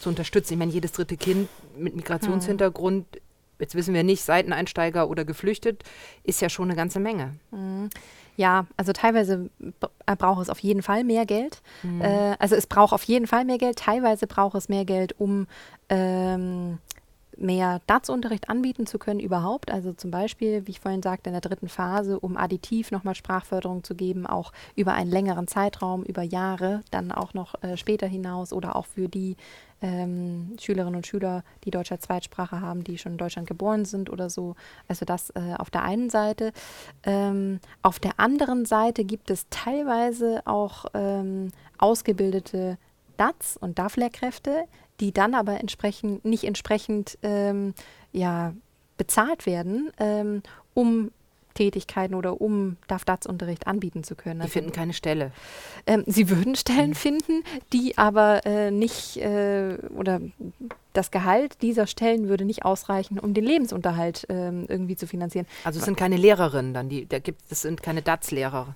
zu 0.00 0.08
unterstützen. 0.08 0.54
Ich 0.54 0.58
meine, 0.58 0.72
jedes 0.72 0.92
dritte 0.92 1.16
Kind 1.16 1.48
mit 1.76 1.94
Migrationshintergrund, 1.94 3.06
mhm. 3.12 3.20
jetzt 3.58 3.74
wissen 3.74 3.94
wir 3.94 4.04
nicht, 4.04 4.22
Seiteneinsteiger 4.22 5.08
oder 5.08 5.24
geflüchtet, 5.24 5.84
ist 6.24 6.40
ja 6.40 6.48
schon 6.48 6.68
eine 6.68 6.76
ganze 6.76 7.00
Menge. 7.00 7.34
Mhm. 7.50 7.90
Ja, 8.36 8.66
also 8.76 8.92
teilweise 8.92 9.50
äh, 10.06 10.16
braucht 10.16 10.42
es 10.42 10.50
auf 10.50 10.58
jeden 10.60 10.82
Fall 10.82 11.04
mehr 11.04 11.26
Geld. 11.26 11.62
Mhm. 11.82 12.00
Äh, 12.00 12.36
also 12.38 12.54
es 12.56 12.66
braucht 12.66 12.92
auf 12.92 13.02
jeden 13.04 13.26
Fall 13.26 13.44
mehr 13.44 13.58
Geld. 13.58 13.78
Teilweise 13.78 14.26
braucht 14.26 14.54
es 14.54 14.68
mehr 14.68 14.84
Geld, 14.84 15.18
um 15.18 15.46
ähm, 15.88 16.78
mehr 17.36 17.80
DATS-Unterricht 17.86 18.48
anbieten 18.48 18.86
zu 18.86 18.98
können 18.98 19.20
überhaupt. 19.20 19.70
Also 19.70 19.92
zum 19.92 20.10
Beispiel, 20.10 20.66
wie 20.66 20.72
ich 20.72 20.80
vorhin 20.80 21.02
sagte, 21.02 21.30
in 21.30 21.34
der 21.34 21.40
dritten 21.40 21.68
Phase, 21.68 22.20
um 22.20 22.36
additiv 22.36 22.90
nochmal 22.90 23.14
Sprachförderung 23.14 23.84
zu 23.84 23.94
geben, 23.94 24.26
auch 24.26 24.52
über 24.76 24.94
einen 24.94 25.10
längeren 25.10 25.46
Zeitraum, 25.46 26.02
über 26.04 26.22
Jahre, 26.22 26.82
dann 26.90 27.12
auch 27.12 27.34
noch 27.34 27.60
äh, 27.62 27.76
später 27.76 28.06
hinaus 28.06 28.52
oder 28.52 28.76
auch 28.76 28.86
für 28.86 29.08
die 29.08 29.36
ähm, 29.82 30.56
Schülerinnen 30.60 30.96
und 30.96 31.06
Schüler, 31.06 31.42
die 31.64 31.70
Deutsch 31.70 31.92
als 31.92 32.02
Zweitsprache 32.02 32.60
haben, 32.60 32.84
die 32.84 32.98
schon 32.98 33.12
in 33.12 33.18
Deutschland 33.18 33.48
geboren 33.48 33.84
sind 33.84 34.10
oder 34.10 34.28
so. 34.28 34.54
Also 34.88 35.04
das 35.04 35.30
äh, 35.30 35.54
auf 35.58 35.70
der 35.70 35.82
einen 35.82 36.10
Seite. 36.10 36.52
Ähm, 37.04 37.60
auf 37.82 37.98
der 37.98 38.20
anderen 38.20 38.66
Seite 38.66 39.04
gibt 39.04 39.30
es 39.30 39.46
teilweise 39.50 40.42
auch 40.44 40.86
ähm, 40.94 41.50
ausgebildete 41.78 42.78
DATS 43.16 43.56
und 43.58 43.78
DAF-Lehrkräfte, 43.78 44.64
die 45.00 45.12
dann 45.12 45.34
aber 45.34 45.60
entsprechend 45.60 46.24
nicht 46.24 46.44
entsprechend 46.44 47.18
ähm, 47.22 47.74
ja, 48.12 48.54
bezahlt 48.96 49.46
werden, 49.46 49.90
ähm, 49.98 50.42
um 50.74 51.10
Tätigkeiten 51.54 52.14
oder 52.14 52.40
um 52.40 52.76
DAF-DATS-Unterricht 52.86 53.66
anbieten 53.66 54.04
zu 54.04 54.14
können. 54.14 54.40
Die 54.40 54.44
also, 54.44 54.52
finden 54.52 54.72
keine 54.72 54.92
Stelle. 54.92 55.32
Ähm, 55.86 56.04
sie 56.06 56.30
würden 56.30 56.54
Stellen 56.54 56.90
mhm. 56.90 56.94
finden, 56.94 57.44
die 57.72 57.98
aber 57.98 58.46
äh, 58.46 58.70
nicht 58.70 59.16
äh, 59.16 59.76
oder 59.94 60.20
das 60.92 61.10
Gehalt 61.10 61.60
dieser 61.62 61.86
Stellen 61.86 62.28
würde 62.28 62.44
nicht 62.44 62.64
ausreichen, 62.64 63.18
um 63.18 63.34
den 63.34 63.44
Lebensunterhalt 63.44 64.26
ähm, 64.28 64.66
irgendwie 64.68 64.96
zu 64.96 65.06
finanzieren. 65.06 65.46
Also 65.64 65.78
es 65.78 65.84
sind 65.84 65.96
keine 65.96 66.16
Lehrerinnen 66.16 66.74
dann, 66.74 66.88
die, 66.88 67.06
da 67.06 67.18
gibt, 67.18 67.40
es 67.50 67.62
sind 67.62 67.82
keine 67.82 68.02
DATS-Lehrer. 68.02 68.74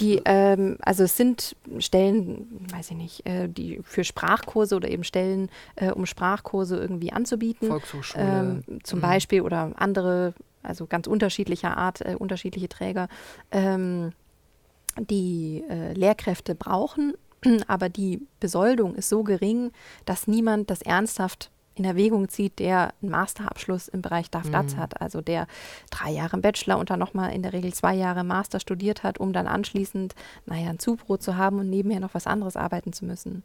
Die, 0.00 0.20
ähm, 0.24 0.78
also 0.82 1.04
es 1.04 1.16
sind 1.16 1.56
Stellen, 1.78 2.66
weiß 2.72 2.90
ich 2.90 2.96
nicht, 2.96 3.26
äh, 3.26 3.48
die 3.48 3.80
für 3.84 4.04
Sprachkurse 4.04 4.74
oder 4.74 4.88
eben 4.88 5.04
Stellen, 5.04 5.48
äh, 5.76 5.90
um 5.90 6.06
Sprachkurse 6.06 6.76
irgendwie 6.76 7.12
anzubieten. 7.12 7.68
Volkshochschule. 7.68 8.24
Ähm, 8.68 8.80
zum 8.82 8.98
mhm. 8.98 9.02
Beispiel 9.02 9.42
oder 9.42 9.72
andere 9.76 10.34
also 10.62 10.86
ganz 10.86 11.06
unterschiedlicher 11.06 11.76
Art, 11.76 12.00
äh, 12.00 12.16
unterschiedliche 12.18 12.68
Träger, 12.68 13.08
ähm, 13.50 14.12
die 14.98 15.64
äh, 15.68 15.92
Lehrkräfte 15.92 16.54
brauchen, 16.54 17.14
aber 17.66 17.88
die 17.88 18.26
Besoldung 18.40 18.94
ist 18.94 19.08
so 19.08 19.22
gering, 19.22 19.72
dass 20.04 20.26
niemand 20.26 20.70
das 20.70 20.82
ernsthaft 20.82 21.50
in 21.74 21.84
Erwägung 21.84 22.28
zieht, 22.28 22.58
der 22.58 22.92
einen 23.02 23.10
Masterabschluss 23.10 23.88
im 23.88 24.02
Bereich 24.02 24.30
DAF-DATS 24.30 24.74
mhm. 24.74 24.78
hat, 24.78 25.00
also 25.00 25.20
der 25.20 25.46
drei 25.90 26.10
Jahre 26.10 26.38
Bachelor 26.38 26.78
und 26.78 26.90
dann 26.90 26.98
nochmal 26.98 27.32
in 27.32 27.42
der 27.42 27.52
Regel 27.52 27.72
zwei 27.72 27.94
Jahre 27.94 28.24
Master 28.24 28.60
studiert 28.60 29.02
hat, 29.02 29.18
um 29.18 29.32
dann 29.32 29.46
anschließend, 29.46 30.14
naja, 30.46 30.70
ein 30.70 30.78
Zubrot 30.78 31.22
zu 31.22 31.36
haben 31.36 31.58
und 31.58 31.70
nebenher 31.70 32.00
noch 32.00 32.14
was 32.14 32.26
anderes 32.26 32.56
arbeiten 32.56 32.92
zu 32.92 33.04
müssen 33.04 33.42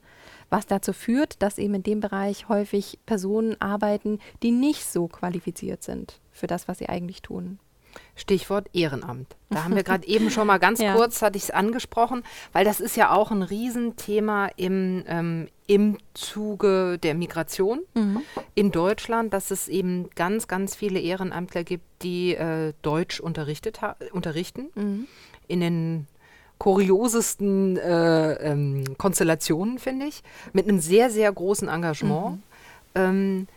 was 0.50 0.66
dazu 0.66 0.94
führt, 0.94 1.42
dass 1.42 1.58
eben 1.58 1.76
in 1.76 1.84
dem 1.84 2.00
Bereich 2.00 2.50
häufig 2.50 3.00
Personen 3.06 3.60
arbeiten, 3.62 4.20
die 4.44 4.52
nicht 4.52 4.86
so 4.86 5.08
qualifiziert 5.08 5.84
sind 5.84 6.20
für 6.32 6.48
das, 6.48 6.68
was 6.68 6.78
sie 6.78 6.90
eigentlich 6.90 7.22
tun. 7.22 7.60
Stichwort 8.18 8.68
Ehrenamt. 8.74 9.36
Da 9.50 9.64
haben 9.64 9.76
wir 9.76 9.84
gerade 9.86 10.06
eben 10.08 10.30
schon 10.30 10.48
mal 10.48 10.58
ganz 10.58 10.82
ja. 10.82 10.94
kurz, 10.94 11.22
hatte 11.22 11.38
ich 11.38 11.44
es 11.44 11.52
angesprochen, 11.52 12.24
weil 12.52 12.66
das 12.66 12.82
ist 12.82 12.98
ja 12.98 13.12
auch 13.12 13.32
ein 13.32 13.44
Riesenthema 13.44 14.48
im, 14.58 15.04
ähm, 15.08 15.48
im 15.68 15.98
Zuge 16.14 16.98
der 17.02 17.14
Migration 17.16 17.82
mhm. 17.94 18.22
in 18.56 18.72
Deutschland, 18.72 19.34
dass 19.34 19.52
es 19.52 19.68
eben 19.68 20.10
ganz, 20.16 20.48
ganz 20.48 20.76
viele 20.76 21.00
Ehrenamtler 21.00 21.64
gibt, 21.64 21.86
die 22.02 22.36
äh, 22.36 22.74
Deutsch 22.82 23.20
unterrichtet 23.20 23.80
unterrichten. 24.12 24.68
Mhm. 24.76 25.08
In 25.48 25.62
den 25.62 26.08
kuriosesten 26.58 27.78
äh, 27.78 28.34
ähm, 28.34 28.98
Konstellationen, 28.98 29.78
finde 29.78 30.08
ich, 30.08 30.24
mit 30.54 30.68
einem 30.68 30.80
sehr, 30.80 31.10
sehr 31.12 31.32
großen 31.32 31.68
Engagement. 31.68 32.38
Mhm. 32.38 32.42
Ähm, 32.96 33.48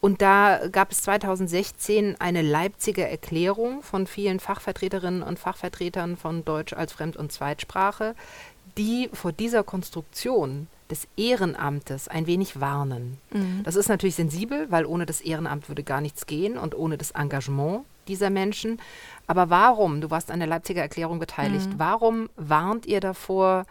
und 0.00 0.22
da 0.22 0.68
gab 0.70 0.92
es 0.92 1.02
2016 1.02 2.16
eine 2.20 2.42
Leipziger 2.42 3.08
Erklärung 3.08 3.82
von 3.82 4.06
vielen 4.06 4.40
Fachvertreterinnen 4.40 5.22
und 5.22 5.38
Fachvertretern 5.38 6.16
von 6.16 6.44
Deutsch 6.44 6.72
als 6.72 6.92
Fremd- 6.92 7.16
und 7.16 7.32
Zweitsprache, 7.32 8.14
die 8.76 9.08
vor 9.12 9.32
dieser 9.32 9.64
Konstruktion 9.64 10.68
des 10.90 11.08
Ehrenamtes 11.16 12.08
ein 12.08 12.26
wenig 12.26 12.60
warnen. 12.60 13.18
Mhm. 13.32 13.62
Das 13.64 13.74
ist 13.74 13.88
natürlich 13.88 14.14
sensibel, 14.14 14.70
weil 14.70 14.86
ohne 14.86 15.06
das 15.06 15.20
Ehrenamt 15.20 15.68
würde 15.68 15.82
gar 15.82 16.00
nichts 16.00 16.26
gehen 16.26 16.58
und 16.58 16.76
ohne 16.76 16.96
das 16.96 17.12
Engagement 17.12 17.84
dieser 18.06 18.30
Menschen. 18.30 18.80
Aber 19.26 19.50
warum, 19.50 20.00
du 20.00 20.10
warst 20.10 20.30
an 20.30 20.38
der 20.38 20.48
Leipziger 20.48 20.82
Erklärung 20.82 21.18
beteiligt, 21.18 21.70
mhm. 21.70 21.78
warum 21.78 22.30
warnt 22.36 22.86
ihr 22.86 23.00
davor, 23.00 23.64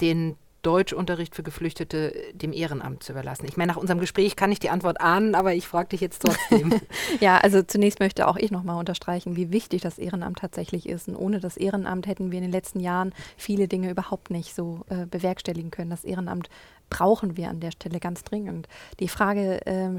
den 0.00 0.36
Deutschunterricht 0.62 1.34
für 1.34 1.42
Geflüchtete 1.42 2.12
dem 2.32 2.52
Ehrenamt 2.52 3.02
zu 3.02 3.12
überlassen? 3.12 3.46
Ich 3.46 3.56
meine, 3.56 3.72
nach 3.72 3.78
unserem 3.78 4.00
Gespräch 4.00 4.36
kann 4.36 4.52
ich 4.52 4.58
die 4.58 4.70
Antwort 4.70 5.00
ahnen, 5.00 5.34
aber 5.34 5.54
ich 5.54 5.66
frage 5.66 5.90
dich 5.90 6.00
jetzt 6.00 6.22
trotzdem. 6.22 6.80
ja, 7.20 7.38
also 7.38 7.62
zunächst 7.62 8.00
möchte 8.00 8.28
auch 8.28 8.36
ich 8.36 8.50
nochmal 8.50 8.78
unterstreichen, 8.78 9.36
wie 9.36 9.52
wichtig 9.52 9.82
das 9.82 9.98
Ehrenamt 9.98 10.38
tatsächlich 10.38 10.88
ist. 10.88 11.08
Und 11.08 11.16
ohne 11.16 11.40
das 11.40 11.56
Ehrenamt 11.56 12.06
hätten 12.06 12.30
wir 12.30 12.38
in 12.38 12.44
den 12.44 12.52
letzten 12.52 12.80
Jahren 12.80 13.12
viele 13.36 13.68
Dinge 13.68 13.90
überhaupt 13.90 14.30
nicht 14.30 14.54
so 14.54 14.80
äh, 14.88 15.06
bewerkstelligen 15.06 15.70
können. 15.70 15.90
Das 15.90 16.04
Ehrenamt 16.04 16.48
brauchen 16.90 17.36
wir 17.36 17.48
an 17.48 17.60
der 17.60 17.70
Stelle 17.70 18.00
ganz 18.00 18.24
dringend. 18.24 18.68
Die 18.98 19.08
Frage 19.08 19.64
äh, 19.66 19.90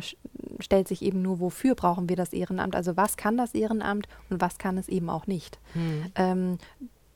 stellt 0.60 0.88
sich 0.88 1.02
eben 1.02 1.22
nur, 1.22 1.40
wofür 1.40 1.74
brauchen 1.74 2.10
wir 2.10 2.16
das 2.16 2.34
Ehrenamt? 2.34 2.76
Also 2.76 2.98
was 2.98 3.18
kann 3.18 3.38
das 3.38 3.56
Ehrenamt 3.56 4.08
und 4.30 4.42
was 4.42 4.58
kann 4.58 4.78
es 4.78 4.90
eben 4.90 5.10
auch 5.10 5.26
nicht? 5.26 5.58
Hm. 5.74 6.58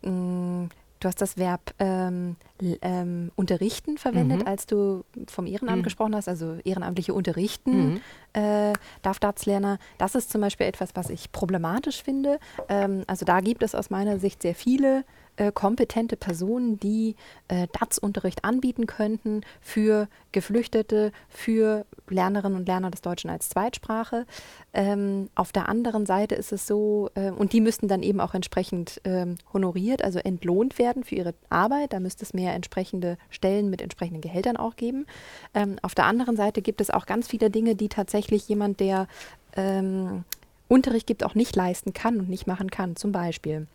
Ähm, 0.03 0.69
Du 1.05 1.09
hast 1.09 1.21
das 1.21 1.37
Verb 1.37 1.75
ähm, 1.77 2.35
ähm, 2.81 3.31
unterrichten 3.35 3.99
verwendet, 3.99 4.39
mhm. 4.39 4.47
als 4.47 4.65
du 4.65 5.03
vom 5.27 5.45
Ehrenamt 5.45 5.77
mhm. 5.77 5.83
gesprochen 5.83 6.15
hast, 6.15 6.27
also 6.27 6.57
ehrenamtliche 6.63 7.13
unterrichten, 7.13 7.91
mhm. 7.91 8.01
äh, 8.33 8.73
DAF-DATS-Lerner. 9.03 9.77
Das 9.99 10.15
ist 10.15 10.31
zum 10.31 10.41
Beispiel 10.41 10.65
etwas, 10.65 10.95
was 10.95 11.11
ich 11.11 11.31
problematisch 11.31 12.01
finde. 12.01 12.39
Ähm, 12.69 13.03
also 13.05 13.23
da 13.23 13.41
gibt 13.41 13.61
es 13.61 13.75
aus 13.75 13.91
meiner 13.91 14.17
Sicht 14.17 14.41
sehr 14.41 14.55
viele 14.55 15.05
äh, 15.37 15.51
kompetente 15.51 16.15
Personen, 16.15 16.79
die 16.79 17.15
äh, 17.47 17.67
DATS-Unterricht 17.79 18.43
anbieten 18.45 18.87
könnten 18.87 19.41
für 19.61 20.07
Geflüchtete, 20.31 21.11
für 21.29 21.85
Lernerinnen 22.09 22.57
und 22.57 22.67
Lerner 22.67 22.91
des 22.91 23.01
Deutschen 23.01 23.29
als 23.29 23.49
Zweitsprache. 23.49 24.25
Ähm, 24.73 25.29
auf 25.35 25.51
der 25.51 25.69
anderen 25.69 26.05
Seite 26.05 26.35
ist 26.35 26.51
es 26.51 26.67
so, 26.67 27.09
äh, 27.15 27.31
und 27.31 27.53
die 27.53 27.61
müssten 27.61 27.87
dann 27.87 28.03
eben 28.03 28.19
auch 28.19 28.33
entsprechend 28.33 29.01
ähm, 29.03 29.35
honoriert, 29.53 30.03
also 30.03 30.19
entlohnt 30.19 30.77
werden 30.77 31.03
für 31.03 31.15
ihre 31.15 31.33
Arbeit. 31.49 31.93
Da 31.93 31.99
müsste 31.99 32.23
es 32.23 32.33
mehr 32.33 32.53
entsprechende 32.53 33.17
Stellen 33.29 33.69
mit 33.69 33.81
entsprechenden 33.81 34.21
Gehältern 34.21 34.57
auch 34.57 34.75
geben. 34.75 35.05
Ähm, 35.53 35.77
auf 35.81 35.95
der 35.95 36.05
anderen 36.05 36.35
Seite 36.35 36.61
gibt 36.61 36.81
es 36.81 36.89
auch 36.89 37.05
ganz 37.05 37.27
viele 37.27 37.49
Dinge, 37.49 37.75
die 37.75 37.89
tatsächlich 37.89 38.47
jemand, 38.47 38.79
der 38.79 39.07
ähm, 39.55 40.23
Unterricht 40.67 41.07
gibt, 41.07 41.23
auch 41.23 41.35
nicht 41.35 41.55
leisten 41.55 41.93
kann 41.93 42.19
und 42.19 42.29
nicht 42.29 42.47
machen 42.47 42.71
kann. 42.71 42.95
Zum 42.95 43.11
Beispiel 43.11 43.67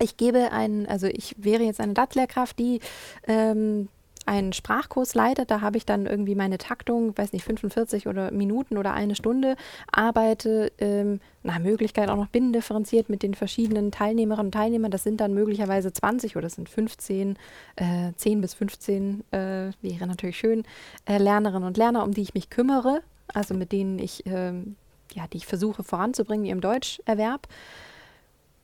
ich 0.00 0.16
gebe 0.16 0.52
einen, 0.52 0.86
also 0.86 1.06
ich 1.06 1.34
wäre 1.38 1.62
jetzt 1.62 1.80
eine 1.80 1.94
DAT-Lehrkraft, 1.94 2.58
die 2.58 2.80
ähm, 3.26 3.88
einen 4.26 4.52
Sprachkurs 4.52 5.14
leitet. 5.14 5.50
Da 5.50 5.60
habe 5.60 5.76
ich 5.76 5.86
dann 5.86 6.06
irgendwie 6.06 6.34
meine 6.34 6.58
Taktung, 6.58 7.16
weiß 7.16 7.32
nicht, 7.32 7.44
45 7.44 8.06
oder 8.06 8.30
Minuten 8.30 8.76
oder 8.76 8.92
eine 8.92 9.14
Stunde, 9.14 9.56
arbeite 9.90 10.72
ähm, 10.78 11.20
nach 11.42 11.58
Möglichkeit 11.58 12.10
auch 12.10 12.16
noch 12.16 12.28
binnendifferenziert 12.28 13.08
mit 13.08 13.22
den 13.22 13.34
verschiedenen 13.34 13.90
Teilnehmerinnen 13.90 14.48
und 14.48 14.52
Teilnehmern. 14.52 14.90
Das 14.90 15.02
sind 15.02 15.20
dann 15.20 15.34
möglicherweise 15.34 15.92
20 15.92 16.36
oder 16.36 16.42
das 16.42 16.54
sind 16.54 16.68
15, 16.68 17.38
äh, 17.76 18.12
10 18.14 18.40
bis 18.40 18.54
15 18.54 19.24
äh, 19.30 19.70
wäre 19.80 20.06
natürlich 20.06 20.38
schön, 20.38 20.64
äh, 21.06 21.18
Lernerinnen 21.18 21.66
und 21.66 21.76
Lerner, 21.76 22.04
um 22.04 22.12
die 22.12 22.22
ich 22.22 22.34
mich 22.34 22.50
kümmere 22.50 23.02
also 23.34 23.54
mit 23.54 23.72
denen 23.72 23.98
ich, 23.98 24.24
ähm, 24.26 24.76
ja, 25.14 25.26
die 25.26 25.38
ich 25.38 25.46
versuche 25.46 25.82
voranzubringen 25.82 26.46
im 26.46 26.60
Deutscherwerb. 26.60 27.48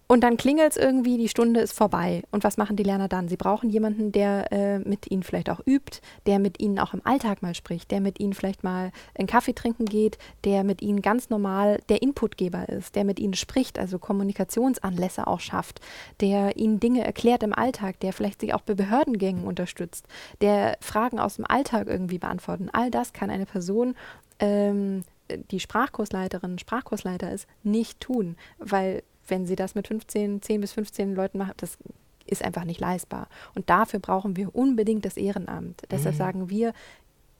Und 0.09 0.23
dann 0.23 0.37
klingelt 0.37 0.71
es 0.71 0.77
irgendwie, 0.77 1.19
die 1.19 1.29
Stunde 1.29 1.61
ist 1.61 1.73
vorbei. 1.73 2.23
Und 2.31 2.45
was 2.45 2.57
machen 2.57 2.77
die 2.77 2.85
Lerner 2.85 3.09
dann? 3.09 3.29
Sie 3.29 3.37
brauchen 3.37 3.71
jemanden, 3.71 4.13
der 4.13 4.53
äh, 4.53 4.79
mit 4.79 5.11
ihnen 5.11 5.25
vielleicht 5.25 5.51
auch 5.51 5.61
übt, 5.67 6.01
der 6.27 6.39
mit 6.39 6.61
ihnen 6.61 6.79
auch 6.79 6.95
im 6.95 7.05
Alltag 7.05 7.43
mal 7.43 7.55
spricht, 7.55 7.91
der 7.91 8.01
mit 8.01 8.21
ihnen 8.21 8.33
vielleicht 8.33 8.63
mal 8.63 8.93
einen 9.19 9.27
Kaffee 9.27 9.53
trinken 9.53 9.85
geht, 9.85 10.19
der 10.45 10.63
mit 10.63 10.81
ihnen 10.81 11.03
ganz 11.03 11.29
normal 11.29 11.81
der 11.89 12.03
Inputgeber 12.03 12.69
ist, 12.69 12.95
der 12.95 13.05
mit 13.05 13.19
ihnen 13.19 13.35
spricht, 13.35 13.79
also 13.79 13.99
Kommunikationsanlässe 13.99 15.27
auch 15.27 15.41
schafft, 15.41 15.81
der 16.21 16.57
ihnen 16.57 16.79
Dinge 16.79 17.05
erklärt 17.05 17.43
im 17.43 17.53
Alltag, 17.53 17.99
der 18.01 18.13
vielleicht 18.13 18.41
sich 18.41 18.55
auch 18.55 18.61
bei 18.61 18.75
Behördengängen 18.75 19.45
unterstützt, 19.45 20.07
der 20.41 20.79
Fragen 20.81 21.19
aus 21.19 21.37
dem 21.37 21.47
Alltag 21.47 21.89
irgendwie 21.89 22.19
beantworten. 22.19 22.71
All 22.73 22.93
das 22.93 23.13
kann 23.13 23.31
eine 23.31 23.47
Person 23.47 23.97
ähm, 24.39 25.03
die 25.51 25.59
Sprachkursleiterin, 25.61 26.59
Sprachkursleiter 26.59 27.33
ist, 27.33 27.49
nicht 27.65 28.01
tun, 28.01 28.37
weil 28.59 29.03
wenn 29.29 29.47
sie 29.47 29.57
das 29.57 29.74
mit 29.74 29.89
15, 29.89 30.43
10 30.43 30.61
bis 30.61 30.72
15 30.72 31.14
Leuten 31.14 31.39
macht, 31.39 31.62
das 31.62 31.79
ist 32.27 32.45
einfach 32.45 32.64
nicht 32.64 32.81
leistbar. 32.81 33.29
Und 33.55 33.70
dafür 33.70 34.01
brauchen 34.01 34.37
wir 34.37 34.55
unbedingt 34.55 35.05
das 35.05 35.16
Ehrenamt. 35.16 35.83
Deshalb 35.91 36.14
mhm. 36.14 36.18
sagen 36.18 36.51
wir 36.51 36.72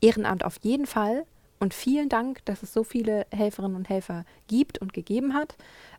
Ehrenamt 0.01 0.45
auf 0.45 0.59
jeden 0.63 0.87
Fall. 0.87 1.25
Und 1.59 1.75
vielen 1.75 2.09
Dank, 2.09 2.45
dass 2.45 2.63
es 2.63 2.73
so 2.73 2.85
viele 2.85 3.27
Helferinnen 3.31 3.77
und 3.77 3.89
Helfer 3.89 4.25
gibt 4.47 4.79
und 4.79 4.93
gegeben 4.93 5.35
hat, 5.35 5.57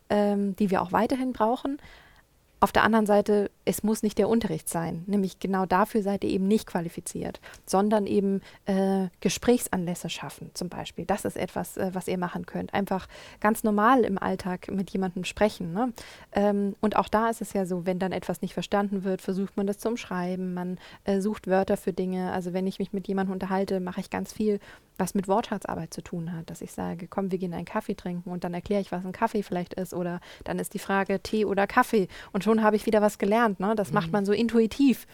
ähm, 0.08 0.54
die 0.56 0.70
wir 0.70 0.82
auch 0.82 0.92
weiterhin 0.92 1.32
brauchen. 1.32 1.78
Auf 2.60 2.72
der 2.72 2.84
anderen 2.84 3.06
Seite, 3.06 3.50
es 3.68 3.82
muss 3.82 4.02
nicht 4.02 4.16
der 4.16 4.30
Unterricht 4.30 4.66
sein. 4.66 5.04
Nämlich 5.06 5.40
genau 5.40 5.66
dafür 5.66 6.02
seid 6.02 6.24
ihr 6.24 6.30
eben 6.30 6.48
nicht 6.48 6.66
qualifiziert, 6.66 7.38
sondern 7.66 8.06
eben 8.06 8.40
äh, 8.64 9.08
Gesprächsanlässe 9.20 10.08
schaffen 10.08 10.50
zum 10.54 10.70
Beispiel. 10.70 11.04
Das 11.04 11.26
ist 11.26 11.36
etwas, 11.36 11.76
äh, 11.76 11.90
was 11.92 12.08
ihr 12.08 12.16
machen 12.16 12.46
könnt. 12.46 12.72
Einfach 12.72 13.08
ganz 13.40 13.64
normal 13.64 14.04
im 14.04 14.16
Alltag 14.16 14.70
mit 14.70 14.88
jemandem 14.90 15.24
sprechen. 15.24 15.74
Ne? 15.74 15.92
Ähm, 16.32 16.76
und 16.80 16.96
auch 16.96 17.08
da 17.08 17.28
ist 17.28 17.42
es 17.42 17.52
ja 17.52 17.66
so, 17.66 17.84
wenn 17.84 17.98
dann 17.98 18.12
etwas 18.12 18.40
nicht 18.40 18.54
verstanden 18.54 19.04
wird, 19.04 19.20
versucht 19.20 19.58
man 19.58 19.66
das 19.66 19.76
zum 19.76 19.98
Schreiben. 19.98 20.54
Man 20.54 20.78
äh, 21.04 21.20
sucht 21.20 21.46
Wörter 21.46 21.76
für 21.76 21.92
Dinge. 21.92 22.32
Also 22.32 22.54
wenn 22.54 22.66
ich 22.66 22.78
mich 22.78 22.94
mit 22.94 23.06
jemandem 23.06 23.34
unterhalte, 23.34 23.80
mache 23.80 24.00
ich 24.00 24.08
ganz 24.08 24.32
viel 24.32 24.60
was 24.98 25.14
mit 25.14 25.28
Wortschatzarbeit 25.28 25.94
zu 25.94 26.02
tun 26.02 26.32
hat, 26.32 26.50
dass 26.50 26.60
ich 26.60 26.72
sage, 26.72 27.06
komm, 27.06 27.30
wir 27.30 27.38
gehen 27.38 27.54
einen 27.54 27.64
Kaffee 27.64 27.94
trinken 27.94 28.30
und 28.30 28.44
dann 28.44 28.52
erkläre 28.52 28.80
ich, 28.80 28.92
was 28.92 29.04
ein 29.04 29.12
Kaffee 29.12 29.42
vielleicht 29.42 29.74
ist 29.74 29.94
oder 29.94 30.20
dann 30.44 30.58
ist 30.58 30.74
die 30.74 30.78
Frage 30.78 31.20
Tee 31.20 31.44
oder 31.44 31.66
Kaffee 31.66 32.08
und 32.32 32.44
schon 32.44 32.62
habe 32.62 32.76
ich 32.76 32.86
wieder 32.86 33.00
was 33.00 33.18
gelernt. 33.18 33.57
Ne? 33.58 33.74
Das 33.76 33.88
mhm. 33.88 33.94
macht 33.94 34.12
man 34.12 34.24
so 34.24 34.32
intuitiv. 34.32 35.06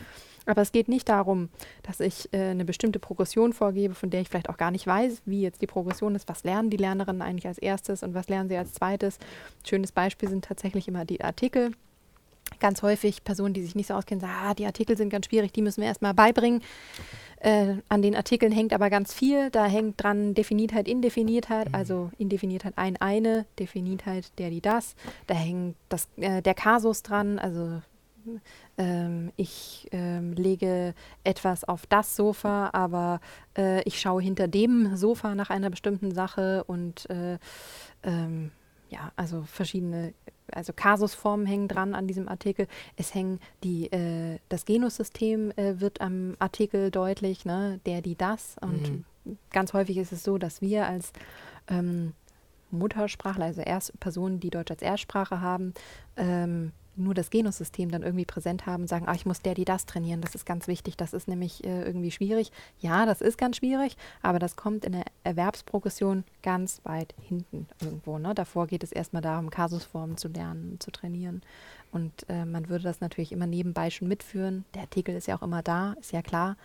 Aber 0.46 0.62
es 0.62 0.72
geht 0.72 0.88
nicht 0.88 1.08
darum, 1.08 1.48
dass 1.82 2.00
ich 2.00 2.28
äh, 2.32 2.50
eine 2.50 2.64
bestimmte 2.64 2.98
Progression 2.98 3.52
vorgebe, 3.52 3.94
von 3.94 4.10
der 4.10 4.20
ich 4.20 4.28
vielleicht 4.28 4.50
auch 4.50 4.58
gar 4.58 4.70
nicht 4.70 4.86
weiß, 4.86 5.22
wie 5.24 5.40
jetzt 5.40 5.62
die 5.62 5.66
Progression 5.66 6.14
ist. 6.14 6.28
Was 6.28 6.44
lernen 6.44 6.70
die 6.70 6.76
Lernerinnen 6.76 7.22
eigentlich 7.22 7.46
als 7.46 7.58
erstes 7.58 8.02
und 8.02 8.14
was 8.14 8.28
lernen 8.28 8.48
sie 8.48 8.56
als 8.56 8.74
zweites? 8.74 9.18
Schönes 9.66 9.92
Beispiel 9.92 10.28
sind 10.28 10.44
tatsächlich 10.44 10.86
immer 10.86 11.04
die 11.04 11.22
Artikel. 11.22 11.72
Ganz 12.60 12.82
häufig 12.82 13.24
Personen, 13.24 13.54
die 13.54 13.62
sich 13.62 13.74
nicht 13.74 13.86
so 13.86 13.94
auskennen, 13.94 14.20
sagen, 14.20 14.34
ah, 14.36 14.54
die 14.54 14.66
Artikel 14.66 14.96
sind 14.96 15.08
ganz 15.08 15.26
schwierig, 15.26 15.52
die 15.52 15.62
müssen 15.62 15.80
wir 15.80 15.88
erstmal 15.88 16.14
beibringen. 16.14 16.62
Äh, 17.40 17.76
an 17.88 18.02
den 18.02 18.14
Artikeln 18.14 18.52
hängt 18.52 18.72
aber 18.72 18.90
ganz 18.90 19.12
viel. 19.14 19.50
Da 19.50 19.64
hängt 19.64 20.02
dran 20.02 20.34
Definitheit, 20.34 20.88
Indefinitheit, 20.88 21.68
mhm. 21.68 21.74
also 21.74 22.10
Indefinitheit 22.18 22.74
ein, 22.76 22.96
eine, 22.98 23.46
Definitheit 23.58 24.30
der, 24.38 24.50
die, 24.50 24.60
das. 24.60 24.94
Da 25.26 25.34
hängt 25.34 25.76
das, 25.88 26.08
äh, 26.16 26.42
der 26.42 26.54
Kasus 26.54 27.02
dran, 27.02 27.38
also 27.38 27.80
ähm, 28.78 29.32
ich 29.36 29.88
ähm, 29.92 30.32
lege 30.32 30.94
etwas 31.24 31.64
auf 31.64 31.86
das 31.86 32.16
Sofa, 32.16 32.70
aber 32.72 33.20
äh, 33.56 33.82
ich 33.82 34.00
schaue 34.00 34.22
hinter 34.22 34.48
dem 34.48 34.96
Sofa 34.96 35.34
nach 35.34 35.50
einer 35.50 35.70
bestimmten 35.70 36.12
Sache 36.12 36.64
und 36.64 37.08
äh, 37.10 37.38
ähm, 38.02 38.50
ja, 38.90 39.12
also 39.16 39.42
verschiedene 39.42 40.14
also 40.52 40.72
Kasusformen 40.72 41.46
hängen 41.46 41.68
dran 41.68 41.94
an 41.94 42.06
diesem 42.06 42.28
Artikel. 42.28 42.66
Es 42.96 43.14
hängen 43.14 43.40
die, 43.62 43.90
äh, 43.92 44.38
das 44.48 44.64
Genussystem 44.64 45.52
äh, 45.56 45.80
wird 45.80 46.00
am 46.00 46.36
Artikel 46.38 46.90
deutlich, 46.90 47.44
ne? 47.44 47.80
der, 47.86 48.02
die, 48.02 48.14
das. 48.14 48.56
Und 48.60 49.04
mhm. 49.26 49.38
ganz 49.50 49.72
häufig 49.72 49.96
ist 49.96 50.12
es 50.12 50.22
so, 50.22 50.38
dass 50.38 50.60
wir 50.60 50.86
als 50.86 51.12
ähm, 51.68 52.12
Muttersprachler, 52.70 53.46
also 53.46 53.62
Erst 53.62 53.98
Personen, 54.00 54.40
die 54.40 54.50
Deutsch 54.50 54.70
als 54.70 54.82
Erstsprache 54.82 55.40
haben, 55.40 55.74
ähm, 56.16 56.72
nur 56.96 57.14
das 57.14 57.30
Genussystem 57.30 57.90
dann 57.90 58.02
irgendwie 58.02 58.24
präsent 58.24 58.66
haben 58.66 58.82
und 58.82 58.88
sagen, 58.88 59.06
ah, 59.08 59.14
ich 59.14 59.26
muss 59.26 59.40
der, 59.40 59.54
die 59.54 59.64
das 59.64 59.86
trainieren. 59.86 60.20
Das 60.20 60.34
ist 60.34 60.46
ganz 60.46 60.68
wichtig. 60.68 60.96
Das 60.96 61.12
ist 61.12 61.28
nämlich 61.28 61.64
äh, 61.64 61.82
irgendwie 61.82 62.10
schwierig. 62.10 62.52
Ja, 62.80 63.06
das 63.06 63.20
ist 63.20 63.38
ganz 63.38 63.56
schwierig, 63.56 63.96
aber 64.22 64.38
das 64.38 64.56
kommt 64.56 64.84
in 64.84 64.92
der 64.92 65.04
Erwerbsprogression 65.24 66.24
ganz 66.42 66.80
weit 66.84 67.14
hinten 67.20 67.66
irgendwo. 67.80 68.18
Ne? 68.18 68.34
Davor 68.34 68.66
geht 68.66 68.84
es 68.84 68.92
erstmal 68.92 69.22
darum, 69.22 69.50
Kasusformen 69.50 70.16
zu 70.16 70.28
lernen, 70.28 70.78
zu 70.80 70.90
trainieren. 70.90 71.42
Und 71.92 72.28
äh, 72.28 72.44
man 72.44 72.68
würde 72.68 72.84
das 72.84 73.00
natürlich 73.00 73.30
immer 73.30 73.46
nebenbei 73.46 73.88
schon 73.90 74.08
mitführen. 74.08 74.64
Der 74.74 74.82
Artikel 74.82 75.14
ist 75.14 75.28
ja 75.28 75.36
auch 75.36 75.42
immer 75.42 75.62
da, 75.62 75.94
ist 76.00 76.12
ja 76.12 76.22
klar. 76.22 76.56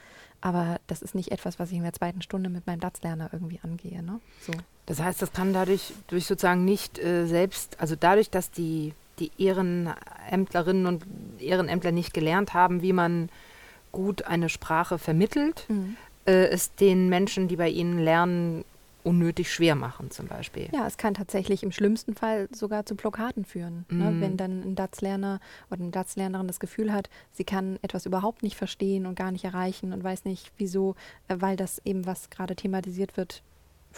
Aber 0.42 0.80
das 0.88 1.02
ist 1.02 1.14
nicht 1.14 1.32
etwas, 1.32 1.60
was 1.60 1.70
ich 1.70 1.78
in 1.78 1.84
der 1.84 1.94
zweiten 1.94 2.22
Stunde 2.22 2.50
mit 2.50 2.66
meinem 2.66 2.80
DATS-Lerner 2.80 3.30
irgendwie 3.32 3.60
angehe. 3.62 4.02
Ne? 4.02 4.20
So. 4.42 4.54
Das 4.88 5.00
heißt, 5.00 5.22
das 5.22 5.32
kann 5.32 5.54
dadurch 5.54 5.94
durch 6.08 6.26
sozusagen 6.26 6.66
nicht 6.66 6.98
äh, 6.98 7.28
selbst, 7.28 7.80
also 7.80 7.96
dadurch, 7.96 8.32
dass 8.32 8.50
die 8.50 8.94
die 9.20 9.32
Ehrenämtlerinnen 9.38 10.86
und 10.86 11.05
Ehrenämtler 11.39 11.91
nicht 11.91 12.13
gelernt 12.13 12.53
haben, 12.53 12.82
wie 12.82 12.93
man 12.93 13.30
gut 13.91 14.24
eine 14.24 14.49
Sprache 14.49 14.97
vermittelt, 14.97 15.65
mhm. 15.67 15.97
äh, 16.26 16.47
es 16.47 16.76
den 16.76 17.09
Menschen, 17.09 17.47
die 17.47 17.55
bei 17.55 17.70
ihnen 17.70 17.99
lernen, 17.99 18.63
unnötig 19.03 19.51
schwer 19.51 19.76
machen 19.76 20.11
zum 20.11 20.28
Beispiel. 20.28 20.67
Ja, 20.74 20.86
es 20.86 20.97
kann 20.97 21.13
tatsächlich 21.13 21.63
im 21.63 21.72
schlimmsten 21.72 22.15
Fall 22.15 22.49
sogar 22.51 22.86
zu 22.86 22.95
Blockaden 22.95 23.45
führen. 23.45 23.86
Ne? 23.89 24.11
Mhm. 24.11 24.20
Ne? 24.20 24.22
Wenn 24.22 24.38
dann 24.38 24.61
ein 24.61 24.76
DATS-Lerner 24.76 25.39
oder 25.72 25.82
eine 25.82 25.91
DATS-Lernerin 25.91 26.47
das 26.47 26.59
Gefühl 26.59 26.91
hat, 26.91 27.09
sie 27.32 27.45
kann 27.45 27.80
etwas 27.82 28.05
überhaupt 28.05 28.43
nicht 28.43 28.57
verstehen 28.57 29.05
und 29.05 29.15
gar 29.15 29.32
nicht 29.32 29.45
erreichen 29.45 29.93
und 29.93 30.03
weiß 30.03 30.26
nicht 30.26 30.51
wieso, 30.57 30.95
äh, 31.28 31.38
weil 31.39 31.55
das 31.55 31.82
eben, 31.86 32.05
was 32.05 32.30
gerade 32.30 32.55
thematisiert 32.55 33.15
wird, 33.17 33.41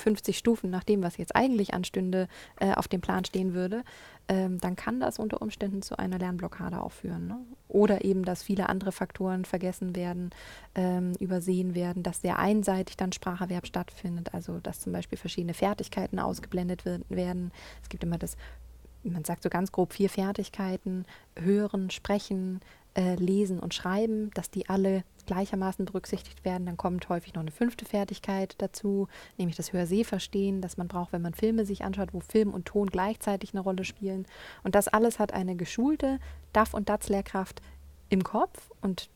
50 0.01 0.37
Stufen 0.37 0.69
nach 0.69 0.83
dem, 0.83 1.03
was 1.03 1.17
jetzt 1.17 1.35
eigentlich 1.35 1.73
anstünde, 1.73 2.27
äh, 2.59 2.73
auf 2.73 2.87
dem 2.87 3.01
Plan 3.01 3.23
stehen 3.25 3.53
würde, 3.53 3.83
ähm, 4.27 4.59
dann 4.59 4.75
kann 4.75 4.99
das 4.99 5.19
unter 5.19 5.41
Umständen 5.41 5.81
zu 5.81 5.97
einer 5.97 6.19
Lernblockade 6.19 6.81
auch 6.81 6.91
führen. 6.91 7.27
Ne? 7.27 7.37
Oder 7.67 8.03
eben, 8.03 8.23
dass 8.25 8.43
viele 8.43 8.69
andere 8.69 8.91
Faktoren 8.91 9.45
vergessen 9.45 9.95
werden, 9.95 10.31
ähm, 10.75 11.13
übersehen 11.19 11.75
werden, 11.75 12.03
dass 12.03 12.21
sehr 12.21 12.39
einseitig 12.39 12.97
dann 12.97 13.11
Spracherwerb 13.11 13.65
stattfindet, 13.65 14.33
also 14.33 14.59
dass 14.59 14.79
zum 14.79 14.93
Beispiel 14.93 15.17
verschiedene 15.17 15.53
Fertigkeiten 15.53 16.19
ausgeblendet 16.19 16.83
werden. 17.09 17.51
Es 17.81 17.89
gibt 17.89 18.03
immer 18.03 18.17
das 18.17 18.37
man 19.03 19.23
sagt 19.23 19.43
so 19.43 19.49
ganz 19.49 19.71
grob 19.71 19.93
vier 19.93 20.09
Fertigkeiten, 20.09 21.05
hören, 21.35 21.89
sprechen, 21.89 22.59
äh, 22.95 23.15
lesen 23.15 23.59
und 23.59 23.73
Schreiben, 23.73 24.31
dass 24.33 24.49
die 24.49 24.69
alle 24.69 25.03
gleichermaßen 25.25 25.85
berücksichtigt 25.85 26.43
werden. 26.43 26.65
Dann 26.65 26.77
kommt 26.77 27.07
häufig 27.09 27.33
noch 27.33 27.41
eine 27.41 27.51
fünfte 27.51 27.85
Fertigkeit 27.85 28.55
dazu, 28.57 29.07
nämlich 29.37 29.55
das 29.55 29.71
Hörsehverstehen, 29.71 30.61
das 30.61 30.77
man 30.77 30.87
braucht, 30.87 31.13
wenn 31.13 31.21
man 31.21 31.33
Filme 31.33 31.65
sich 31.65 31.83
anschaut, 31.83 32.09
wo 32.13 32.19
Film 32.19 32.53
und 32.53 32.65
Ton 32.65 32.89
gleichzeitig 32.89 33.53
eine 33.53 33.61
Rolle 33.61 33.85
spielen. 33.85 34.25
Und 34.63 34.75
das 34.75 34.87
alles 34.87 35.19
hat 35.19 35.33
eine 35.33 35.55
geschulte 35.55 36.19
DAF- 36.53 36.73
und 36.73 36.89
DATS-Lehrkraft 36.89 37.61
im 38.09 38.23
Kopf 38.23 38.71
und 38.81 39.09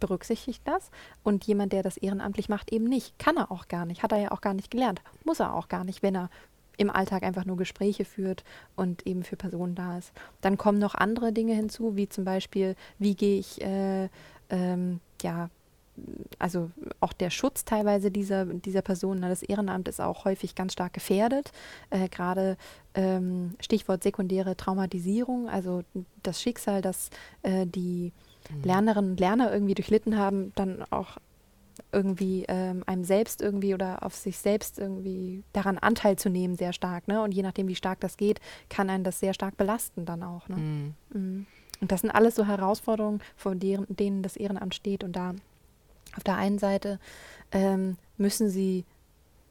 berücksichtigt 0.00 0.62
das. 0.64 0.90
Und 1.22 1.44
jemand, 1.44 1.72
der 1.72 1.82
das 1.82 1.96
ehrenamtlich 1.96 2.48
macht, 2.48 2.72
eben 2.72 2.84
nicht. 2.84 3.18
Kann 3.18 3.36
er 3.36 3.50
auch 3.50 3.68
gar 3.68 3.84
nicht. 3.84 4.02
Hat 4.02 4.12
er 4.12 4.18
ja 4.18 4.30
auch 4.30 4.40
gar 4.40 4.54
nicht 4.54 4.70
gelernt. 4.70 5.02
Muss 5.24 5.40
er 5.40 5.54
auch 5.54 5.68
gar 5.68 5.84
nicht, 5.84 6.02
wenn 6.02 6.16
er 6.16 6.30
im 6.78 6.90
Alltag 6.90 7.24
einfach 7.24 7.44
nur 7.44 7.56
Gespräche 7.56 8.06
führt 8.06 8.44
und 8.76 9.06
eben 9.06 9.22
für 9.22 9.36
Personen 9.36 9.74
da 9.74 9.98
ist. 9.98 10.12
Dann 10.40 10.56
kommen 10.56 10.78
noch 10.78 10.94
andere 10.94 11.32
Dinge 11.32 11.54
hinzu, 11.54 11.96
wie 11.96 12.08
zum 12.08 12.24
Beispiel, 12.24 12.74
wie 12.98 13.14
gehe 13.14 13.38
ich, 13.38 13.60
äh, 13.60 14.08
ähm, 14.48 15.00
ja, 15.22 15.50
also 16.38 16.70
auch 17.00 17.12
der 17.12 17.30
Schutz 17.30 17.64
teilweise 17.64 18.12
dieser, 18.12 18.44
dieser 18.44 18.82
Personen, 18.82 19.22
das 19.22 19.42
Ehrenamt 19.42 19.88
ist 19.88 20.00
auch 20.00 20.24
häufig 20.24 20.54
ganz 20.54 20.72
stark 20.72 20.92
gefährdet. 20.92 21.50
Äh, 21.90 22.08
Gerade 22.08 22.56
ähm, 22.94 23.54
Stichwort 23.60 24.04
sekundäre 24.04 24.56
Traumatisierung, 24.56 25.48
also 25.48 25.82
das 26.22 26.40
Schicksal, 26.40 26.82
das 26.82 27.10
äh, 27.42 27.66
die 27.66 28.12
mhm. 28.50 28.62
Lernerinnen 28.62 29.10
und 29.12 29.20
Lerner 29.20 29.52
irgendwie 29.52 29.74
durchlitten 29.74 30.16
haben, 30.16 30.52
dann 30.54 30.84
auch 30.90 31.18
irgendwie 31.92 32.44
ähm, 32.48 32.82
einem 32.86 33.04
selbst 33.04 33.40
irgendwie 33.40 33.74
oder 33.74 34.02
auf 34.02 34.14
sich 34.14 34.38
selbst 34.38 34.78
irgendwie 34.78 35.42
daran 35.52 35.78
Anteil 35.78 36.16
zu 36.16 36.28
nehmen, 36.28 36.56
sehr 36.56 36.72
stark. 36.72 37.08
Ne? 37.08 37.22
Und 37.22 37.32
je 37.32 37.42
nachdem, 37.42 37.68
wie 37.68 37.74
stark 37.74 38.00
das 38.00 38.16
geht, 38.16 38.40
kann 38.68 38.90
einen 38.90 39.04
das 39.04 39.20
sehr 39.20 39.34
stark 39.34 39.56
belasten 39.56 40.04
dann 40.04 40.22
auch. 40.22 40.48
Ne? 40.48 40.56
Mhm. 40.56 40.94
Mhm. 41.12 41.46
Und 41.80 41.92
das 41.92 42.00
sind 42.00 42.10
alles 42.10 42.34
so 42.34 42.46
Herausforderungen, 42.46 43.20
vor 43.36 43.54
deren, 43.54 43.86
denen 43.88 44.22
das 44.22 44.36
Ehrenamt 44.36 44.74
steht. 44.74 45.04
Und 45.04 45.12
da 45.12 45.34
auf 46.16 46.24
der 46.24 46.36
einen 46.36 46.58
Seite 46.58 46.98
ähm, 47.52 47.96
müssen 48.16 48.50
sie 48.50 48.84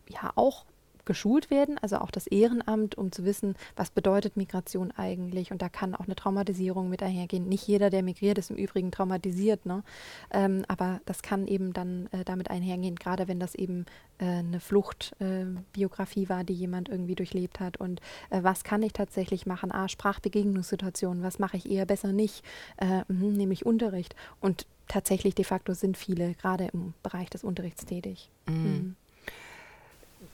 ja 0.09 0.32
auch 0.36 0.65
geschult 1.07 1.49
werden, 1.49 1.79
also 1.79 1.97
auch 1.97 2.11
das 2.11 2.27
Ehrenamt, 2.27 2.95
um 2.95 3.11
zu 3.11 3.25
wissen, 3.25 3.55
was 3.75 3.89
bedeutet 3.89 4.37
Migration 4.37 4.91
eigentlich. 4.91 5.51
Und 5.51 5.63
da 5.63 5.69
kann 5.69 5.95
auch 5.95 6.05
eine 6.05 6.15
Traumatisierung 6.15 6.89
mit 6.89 7.01
einhergehen. 7.01 7.49
Nicht 7.49 7.67
jeder, 7.67 7.89
der 7.89 8.03
migriert, 8.03 8.37
ist 8.37 8.51
im 8.51 8.57
Übrigen 8.57 8.91
traumatisiert, 8.91 9.65
ne? 9.65 9.83
Ähm, 10.29 10.63
aber 10.67 11.01
das 11.05 11.23
kann 11.23 11.47
eben 11.47 11.73
dann 11.73 12.07
äh, 12.11 12.23
damit 12.23 12.51
einhergehen, 12.51 12.95
gerade 12.95 13.27
wenn 13.27 13.39
das 13.39 13.55
eben 13.55 13.87
äh, 14.19 14.25
eine 14.25 14.59
Fluchtbiografie 14.59 16.25
äh, 16.25 16.29
war, 16.29 16.43
die 16.43 16.53
jemand 16.53 16.89
irgendwie 16.89 17.15
durchlebt 17.15 17.59
hat. 17.59 17.77
Und 17.77 18.01
äh, 18.29 18.43
was 18.43 18.63
kann 18.63 18.83
ich 18.83 18.93
tatsächlich 18.93 19.47
machen? 19.47 19.71
Ah, 19.71 19.87
Sprachbegegnungssituationen, 19.87 21.23
was 21.23 21.39
mache 21.39 21.57
ich 21.57 21.69
eher 21.71 21.87
besser 21.87 22.11
nicht? 22.11 22.43
Mh, 22.79 23.05
nämlich 23.07 23.65
Unterricht. 23.65 24.15
Und 24.39 24.67
tatsächlich 24.87 25.35
de 25.35 25.45
facto 25.45 25.73
sind 25.73 25.97
viele 25.97 26.33
gerade 26.35 26.69
im 26.73 26.93
Bereich 27.03 27.29
des 27.29 27.43
Unterrichts 27.43 27.85
tätig. 27.85 28.29
Mhm. 28.45 28.55
Mhm. 28.55 28.95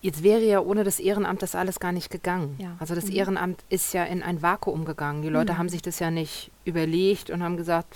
Jetzt 0.04 0.22
wäre 0.22 0.42
ja 0.42 0.60
ohne 0.60 0.84
das 0.84 1.00
Ehrenamt 1.00 1.42
das 1.42 1.56
alles 1.56 1.80
gar 1.80 1.94
nicht 1.94 2.10
gegangen. 2.10 2.58
Ja. 2.60 2.76
Also 2.78 2.94
das 2.94 3.06
mhm. 3.06 3.16
Ehrenamt 3.16 3.64
ist 3.70 3.94
ja 3.94 4.04
in 4.04 4.22
ein 4.22 4.42
Vakuum 4.42 4.84
gegangen. 4.84 5.22
Die 5.22 5.30
Leute 5.30 5.54
mhm. 5.54 5.58
haben 5.60 5.70
sich 5.70 5.82
das 5.82 5.98
ja 6.00 6.12
nicht 6.12 6.52
überlegt 6.66 7.30
und 7.30 7.42
haben 7.42 7.56
gesagt, 7.56 7.96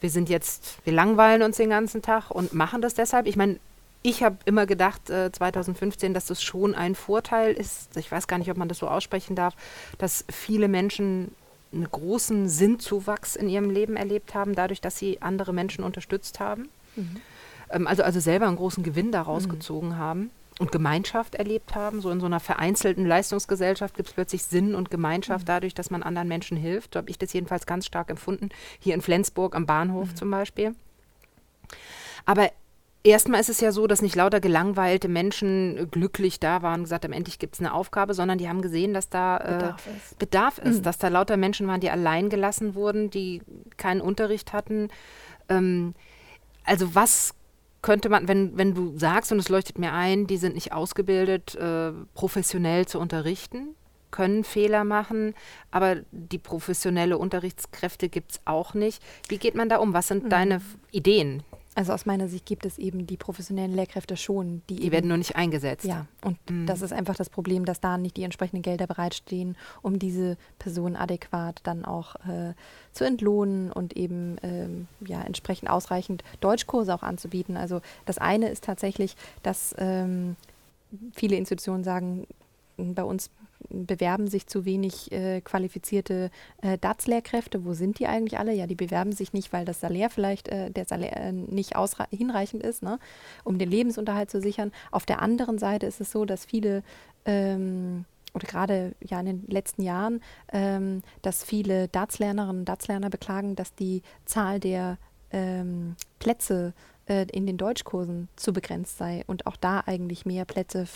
wir 0.00 0.10
sind 0.10 0.28
jetzt, 0.28 0.78
wir 0.84 0.92
langweilen 0.92 1.42
uns 1.42 1.58
den 1.58 1.70
ganzen 1.70 2.02
Tag 2.02 2.32
und 2.32 2.54
machen 2.54 2.82
das 2.82 2.94
deshalb. 2.94 3.28
Ich 3.28 3.36
meine, 3.36 3.60
ich 4.02 4.24
habe 4.24 4.38
immer 4.46 4.66
gedacht, 4.66 5.08
äh, 5.08 5.30
2015, 5.30 6.12
dass 6.12 6.26
das 6.26 6.42
schon 6.42 6.74
ein 6.74 6.96
Vorteil 6.96 7.52
ist. 7.52 7.96
Ich 7.96 8.10
weiß 8.10 8.26
gar 8.26 8.38
nicht, 8.38 8.50
ob 8.50 8.56
man 8.56 8.68
das 8.68 8.78
so 8.78 8.88
aussprechen 8.88 9.36
darf, 9.36 9.54
dass 9.98 10.24
viele 10.28 10.66
Menschen 10.66 11.36
einen 11.72 11.88
großen 11.88 12.48
Sinnzuwachs 12.48 13.36
in 13.36 13.48
ihrem 13.48 13.70
Leben 13.70 13.94
erlebt 13.94 14.34
haben, 14.34 14.56
dadurch, 14.56 14.80
dass 14.80 14.98
sie 14.98 15.22
andere 15.22 15.52
Menschen 15.52 15.84
unterstützt 15.84 16.40
haben. 16.40 16.68
Mhm. 16.96 17.20
Ähm, 17.70 17.86
also, 17.86 18.02
also 18.02 18.18
selber 18.18 18.48
einen 18.48 18.56
großen 18.56 18.82
Gewinn 18.82 19.12
daraus 19.12 19.46
mhm. 19.46 19.50
gezogen 19.50 19.98
haben 19.98 20.32
und 20.58 20.72
Gemeinschaft 20.72 21.34
erlebt 21.34 21.74
haben. 21.74 22.00
So 22.00 22.10
in 22.10 22.20
so 22.20 22.26
einer 22.26 22.40
vereinzelten 22.40 23.04
Leistungsgesellschaft 23.06 23.94
gibt 23.94 24.08
es 24.08 24.14
plötzlich 24.14 24.42
Sinn 24.42 24.74
und 24.74 24.90
Gemeinschaft 24.90 25.44
mhm. 25.44 25.48
dadurch, 25.48 25.74
dass 25.74 25.90
man 25.90 26.02
anderen 26.02 26.28
Menschen 26.28 26.56
hilft. 26.56 26.94
So 26.94 26.98
habe 26.98 27.10
ich 27.10 27.18
das 27.18 27.32
jedenfalls 27.32 27.66
ganz 27.66 27.86
stark 27.86 28.10
empfunden. 28.10 28.48
Hier 28.78 28.94
in 28.94 29.02
Flensburg 29.02 29.54
am 29.54 29.66
Bahnhof 29.66 30.10
mhm. 30.10 30.16
zum 30.16 30.30
Beispiel. 30.30 30.74
Aber 32.24 32.50
erstmal 33.04 33.40
ist 33.40 33.50
es 33.50 33.60
ja 33.60 33.70
so, 33.70 33.86
dass 33.86 34.02
nicht 34.02 34.16
lauter 34.16 34.40
gelangweilte 34.40 35.08
Menschen 35.08 35.90
glücklich 35.90 36.40
da 36.40 36.62
waren 36.62 36.80
und 36.80 36.84
gesagt 36.84 37.04
haben, 37.04 37.12
endlich 37.12 37.38
gibt 37.38 37.54
es 37.54 37.60
eine 37.60 37.74
Aufgabe, 37.74 38.14
sondern 38.14 38.38
die 38.38 38.48
haben 38.48 38.62
gesehen, 38.62 38.94
dass 38.94 39.08
da 39.08 39.36
äh, 39.38 39.52
Bedarf 39.52 39.86
ist, 39.86 40.18
Bedarf 40.18 40.58
ist 40.58 40.78
mhm. 40.78 40.82
dass 40.82 40.98
da 40.98 41.08
lauter 41.08 41.36
Menschen 41.36 41.66
waren, 41.66 41.80
die 41.80 41.90
allein 41.90 42.30
gelassen 42.30 42.74
wurden, 42.74 43.10
die 43.10 43.42
keinen 43.76 44.00
Unterricht 44.00 44.52
hatten. 44.52 44.88
Ähm, 45.48 45.94
also 46.64 46.94
was 46.94 47.34
könnte 47.86 48.08
man, 48.08 48.26
wenn, 48.26 48.58
wenn 48.58 48.74
du 48.74 48.98
sagst, 48.98 49.30
und 49.30 49.38
es 49.38 49.48
leuchtet 49.48 49.78
mir 49.78 49.92
ein, 49.92 50.26
die 50.26 50.38
sind 50.38 50.56
nicht 50.56 50.72
ausgebildet, 50.72 51.54
äh, 51.54 51.92
professionell 52.14 52.86
zu 52.86 52.98
unterrichten, 52.98 53.76
können 54.10 54.42
Fehler 54.42 54.82
machen, 54.82 55.34
aber 55.70 55.98
die 56.10 56.38
professionelle 56.38 57.16
Unterrichtskräfte 57.16 58.08
gibt 58.08 58.32
es 58.32 58.40
auch 58.44 58.74
nicht. 58.74 59.00
Wie 59.28 59.38
geht 59.38 59.54
man 59.54 59.68
da 59.68 59.76
um? 59.76 59.94
Was 59.94 60.08
sind 60.08 60.24
mhm. 60.24 60.30
deine 60.30 60.62
Ideen? 60.90 61.44
Also 61.76 61.92
aus 61.92 62.06
meiner 62.06 62.26
Sicht 62.26 62.46
gibt 62.46 62.64
es 62.64 62.78
eben 62.78 63.06
die 63.06 63.18
professionellen 63.18 63.74
Lehrkräfte 63.74 64.16
schon. 64.16 64.62
Die, 64.70 64.76
die 64.76 64.92
werden 64.92 65.08
nur 65.08 65.18
nicht 65.18 65.36
eingesetzt. 65.36 65.84
Ja, 65.84 66.06
und 66.24 66.38
mhm. 66.50 66.64
das 66.64 66.80
ist 66.80 66.90
einfach 66.90 67.14
das 67.16 67.28
Problem, 67.28 67.66
dass 67.66 67.80
da 67.80 67.98
nicht 67.98 68.16
die 68.16 68.22
entsprechenden 68.22 68.62
Gelder 68.62 68.86
bereitstehen, 68.86 69.56
um 69.82 69.98
diese 69.98 70.38
Personen 70.58 70.96
adäquat 70.96 71.60
dann 71.64 71.84
auch 71.84 72.14
äh, 72.26 72.54
zu 72.92 73.04
entlohnen 73.04 73.70
und 73.70 73.94
eben 73.94 74.38
ähm, 74.42 74.88
ja, 75.06 75.20
entsprechend 75.20 75.68
ausreichend 75.68 76.24
Deutschkurse 76.40 76.94
auch 76.94 77.02
anzubieten. 77.02 77.58
Also 77.58 77.82
das 78.06 78.16
eine 78.16 78.48
ist 78.48 78.64
tatsächlich, 78.64 79.14
dass 79.42 79.74
ähm, 79.76 80.36
viele 81.12 81.36
Institutionen 81.36 81.84
sagen, 81.84 82.26
bei 82.78 83.04
uns 83.04 83.28
bewerben 83.68 84.28
sich 84.28 84.46
zu 84.46 84.64
wenig 84.64 85.12
äh, 85.12 85.40
qualifizierte 85.40 86.30
äh, 86.62 86.78
DATS-Lehrkräfte. 86.78 87.64
Wo 87.64 87.72
sind 87.72 87.98
die 87.98 88.06
eigentlich 88.06 88.38
alle? 88.38 88.52
Ja, 88.52 88.66
die 88.66 88.74
bewerben 88.74 89.12
sich 89.12 89.32
nicht, 89.32 89.52
weil 89.52 89.64
das 89.64 89.80
Salär 89.80 90.10
vielleicht, 90.10 90.48
äh, 90.48 90.70
der 90.70 90.84
Salär 90.84 91.16
äh, 91.16 91.32
nicht 91.32 91.74
hinreichend 92.10 92.62
ist, 92.62 92.82
ne, 92.82 92.98
um 93.44 93.58
den 93.58 93.70
Lebensunterhalt 93.70 94.30
zu 94.30 94.40
sichern. 94.40 94.72
Auf 94.90 95.06
der 95.06 95.22
anderen 95.22 95.58
Seite 95.58 95.86
ist 95.86 96.00
es 96.00 96.12
so, 96.12 96.24
dass 96.24 96.44
viele 96.44 96.82
ähm, 97.24 98.04
oder 98.34 98.46
gerade 98.46 98.94
ja 99.00 99.18
in 99.20 99.26
den 99.26 99.46
letzten 99.48 99.82
Jahren, 99.82 100.20
ähm, 100.52 101.02
dass 101.22 101.42
viele 101.42 101.88
DATS-Lernerinnen 101.88 102.60
und 102.60 102.68
DATS-Lerner 102.68 103.08
beklagen, 103.08 103.56
dass 103.56 103.74
die 103.74 104.02
Zahl 104.26 104.60
der 104.60 104.98
ähm, 105.30 105.96
Plätze 106.18 106.68
äh, 106.68 106.95
in 107.06 107.46
den 107.46 107.56
Deutschkursen 107.56 108.28
zu 108.34 108.52
begrenzt 108.52 108.98
sei 108.98 109.22
und 109.28 109.46
auch 109.46 109.56
da 109.56 109.84
eigentlich 109.86 110.26
mehr 110.26 110.44
Plätze 110.44 110.86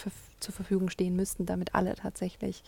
zur 0.40 0.54
Verfügung 0.54 0.90
stehen 0.90 1.14
müssten, 1.14 1.46
damit 1.46 1.74
alle 1.74 1.94
tatsächlich 1.94 2.64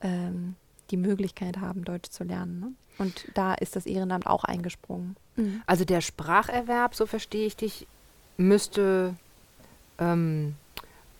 ähm, 0.00 0.54
die 0.90 0.96
Möglichkeit 0.96 1.58
haben, 1.58 1.84
Deutsch 1.84 2.10
zu 2.10 2.24
lernen. 2.24 2.60
Ne? 2.60 2.72
Und 2.98 3.28
da 3.34 3.54
ist 3.54 3.76
das 3.76 3.86
Ehrenamt 3.86 4.26
auch 4.26 4.44
eingesprungen. 4.44 5.16
Mhm. 5.36 5.62
Also 5.66 5.84
der 5.84 6.00
Spracherwerb, 6.00 6.94
so 6.94 7.06
verstehe 7.06 7.46
ich 7.46 7.56
dich, 7.56 7.86
müsste 8.38 9.14
ähm, 9.98 10.54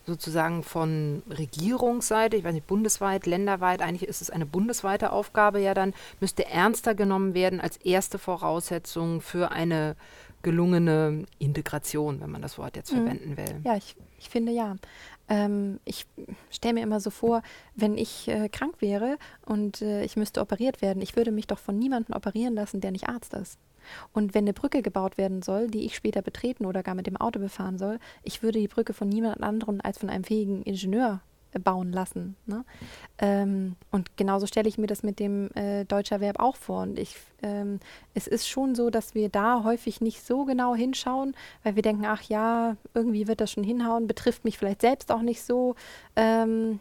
sozusagen 0.07 0.63
von 0.63 1.23
Regierungsseite, 1.29 2.37
ich 2.37 2.45
weiß 2.45 2.55
nicht, 2.55 2.67
bundesweit, 2.67 3.27
länderweit, 3.27 3.83
eigentlich 3.83 4.09
ist 4.09 4.23
es 4.23 4.31
eine 4.31 4.47
bundesweite 4.47 5.13
Aufgabe 5.13 5.61
ja 5.61 5.75
dann, 5.75 5.93
müsste 6.21 6.47
ernster 6.47 6.95
genommen 6.95 7.35
werden 7.35 7.61
als 7.61 7.77
erste 7.77 8.19
Voraussetzung 8.19 9.21
für 9.21 9.51
eine 9.51 9.97
gelungene 10.43 11.25
Integration, 11.39 12.21
wenn 12.21 12.31
man 12.31 12.43
das 12.43 12.59
Wort 12.59 12.77
jetzt 12.77 12.93
mhm. 12.93 12.97
verwenden 12.97 13.37
will. 13.37 13.61
Ja, 13.65 13.77
ich, 13.77 13.97
ich 14.19 14.29
finde 14.29 14.53
ja. 14.53 14.77
Ähm, 15.29 15.79
ich 15.85 16.07
stelle 16.51 16.75
mir 16.75 16.83
immer 16.83 17.01
so 17.01 17.11
vor, 17.11 17.43
wenn 17.75 17.99
ich 17.99 18.29
äh, 18.29 18.49
krank 18.49 18.77
wäre 18.81 19.19
und 19.45 19.83
äh, 19.83 20.03
ich 20.05 20.17
müsste 20.17 20.41
operiert 20.41 20.81
werden, 20.81 21.03
ich 21.03 21.17
würde 21.17 21.33
mich 21.33 21.47
doch 21.47 21.59
von 21.59 21.79
niemandem 21.79 22.15
operieren 22.15 22.55
lassen, 22.55 22.81
der 22.81 22.93
nicht 22.93 23.09
Arzt 23.09 23.35
ist. 23.35 23.59
Und 24.13 24.35
wenn 24.35 24.45
eine 24.45 24.53
Brücke 24.53 24.83
gebaut 24.83 25.19
werden 25.19 25.43
soll, 25.43 25.69
die 25.69 25.85
ich 25.85 25.97
später 25.97 26.23
betreten 26.23 26.67
oder 26.67 26.83
gar 26.83 26.95
mit 26.95 27.07
dem 27.07 27.17
Auto 27.17 27.41
befahren 27.41 27.79
soll, 27.79 27.99
ich 28.23 28.43
würde 28.43 28.59
die 28.59 28.69
Brücke 28.69 28.93
von 28.93 29.09
niemand 29.09 29.43
anderem 29.43 29.81
als 29.83 29.99
von 29.99 30.11
einem 30.11 30.25
fähigen 30.25 30.63
Ingenieur 30.63 31.21
bauen 31.63 31.93
lassen. 31.93 32.37
Ne? 32.47 32.65
Ähm, 33.19 33.77
und 33.91 34.17
genauso 34.17 34.47
stelle 34.47 34.69
ich 34.69 34.79
mir 34.79 34.87
das 34.87 35.03
mit 35.03 35.19
dem 35.19 35.51
äh, 35.55 35.85
Deutscherverb 35.85 36.41
auch 36.41 36.57
vor. 36.57 36.83
Und 36.83 36.99
ich, 36.99 37.17
ähm, 37.43 37.81
es 38.15 38.27
ist 38.27 38.49
schon 38.49 38.75
so, 38.75 38.91
dass 38.91 39.15
wir 39.15 39.29
da 39.29 39.65
häufig 39.65 40.01
nicht 40.01 40.25
so 40.25 40.45
genau 40.45 40.75
hinschauen, 40.75 41.35
weil 41.63 41.77
wir 41.77 41.83
denken, 41.83 42.05
ach 42.07 42.23
ja, 42.23 42.77
irgendwie 42.95 43.27
wird 43.29 43.41
das 43.41 43.51
schon 43.53 43.65
hinhauen, 43.65 44.07
betrifft 44.07 44.45
mich 44.45 44.59
vielleicht 44.59 44.83
selbst 44.83 45.11
auch 45.11 45.23
nicht 45.23 45.43
so. 45.43 45.75
Ähm, 46.17 46.81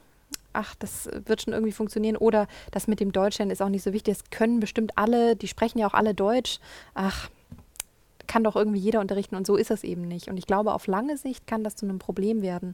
ach, 0.53 0.75
das 0.75 1.09
wird 1.25 1.43
schon 1.43 1.53
irgendwie 1.53 1.71
funktionieren. 1.71 2.17
Oder 2.17 2.47
das 2.71 2.87
mit 2.87 2.99
dem 2.99 3.11
Deutschland 3.11 3.51
ist 3.51 3.61
auch 3.61 3.69
nicht 3.69 3.83
so 3.83 3.93
wichtig. 3.93 4.17
Das 4.17 4.29
können 4.29 4.59
bestimmt 4.59 4.97
alle, 4.97 5.35
die 5.35 5.47
sprechen 5.47 5.79
ja 5.79 5.87
auch 5.87 5.93
alle 5.93 6.13
Deutsch. 6.13 6.59
Ach, 6.93 7.29
kann 8.27 8.43
doch 8.43 8.55
irgendwie 8.55 8.79
jeder 8.79 8.99
unterrichten 8.99 9.35
und 9.35 9.47
so 9.47 9.55
ist 9.55 9.71
es 9.71 9.83
eben 9.83 10.01
nicht. 10.01 10.27
Und 10.27 10.37
ich 10.37 10.45
glaube, 10.45 10.73
auf 10.73 10.87
lange 10.87 11.17
Sicht 11.17 11.47
kann 11.47 11.63
das 11.63 11.75
zu 11.75 11.85
einem 11.85 11.97
Problem 11.97 12.41
werden, 12.41 12.73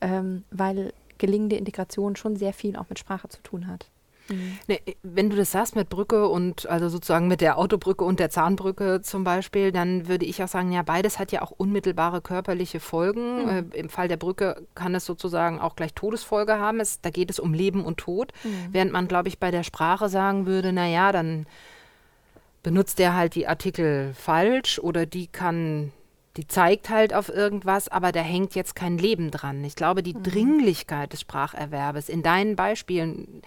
ähm, 0.00 0.44
weil 0.50 0.92
gelingende 1.18 1.56
Integration 1.56 2.16
schon 2.16 2.36
sehr 2.36 2.52
viel 2.52 2.76
auch 2.76 2.88
mit 2.88 2.98
Sprache 2.98 3.28
zu 3.28 3.42
tun 3.42 3.66
hat. 3.66 3.90
Mhm. 4.28 4.58
Nee, 4.68 4.80
wenn 5.02 5.30
du 5.30 5.36
das 5.36 5.52
sagst 5.52 5.76
mit 5.76 5.88
Brücke 5.88 6.28
und 6.28 6.66
also 6.66 6.88
sozusagen 6.88 7.28
mit 7.28 7.40
der 7.40 7.58
Autobrücke 7.58 8.04
und 8.04 8.20
der 8.20 8.30
Zahnbrücke 8.30 9.02
zum 9.02 9.24
Beispiel, 9.24 9.72
dann 9.72 10.08
würde 10.08 10.24
ich 10.24 10.42
auch 10.42 10.48
sagen, 10.48 10.72
ja, 10.72 10.82
beides 10.82 11.18
hat 11.18 11.32
ja 11.32 11.42
auch 11.42 11.50
unmittelbare 11.50 12.20
körperliche 12.20 12.80
Folgen. 12.80 13.42
Mhm. 13.42 13.48
Äh, 13.48 13.78
Im 13.78 13.88
Fall 13.88 14.08
der 14.08 14.16
Brücke 14.16 14.62
kann 14.74 14.94
es 14.94 15.04
sozusagen 15.04 15.60
auch 15.60 15.76
gleich 15.76 15.94
Todesfolge 15.94 16.58
haben. 16.58 16.80
Es, 16.80 17.00
da 17.00 17.10
geht 17.10 17.30
es 17.30 17.38
um 17.38 17.52
Leben 17.52 17.84
und 17.84 17.98
Tod. 17.98 18.32
Mhm. 18.44 18.68
Während 18.72 18.92
man, 18.92 19.08
glaube 19.08 19.28
ich, 19.28 19.38
bei 19.38 19.50
der 19.50 19.62
Sprache 19.62 20.08
sagen 20.08 20.46
würde, 20.46 20.72
naja, 20.72 21.12
dann 21.12 21.46
benutzt 22.62 22.98
er 22.98 23.14
halt 23.14 23.34
die 23.34 23.46
Artikel 23.46 24.14
falsch 24.14 24.78
oder 24.78 25.04
die 25.04 25.26
kann 25.26 25.92
die 26.36 26.46
zeigt 26.46 26.90
halt 26.90 27.14
auf 27.14 27.28
irgendwas, 27.28 27.88
aber 27.88 28.12
da 28.12 28.20
hängt 28.20 28.54
jetzt 28.54 28.74
kein 28.74 28.98
Leben 28.98 29.30
dran. 29.30 29.62
Ich 29.64 29.76
glaube, 29.76 30.02
die 30.02 30.14
mhm. 30.14 30.22
Dringlichkeit 30.22 31.12
des 31.12 31.20
Spracherwerbes 31.20 32.08
in 32.08 32.22
deinen 32.22 32.56
Beispielen, 32.56 33.42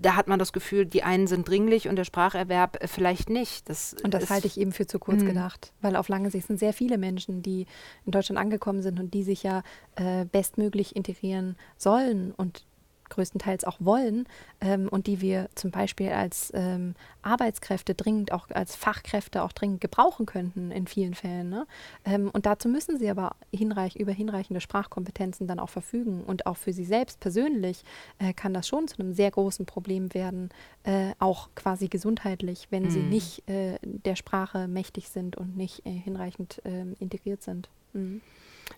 da 0.00 0.16
hat 0.16 0.28
man 0.28 0.38
das 0.38 0.52
Gefühl, 0.52 0.86
die 0.86 1.02
einen 1.02 1.26
sind 1.26 1.48
dringlich 1.48 1.88
und 1.88 1.96
der 1.96 2.04
Spracherwerb 2.04 2.82
äh, 2.82 2.86
vielleicht 2.86 3.28
nicht. 3.28 3.68
Das 3.68 3.94
und 4.02 4.14
das 4.14 4.30
halte 4.30 4.46
ich 4.46 4.58
eben 4.58 4.72
für 4.72 4.86
zu 4.86 4.98
kurz 4.98 5.22
mh. 5.22 5.28
gedacht, 5.28 5.72
weil 5.80 5.96
auf 5.96 6.08
lange 6.08 6.30
Sicht 6.30 6.46
sind 6.46 6.58
sehr 6.58 6.72
viele 6.72 6.98
Menschen, 6.98 7.42
die 7.42 7.66
in 8.06 8.12
Deutschland 8.12 8.38
angekommen 8.38 8.82
sind 8.82 8.98
und 8.98 9.12
die 9.12 9.22
sich 9.22 9.42
ja 9.42 9.62
äh, 9.96 10.24
bestmöglich 10.24 10.96
integrieren 10.96 11.56
sollen 11.76 12.32
und 12.36 12.64
größtenteils 13.10 13.64
auch 13.64 13.76
wollen 13.80 14.26
ähm, 14.60 14.88
und 14.88 15.06
die 15.06 15.20
wir 15.20 15.48
zum 15.54 15.70
Beispiel 15.70 16.10
als 16.10 16.50
ähm, 16.54 16.94
Arbeitskräfte 17.22 17.94
dringend, 17.94 18.32
auch 18.32 18.48
als 18.50 18.76
Fachkräfte 18.76 19.42
auch 19.42 19.52
dringend 19.52 19.80
gebrauchen 19.80 20.26
könnten 20.26 20.70
in 20.70 20.86
vielen 20.86 21.14
Fällen. 21.14 21.50
Ne? 21.50 21.66
Ähm, 22.04 22.30
und 22.32 22.46
dazu 22.46 22.68
müssen 22.68 22.98
sie 22.98 23.10
aber 23.10 23.36
hinreich, 23.52 23.96
über 23.96 24.12
hinreichende 24.12 24.60
Sprachkompetenzen 24.60 25.46
dann 25.46 25.60
auch 25.60 25.68
verfügen. 25.68 26.24
Und 26.24 26.46
auch 26.46 26.56
für 26.56 26.72
sie 26.72 26.84
selbst 26.84 27.20
persönlich 27.20 27.82
äh, 28.18 28.32
kann 28.32 28.54
das 28.54 28.66
schon 28.66 28.88
zu 28.88 28.98
einem 28.98 29.12
sehr 29.12 29.30
großen 29.30 29.66
Problem 29.66 30.14
werden, 30.14 30.50
äh, 30.84 31.12
auch 31.18 31.50
quasi 31.54 31.88
gesundheitlich, 31.88 32.68
wenn 32.70 32.84
mhm. 32.84 32.90
sie 32.90 33.02
nicht 33.02 33.48
äh, 33.48 33.78
der 33.82 34.16
Sprache 34.16 34.68
mächtig 34.68 35.08
sind 35.08 35.36
und 35.36 35.56
nicht 35.56 35.84
äh, 35.84 35.90
hinreichend 35.90 36.62
ähm, 36.64 36.94
integriert 36.98 37.42
sind. 37.42 37.68
Mhm. 37.92 38.20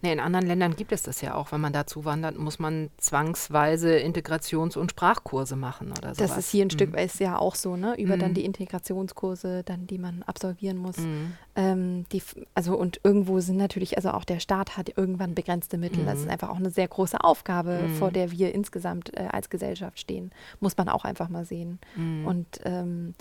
Nee, 0.01 0.13
in 0.13 0.21
anderen 0.21 0.47
Ländern 0.47 0.75
gibt 0.75 0.93
es 0.93 1.03
das 1.03 1.21
ja 1.21 1.35
auch. 1.35 1.53
Wenn 1.53 1.61
man 1.61 1.73
dazu 1.73 2.05
wandert, 2.05 2.39
muss 2.39 2.59
man 2.59 2.91
zwangsweise 2.97 3.99
Integrations- 3.99 4.77
und 4.77 4.91
Sprachkurse 4.91 5.57
machen 5.57 5.91
oder 5.91 6.15
so. 6.15 6.23
Das 6.23 6.37
ist 6.37 6.51
hier 6.51 6.65
ein 6.65 6.69
mhm. 6.69 6.73
Stück 6.73 6.97
ist 6.97 7.21
ja 7.21 7.39
auch 7.39 7.55
so, 7.55 7.77
ne? 7.77 7.99
Über 7.99 8.17
mhm. 8.17 8.21
dann 8.21 8.35
die 8.35 8.45
Integrationskurse, 8.45 9.63
dann 9.65 9.87
die 9.87 9.99
man 9.99 10.23
absolvieren 10.23 10.77
muss. 10.79 10.99
Mhm. 10.99 11.33
Ähm, 11.55 12.05
die, 12.13 12.23
also 12.55 12.77
und 12.77 13.01
irgendwo 13.05 13.41
sind 13.41 13.59
natürlich, 13.59 13.97
also 13.97 14.11
auch 14.11 14.25
der 14.25 14.41
Staat 14.41 14.77
hat 14.77 14.97
irgendwann 14.97 15.35
begrenzte 15.35 15.79
Mittel. 15.79 16.05
Das 16.05 16.21
ist 16.21 16.25
mhm. 16.25 16.31
einfach 16.31 16.49
auch 16.49 16.57
eine 16.57 16.71
sehr 16.71 16.89
große 16.89 17.23
Aufgabe, 17.23 17.81
vor 17.99 18.09
mhm. 18.09 18.15
der 18.15 18.31
wir 18.31 18.55
insgesamt 18.55 19.17
äh, 19.17 19.29
als 19.31 19.51
Gesellschaft 19.51 20.01
stehen. 20.01 20.31
Muss 20.61 20.77
man 20.77 20.89
auch 20.89 21.05
einfach 21.05 21.29
mal 21.29 21.45
sehen. 21.45 21.79
Mhm. 21.97 22.27
Und 22.27 22.61
ähm, 22.65 23.15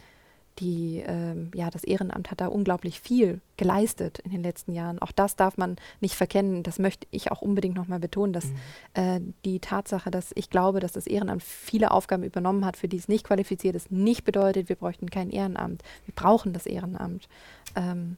die, 0.60 1.04
ähm, 1.06 1.52
ja, 1.56 1.70
das 1.70 1.84
Ehrenamt 1.84 2.30
hat 2.30 2.42
da 2.42 2.48
unglaublich 2.48 3.00
viel 3.00 3.42
geleistet 3.58 4.20
in 4.20 4.32
den 4.32 4.44
letzten 4.44 4.74
Jahren. 4.74 5.00
Auch 5.00 5.12
das 5.12 5.36
darf 5.36 5.58
man 5.58 5.78
nicht 6.02 6.16
verkennen. 6.16 6.64
Das 6.64 6.80
möchte 6.80 7.08
ich 7.12 7.32
auch 7.32 7.42
unbedingt 7.42 7.76
nochmal 7.76 8.00
betonen, 8.00 8.34
dass 8.34 8.46
mhm. 8.46 8.56
äh, 8.94 9.22
die 9.46 9.60
Tatsache, 9.60 10.12
dass 10.12 10.32
ich 10.36 10.50
glaube, 10.50 10.80
dass 10.80 10.92
das 10.92 11.08
Ehrenamt 11.08 11.44
viele 11.44 11.92
Aufgaben 11.92 12.24
übernommen 12.24 12.66
hat, 12.66 12.78
für 12.78 12.88
die 12.88 12.98
es 12.98 13.08
nicht 13.08 13.26
qualifiziert 13.26 13.76
ist, 13.76 13.92
nicht 13.92 14.24
bedeutet, 14.24 14.70
wir 14.70 14.76
bräuchten 14.76 15.10
kein 15.10 15.30
Ehrenamt. 15.30 15.84
Wir 16.06 16.14
brauchen 16.14 16.54
das 16.54 16.66
Ehrenamt. 16.66 17.28
Ähm, 17.76 18.18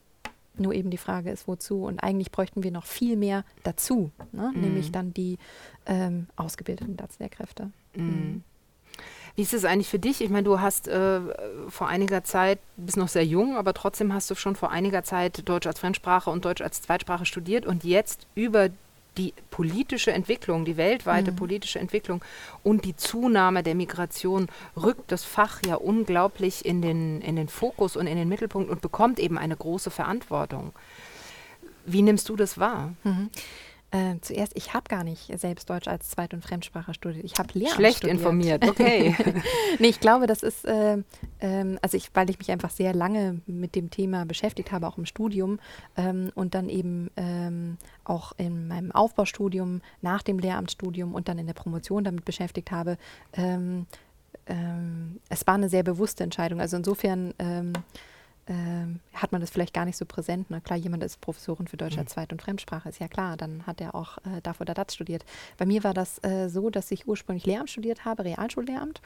nur 0.56 0.74
eben 0.74 0.92
die 0.92 0.98
Frage 0.98 1.32
ist, 1.32 1.48
wozu? 1.48 1.84
Und 1.84 2.04
eigentlich 2.04 2.32
bräuchten 2.32 2.64
wir 2.64 2.72
noch 2.72 2.86
viel 2.86 3.18
mehr 3.18 3.44
dazu, 3.64 4.12
ne? 4.32 4.52
mhm. 4.54 4.62
nämlich 4.62 4.92
dann 4.92 5.14
die 5.14 5.38
ähm, 5.86 6.28
ausgebildeten 6.36 6.98
Lehrkräfte. 7.20 7.72
Mhm. 7.96 8.44
Wie 9.36 9.42
ist 9.42 9.54
es 9.54 9.66
eigentlich 9.66 9.90
für 9.90 10.00
dich? 10.00 10.22
Ich 10.22 10.30
meine, 10.30 10.44
du 10.44 10.60
hast 10.60 10.88
äh, 10.88 11.20
vor 11.68 11.88
einiger 11.88 12.24
Zeit, 12.24 12.60
bist 12.78 12.98
noch 12.98 13.08
sehr 13.08 13.26
jung, 13.26 13.58
aber 13.58 13.74
trotzdem 13.74 14.14
hast 14.14 14.30
du 14.30 14.36
schon 14.36 14.56
vor 14.56 14.70
einiger 14.70 15.04
Zeit 15.04 15.48
Deutsch 15.50 15.66
als 15.66 15.80
Fremdsprache 15.80 16.30
und 16.30 16.46
Deutsch 16.46 16.62
als 16.62 16.82
Zweitsprache 16.82 17.26
studiert 17.26 17.66
und 17.66 17.84
jetzt 17.84 18.28
über 18.36 18.70
die 19.18 19.34
politische 19.52 20.12
Entwicklung, 20.12 20.66
die 20.66 20.78
weltweite 20.78 21.32
mhm. 21.32 21.36
politische 21.36 21.80
Entwicklung 21.80 22.24
und 22.64 22.86
die 22.86 22.96
Zunahme 22.96 23.64
der 23.64 23.76
Migration 23.76 24.48
rückt 24.76 25.12
das 25.12 25.24
Fach 25.24 25.60
ja 25.66 25.76
unglaublich 25.76 26.66
in 26.66 26.82
den, 26.82 27.22
in 27.22 27.36
den 27.36 27.48
Fokus 27.48 27.96
und 27.96 28.08
in 28.08 28.18
den 28.18 28.30
Mittelpunkt 28.30 28.70
und 28.70 28.82
bekommt 28.82 29.20
eben 29.20 29.38
eine 29.38 29.56
große 29.56 29.92
Verantwortung. 29.92 30.74
Wie 31.86 32.02
nimmst 32.02 32.30
du 32.30 32.36
das 32.36 32.58
wahr? 32.58 32.94
Mhm. 33.04 33.30
Äh, 33.94 34.20
zuerst, 34.22 34.54
ich 34.56 34.74
habe 34.74 34.86
gar 34.90 35.04
nicht 35.04 35.40
selbst 35.40 35.70
Deutsch 35.70 35.88
als 35.88 36.10
Zweit- 36.10 36.34
und 36.34 36.44
Fremdsprache 36.44 36.96
studiert. 36.96 37.24
Ich 37.24 37.36
habe 37.38 37.50
Lehramt 37.54 37.76
Schlecht 37.76 37.98
studiert. 37.98 38.18
informiert, 38.18 38.68
okay. 38.68 39.16
nee, 39.78 39.90
ich 39.90 40.00
glaube, 40.00 40.26
das 40.26 40.42
ist, 40.42 40.66
äh, 40.66 40.98
ähm, 41.40 41.78
also 41.84 41.96
ich, 41.96 42.10
weil 42.16 42.28
ich 42.32 42.40
mich 42.40 42.50
einfach 42.50 42.72
sehr 42.72 42.96
lange 42.96 43.42
mit 43.46 43.76
dem 43.76 43.92
Thema 43.92 44.26
beschäftigt 44.26 44.72
habe, 44.72 44.88
auch 44.88 44.98
im 44.98 45.06
Studium 45.06 45.60
ähm, 45.96 46.32
und 46.34 46.56
dann 46.56 46.70
eben 46.70 47.12
ähm, 47.18 47.78
auch 48.04 48.32
in 48.38 48.68
meinem 48.68 48.92
Aufbaustudium, 48.92 49.82
nach 50.02 50.24
dem 50.24 50.40
Lehramtsstudium 50.40 51.14
und 51.14 51.28
dann 51.28 51.38
in 51.38 51.46
der 51.46 51.54
Promotion 51.54 52.04
damit 52.04 52.26
beschäftigt 52.26 52.72
habe. 52.72 52.98
Ähm, 53.34 53.86
ähm, 54.48 55.20
es 55.30 55.46
war 55.46 55.54
eine 55.54 55.70
sehr 55.70 55.84
bewusste 55.84 56.24
Entscheidung. 56.24 56.60
Also 56.60 56.78
insofern 56.78 57.36
ähm, 58.48 59.00
hat 59.14 59.32
man 59.32 59.42
das 59.42 59.50
vielleicht 59.50 59.74
gar 59.74 59.86
nicht 59.86 59.98
so 59.98 60.06
präsent. 60.06 60.50
Ne? 60.50 60.62
Klar, 60.62 60.78
jemand 60.78 61.04
ist 61.04 61.22
Professorin 61.22 61.68
für 61.68 61.78
Deutsch 61.78 61.98
als 61.98 62.12
mhm. 62.12 62.14
Zweit- 62.14 62.32
und 62.32 62.42
Fremdsprache, 62.42 62.90
ist 62.90 63.00
ja 63.00 63.08
klar, 63.08 63.38
dann 63.38 63.66
hat 63.66 63.80
er 63.80 63.96
auch 63.96 64.18
äh, 64.20 64.42
DAF 64.42 64.60
oder 64.62 64.74
DATS 64.74 64.96
studiert. 64.96 65.24
Bei 65.58 65.66
mir 65.66 65.84
war 65.84 65.94
das 65.94 66.24
äh, 66.24 66.50
so, 66.50 66.70
dass 66.70 66.92
ich 66.92 67.08
ursprünglich 67.08 67.46
Lehramt 67.46 67.70
studiert 67.70 68.06
habe, 68.06 68.26
Realschullehramt 68.26 69.02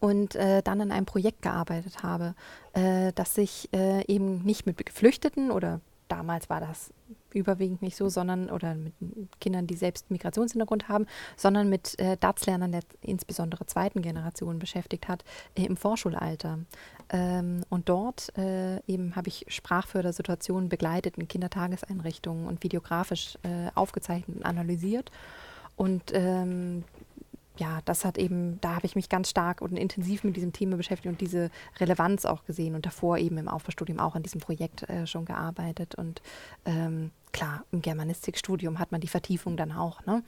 und 0.00 0.34
äh, 0.36 0.62
dann 0.62 0.80
an 0.80 0.92
einem 0.92 1.06
Projekt 1.06 1.42
gearbeitet 1.42 2.02
habe, 2.02 2.34
äh, 2.72 3.12
das 3.14 3.34
sich 3.34 3.68
äh, 3.74 4.04
eben 4.06 4.42
nicht 4.42 4.66
mit 4.66 4.84
Geflüchteten 4.84 5.50
oder 5.50 5.80
damals 6.08 6.48
war 6.48 6.60
das 6.60 6.92
überwiegend 7.34 7.82
nicht 7.82 7.96
so, 7.96 8.08
sondern 8.08 8.50
oder 8.50 8.74
mit 8.74 8.94
Kindern, 9.40 9.66
die 9.66 9.76
selbst 9.76 10.10
Migrationshintergrund 10.10 10.88
haben, 10.88 11.06
sondern 11.36 11.68
mit 11.68 11.98
äh, 11.98 12.16
DATS-Lernern 12.16 12.72
der 12.72 12.82
insbesondere 13.00 13.66
zweiten 13.66 14.02
Generation 14.02 14.58
beschäftigt 14.58 15.08
hat 15.08 15.24
äh, 15.56 15.64
im 15.64 15.76
Vorschulalter. 15.76 16.60
Ähm, 17.10 17.62
und 17.68 17.88
dort 17.88 18.36
äh, 18.36 18.80
eben 18.86 19.16
habe 19.16 19.28
ich 19.28 19.44
Sprachfördersituationen 19.48 20.68
begleitet 20.68 21.18
in 21.18 21.28
Kindertageseinrichtungen 21.28 22.46
und 22.46 22.62
videografisch 22.62 23.38
äh, 23.42 23.70
aufgezeichnet 23.74 24.38
und 24.38 24.44
analysiert. 24.44 25.10
Und 25.76 26.12
ähm, 26.12 26.84
ja, 27.58 27.80
das 27.84 28.04
hat 28.04 28.18
eben, 28.18 28.60
da 28.60 28.76
habe 28.76 28.86
ich 28.86 28.96
mich 28.96 29.08
ganz 29.08 29.28
stark 29.28 29.60
und 29.60 29.76
intensiv 29.76 30.24
mit 30.24 30.36
diesem 30.36 30.52
Thema 30.52 30.76
beschäftigt 30.76 31.12
und 31.12 31.20
diese 31.20 31.50
Relevanz 31.78 32.24
auch 32.24 32.44
gesehen 32.44 32.74
und 32.74 32.86
davor 32.86 33.18
eben 33.18 33.36
im 33.36 33.48
Aufbaustudium 33.48 33.98
auch 33.98 34.14
an 34.14 34.22
diesem 34.22 34.40
Projekt 34.40 34.88
äh, 34.88 35.06
schon 35.06 35.26
gearbeitet. 35.26 35.94
Und 35.94 36.22
ähm, 36.64 37.10
klar, 37.32 37.64
im 37.70 37.82
Germanistikstudium 37.82 38.78
hat 38.78 38.90
man 38.90 39.00
die 39.00 39.08
Vertiefung 39.08 39.56
dann 39.56 39.72
auch 39.72 40.04
ne? 40.06 40.22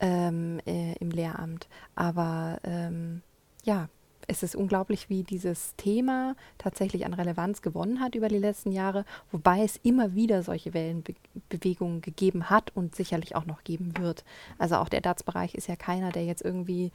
ähm, 0.00 0.60
äh, 0.66 0.94
im 0.94 1.10
Lehramt. 1.10 1.68
Aber 1.94 2.58
ähm, 2.64 3.22
ja, 3.62 3.88
es 4.26 4.42
ist 4.42 4.56
unglaublich, 4.56 5.08
wie 5.08 5.22
dieses 5.22 5.74
Thema 5.76 6.36
tatsächlich 6.58 7.06
an 7.06 7.14
Relevanz 7.14 7.62
gewonnen 7.62 8.00
hat 8.00 8.14
über 8.14 8.28
die 8.28 8.38
letzten 8.38 8.72
Jahre, 8.72 9.04
wobei 9.30 9.62
es 9.62 9.78
immer 9.82 10.14
wieder 10.14 10.42
solche 10.42 10.74
Wellenbewegungen 10.74 12.00
gegeben 12.00 12.50
hat 12.50 12.74
und 12.74 12.94
sicherlich 12.94 13.36
auch 13.36 13.46
noch 13.46 13.64
geben 13.64 13.94
wird. 13.98 14.24
Also 14.58 14.76
auch 14.76 14.88
der 14.88 15.00
DATS-Bereich 15.00 15.54
ist 15.54 15.68
ja 15.68 15.76
keiner, 15.76 16.10
der 16.10 16.24
jetzt 16.24 16.42
irgendwie 16.42 16.92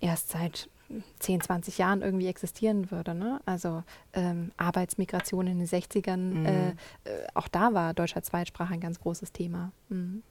erst 0.00 0.30
seit 0.30 0.68
10, 1.18 1.42
20 1.42 1.78
Jahren 1.78 2.02
irgendwie 2.02 2.28
existieren 2.28 2.90
würde. 2.90 3.14
Ne? 3.14 3.40
Also 3.44 3.82
ähm, 4.14 4.52
Arbeitsmigration 4.56 5.46
in 5.46 5.58
den 5.58 5.68
60ern, 5.68 6.16
mhm. 6.16 6.46
äh, 6.46 6.68
äh, 6.70 6.74
auch 7.34 7.48
da 7.48 7.74
war 7.74 7.94
deutscher 7.94 8.22
Zweitsprache 8.22 8.74
ein 8.74 8.80
ganz 8.80 9.00
großes 9.00 9.32
Thema. 9.32 9.72
Mhm. 9.88 10.22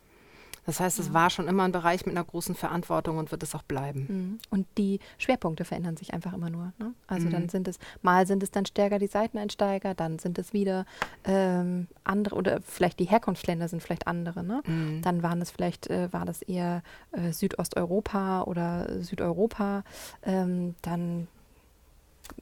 Das 0.68 0.82
heißt, 0.82 1.00
es 1.00 1.08
ja. 1.08 1.14
war 1.14 1.30
schon 1.30 1.48
immer 1.48 1.64
ein 1.64 1.72
Bereich 1.72 2.06
mit 2.06 2.16
einer 2.16 2.26
großen 2.26 2.54
Verantwortung 2.54 3.18
und 3.18 3.32
wird 3.32 3.42
es 3.42 3.56
auch 3.56 3.64
bleiben. 3.64 4.06
Mhm. 4.10 4.40
Und 4.50 4.68
die 4.78 5.00
Schwerpunkte 5.18 5.64
verändern 5.64 5.96
sich 5.96 6.14
einfach 6.14 6.34
immer 6.34 6.50
nur. 6.50 6.74
Ne? 6.78 6.94
Also 7.08 7.28
mhm. 7.28 7.32
dann 7.32 7.50
sind 7.50 7.70
es, 7.70 7.80
mal 8.02 8.28
sind 8.28 8.44
es 8.44 8.52
dann 8.52 8.66
stärker 8.66 9.00
die 9.00 9.08
Seiteneinsteiger, 9.08 9.96
dann 9.96 10.20
sind 10.20 10.38
es 10.38 10.52
wieder 10.52 10.86
ähm, 11.24 11.88
andere 12.04 12.36
oder 12.36 12.60
vielleicht 12.62 13.00
die 13.00 13.06
Herkunftsländer 13.06 13.70
sind 13.70 13.82
vielleicht 13.82 14.08
andere. 14.08 14.44
Ne? 14.44 14.62
Mhm. 14.68 15.02
Dann 15.04 15.24
waren 15.24 15.42
es 15.42 15.52
vielleicht, 15.52 15.90
äh, 15.90 16.12
war 16.12 16.26
das 16.26 16.42
eher 16.42 16.84
äh, 17.14 17.32
Südosteuropa 17.32 18.42
oder 18.42 19.02
Südeuropa. 19.02 19.86
Ähm, 20.24 20.76
dann 20.82 21.30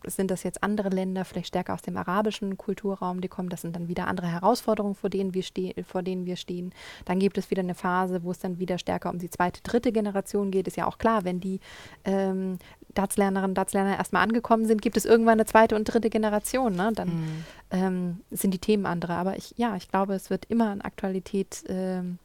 sind 0.06 0.32
das 0.32 0.44
jetzt 0.44 0.64
andere 0.64 0.90
Länder, 0.90 1.26
vielleicht 1.26 1.48
stärker 1.48 1.74
aus 1.74 1.82
dem 1.82 1.98
arabischen 1.98 2.58
Kulturraum, 2.58 3.22
die 3.22 3.28
kommen. 3.28 3.50
Das 3.50 3.62
sind 3.62 3.76
dann 3.76 3.88
wieder 3.88 4.08
andere 4.08 4.28
Herausforderungen, 4.28 4.96
vor 4.96 5.10
denen 5.10 5.34
wir, 5.34 5.44
vor 5.86 6.04
denen 6.04 6.26
wir 6.26 6.36
stehen. 6.36 6.74
Dann 7.06 7.20
gibt 7.20 7.38
es 7.38 7.50
wieder 7.50 7.62
eine 7.62 7.76
Phase, 7.76 8.24
wo 8.24 8.32
es 8.32 8.40
dann 8.40 8.60
wieder 8.60 8.78
stärker 8.78 9.10
um 9.10 9.20
die 9.20 9.30
zweite, 9.30 9.62
dritte 9.64 9.92
Generation 9.92 10.52
geht. 10.52 10.68
Ist 10.68 10.78
ja 10.78 10.88
auch 10.88 10.98
klar, 10.98 11.24
wenn 11.24 11.40
die 11.40 11.60
ähm, 12.04 12.60
DATS-Lernerinnen, 12.94 13.56
DATS-Lerner 13.56 13.98
erstmal 13.98 14.24
angekommen 14.24 14.66
sind, 14.66 14.82
gibt 14.82 14.98
es 14.98 15.06
irgendwann 15.06 15.34
eine 15.34 15.46
zweite 15.46 15.76
und 15.76 15.86
dritte 15.86 16.10
Generation. 16.10 16.76
Ne? 16.76 16.92
Dann 16.94 17.10
mhm. 17.10 17.44
ähm, 17.72 18.22
sind 18.32 18.54
die 18.54 18.60
Themen 18.60 18.86
andere. 18.86 19.14
Aber 19.14 19.38
ich, 19.38 19.54
ja, 19.58 19.76
ich 19.76 19.90
glaube, 19.90 20.16
es 20.16 20.30
wird 20.30 20.46
immer 20.46 20.70
an 20.70 20.82
Aktualität 20.82 21.64
ähm, 21.68 22.20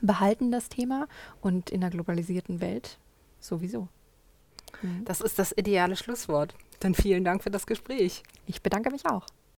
behalten, 0.00 0.50
das 0.50 0.68
Thema. 0.68 1.06
Und 1.40 1.70
in 1.70 1.80
der 1.80 1.90
globalisierten 1.90 2.60
Welt 2.60 2.98
sowieso. 3.40 3.88
Mhm. 4.82 5.04
Das 5.04 5.20
ist 5.20 5.38
das 5.38 5.52
ideale 5.56 5.96
Schlusswort. 5.96 6.54
Dann 6.80 6.94
vielen 6.94 7.24
Dank 7.24 7.42
für 7.42 7.50
das 7.50 7.66
Gespräch. 7.66 8.22
Ich 8.46 8.62
bedanke 8.62 8.90
mich 8.90 9.06
auch. 9.06 9.26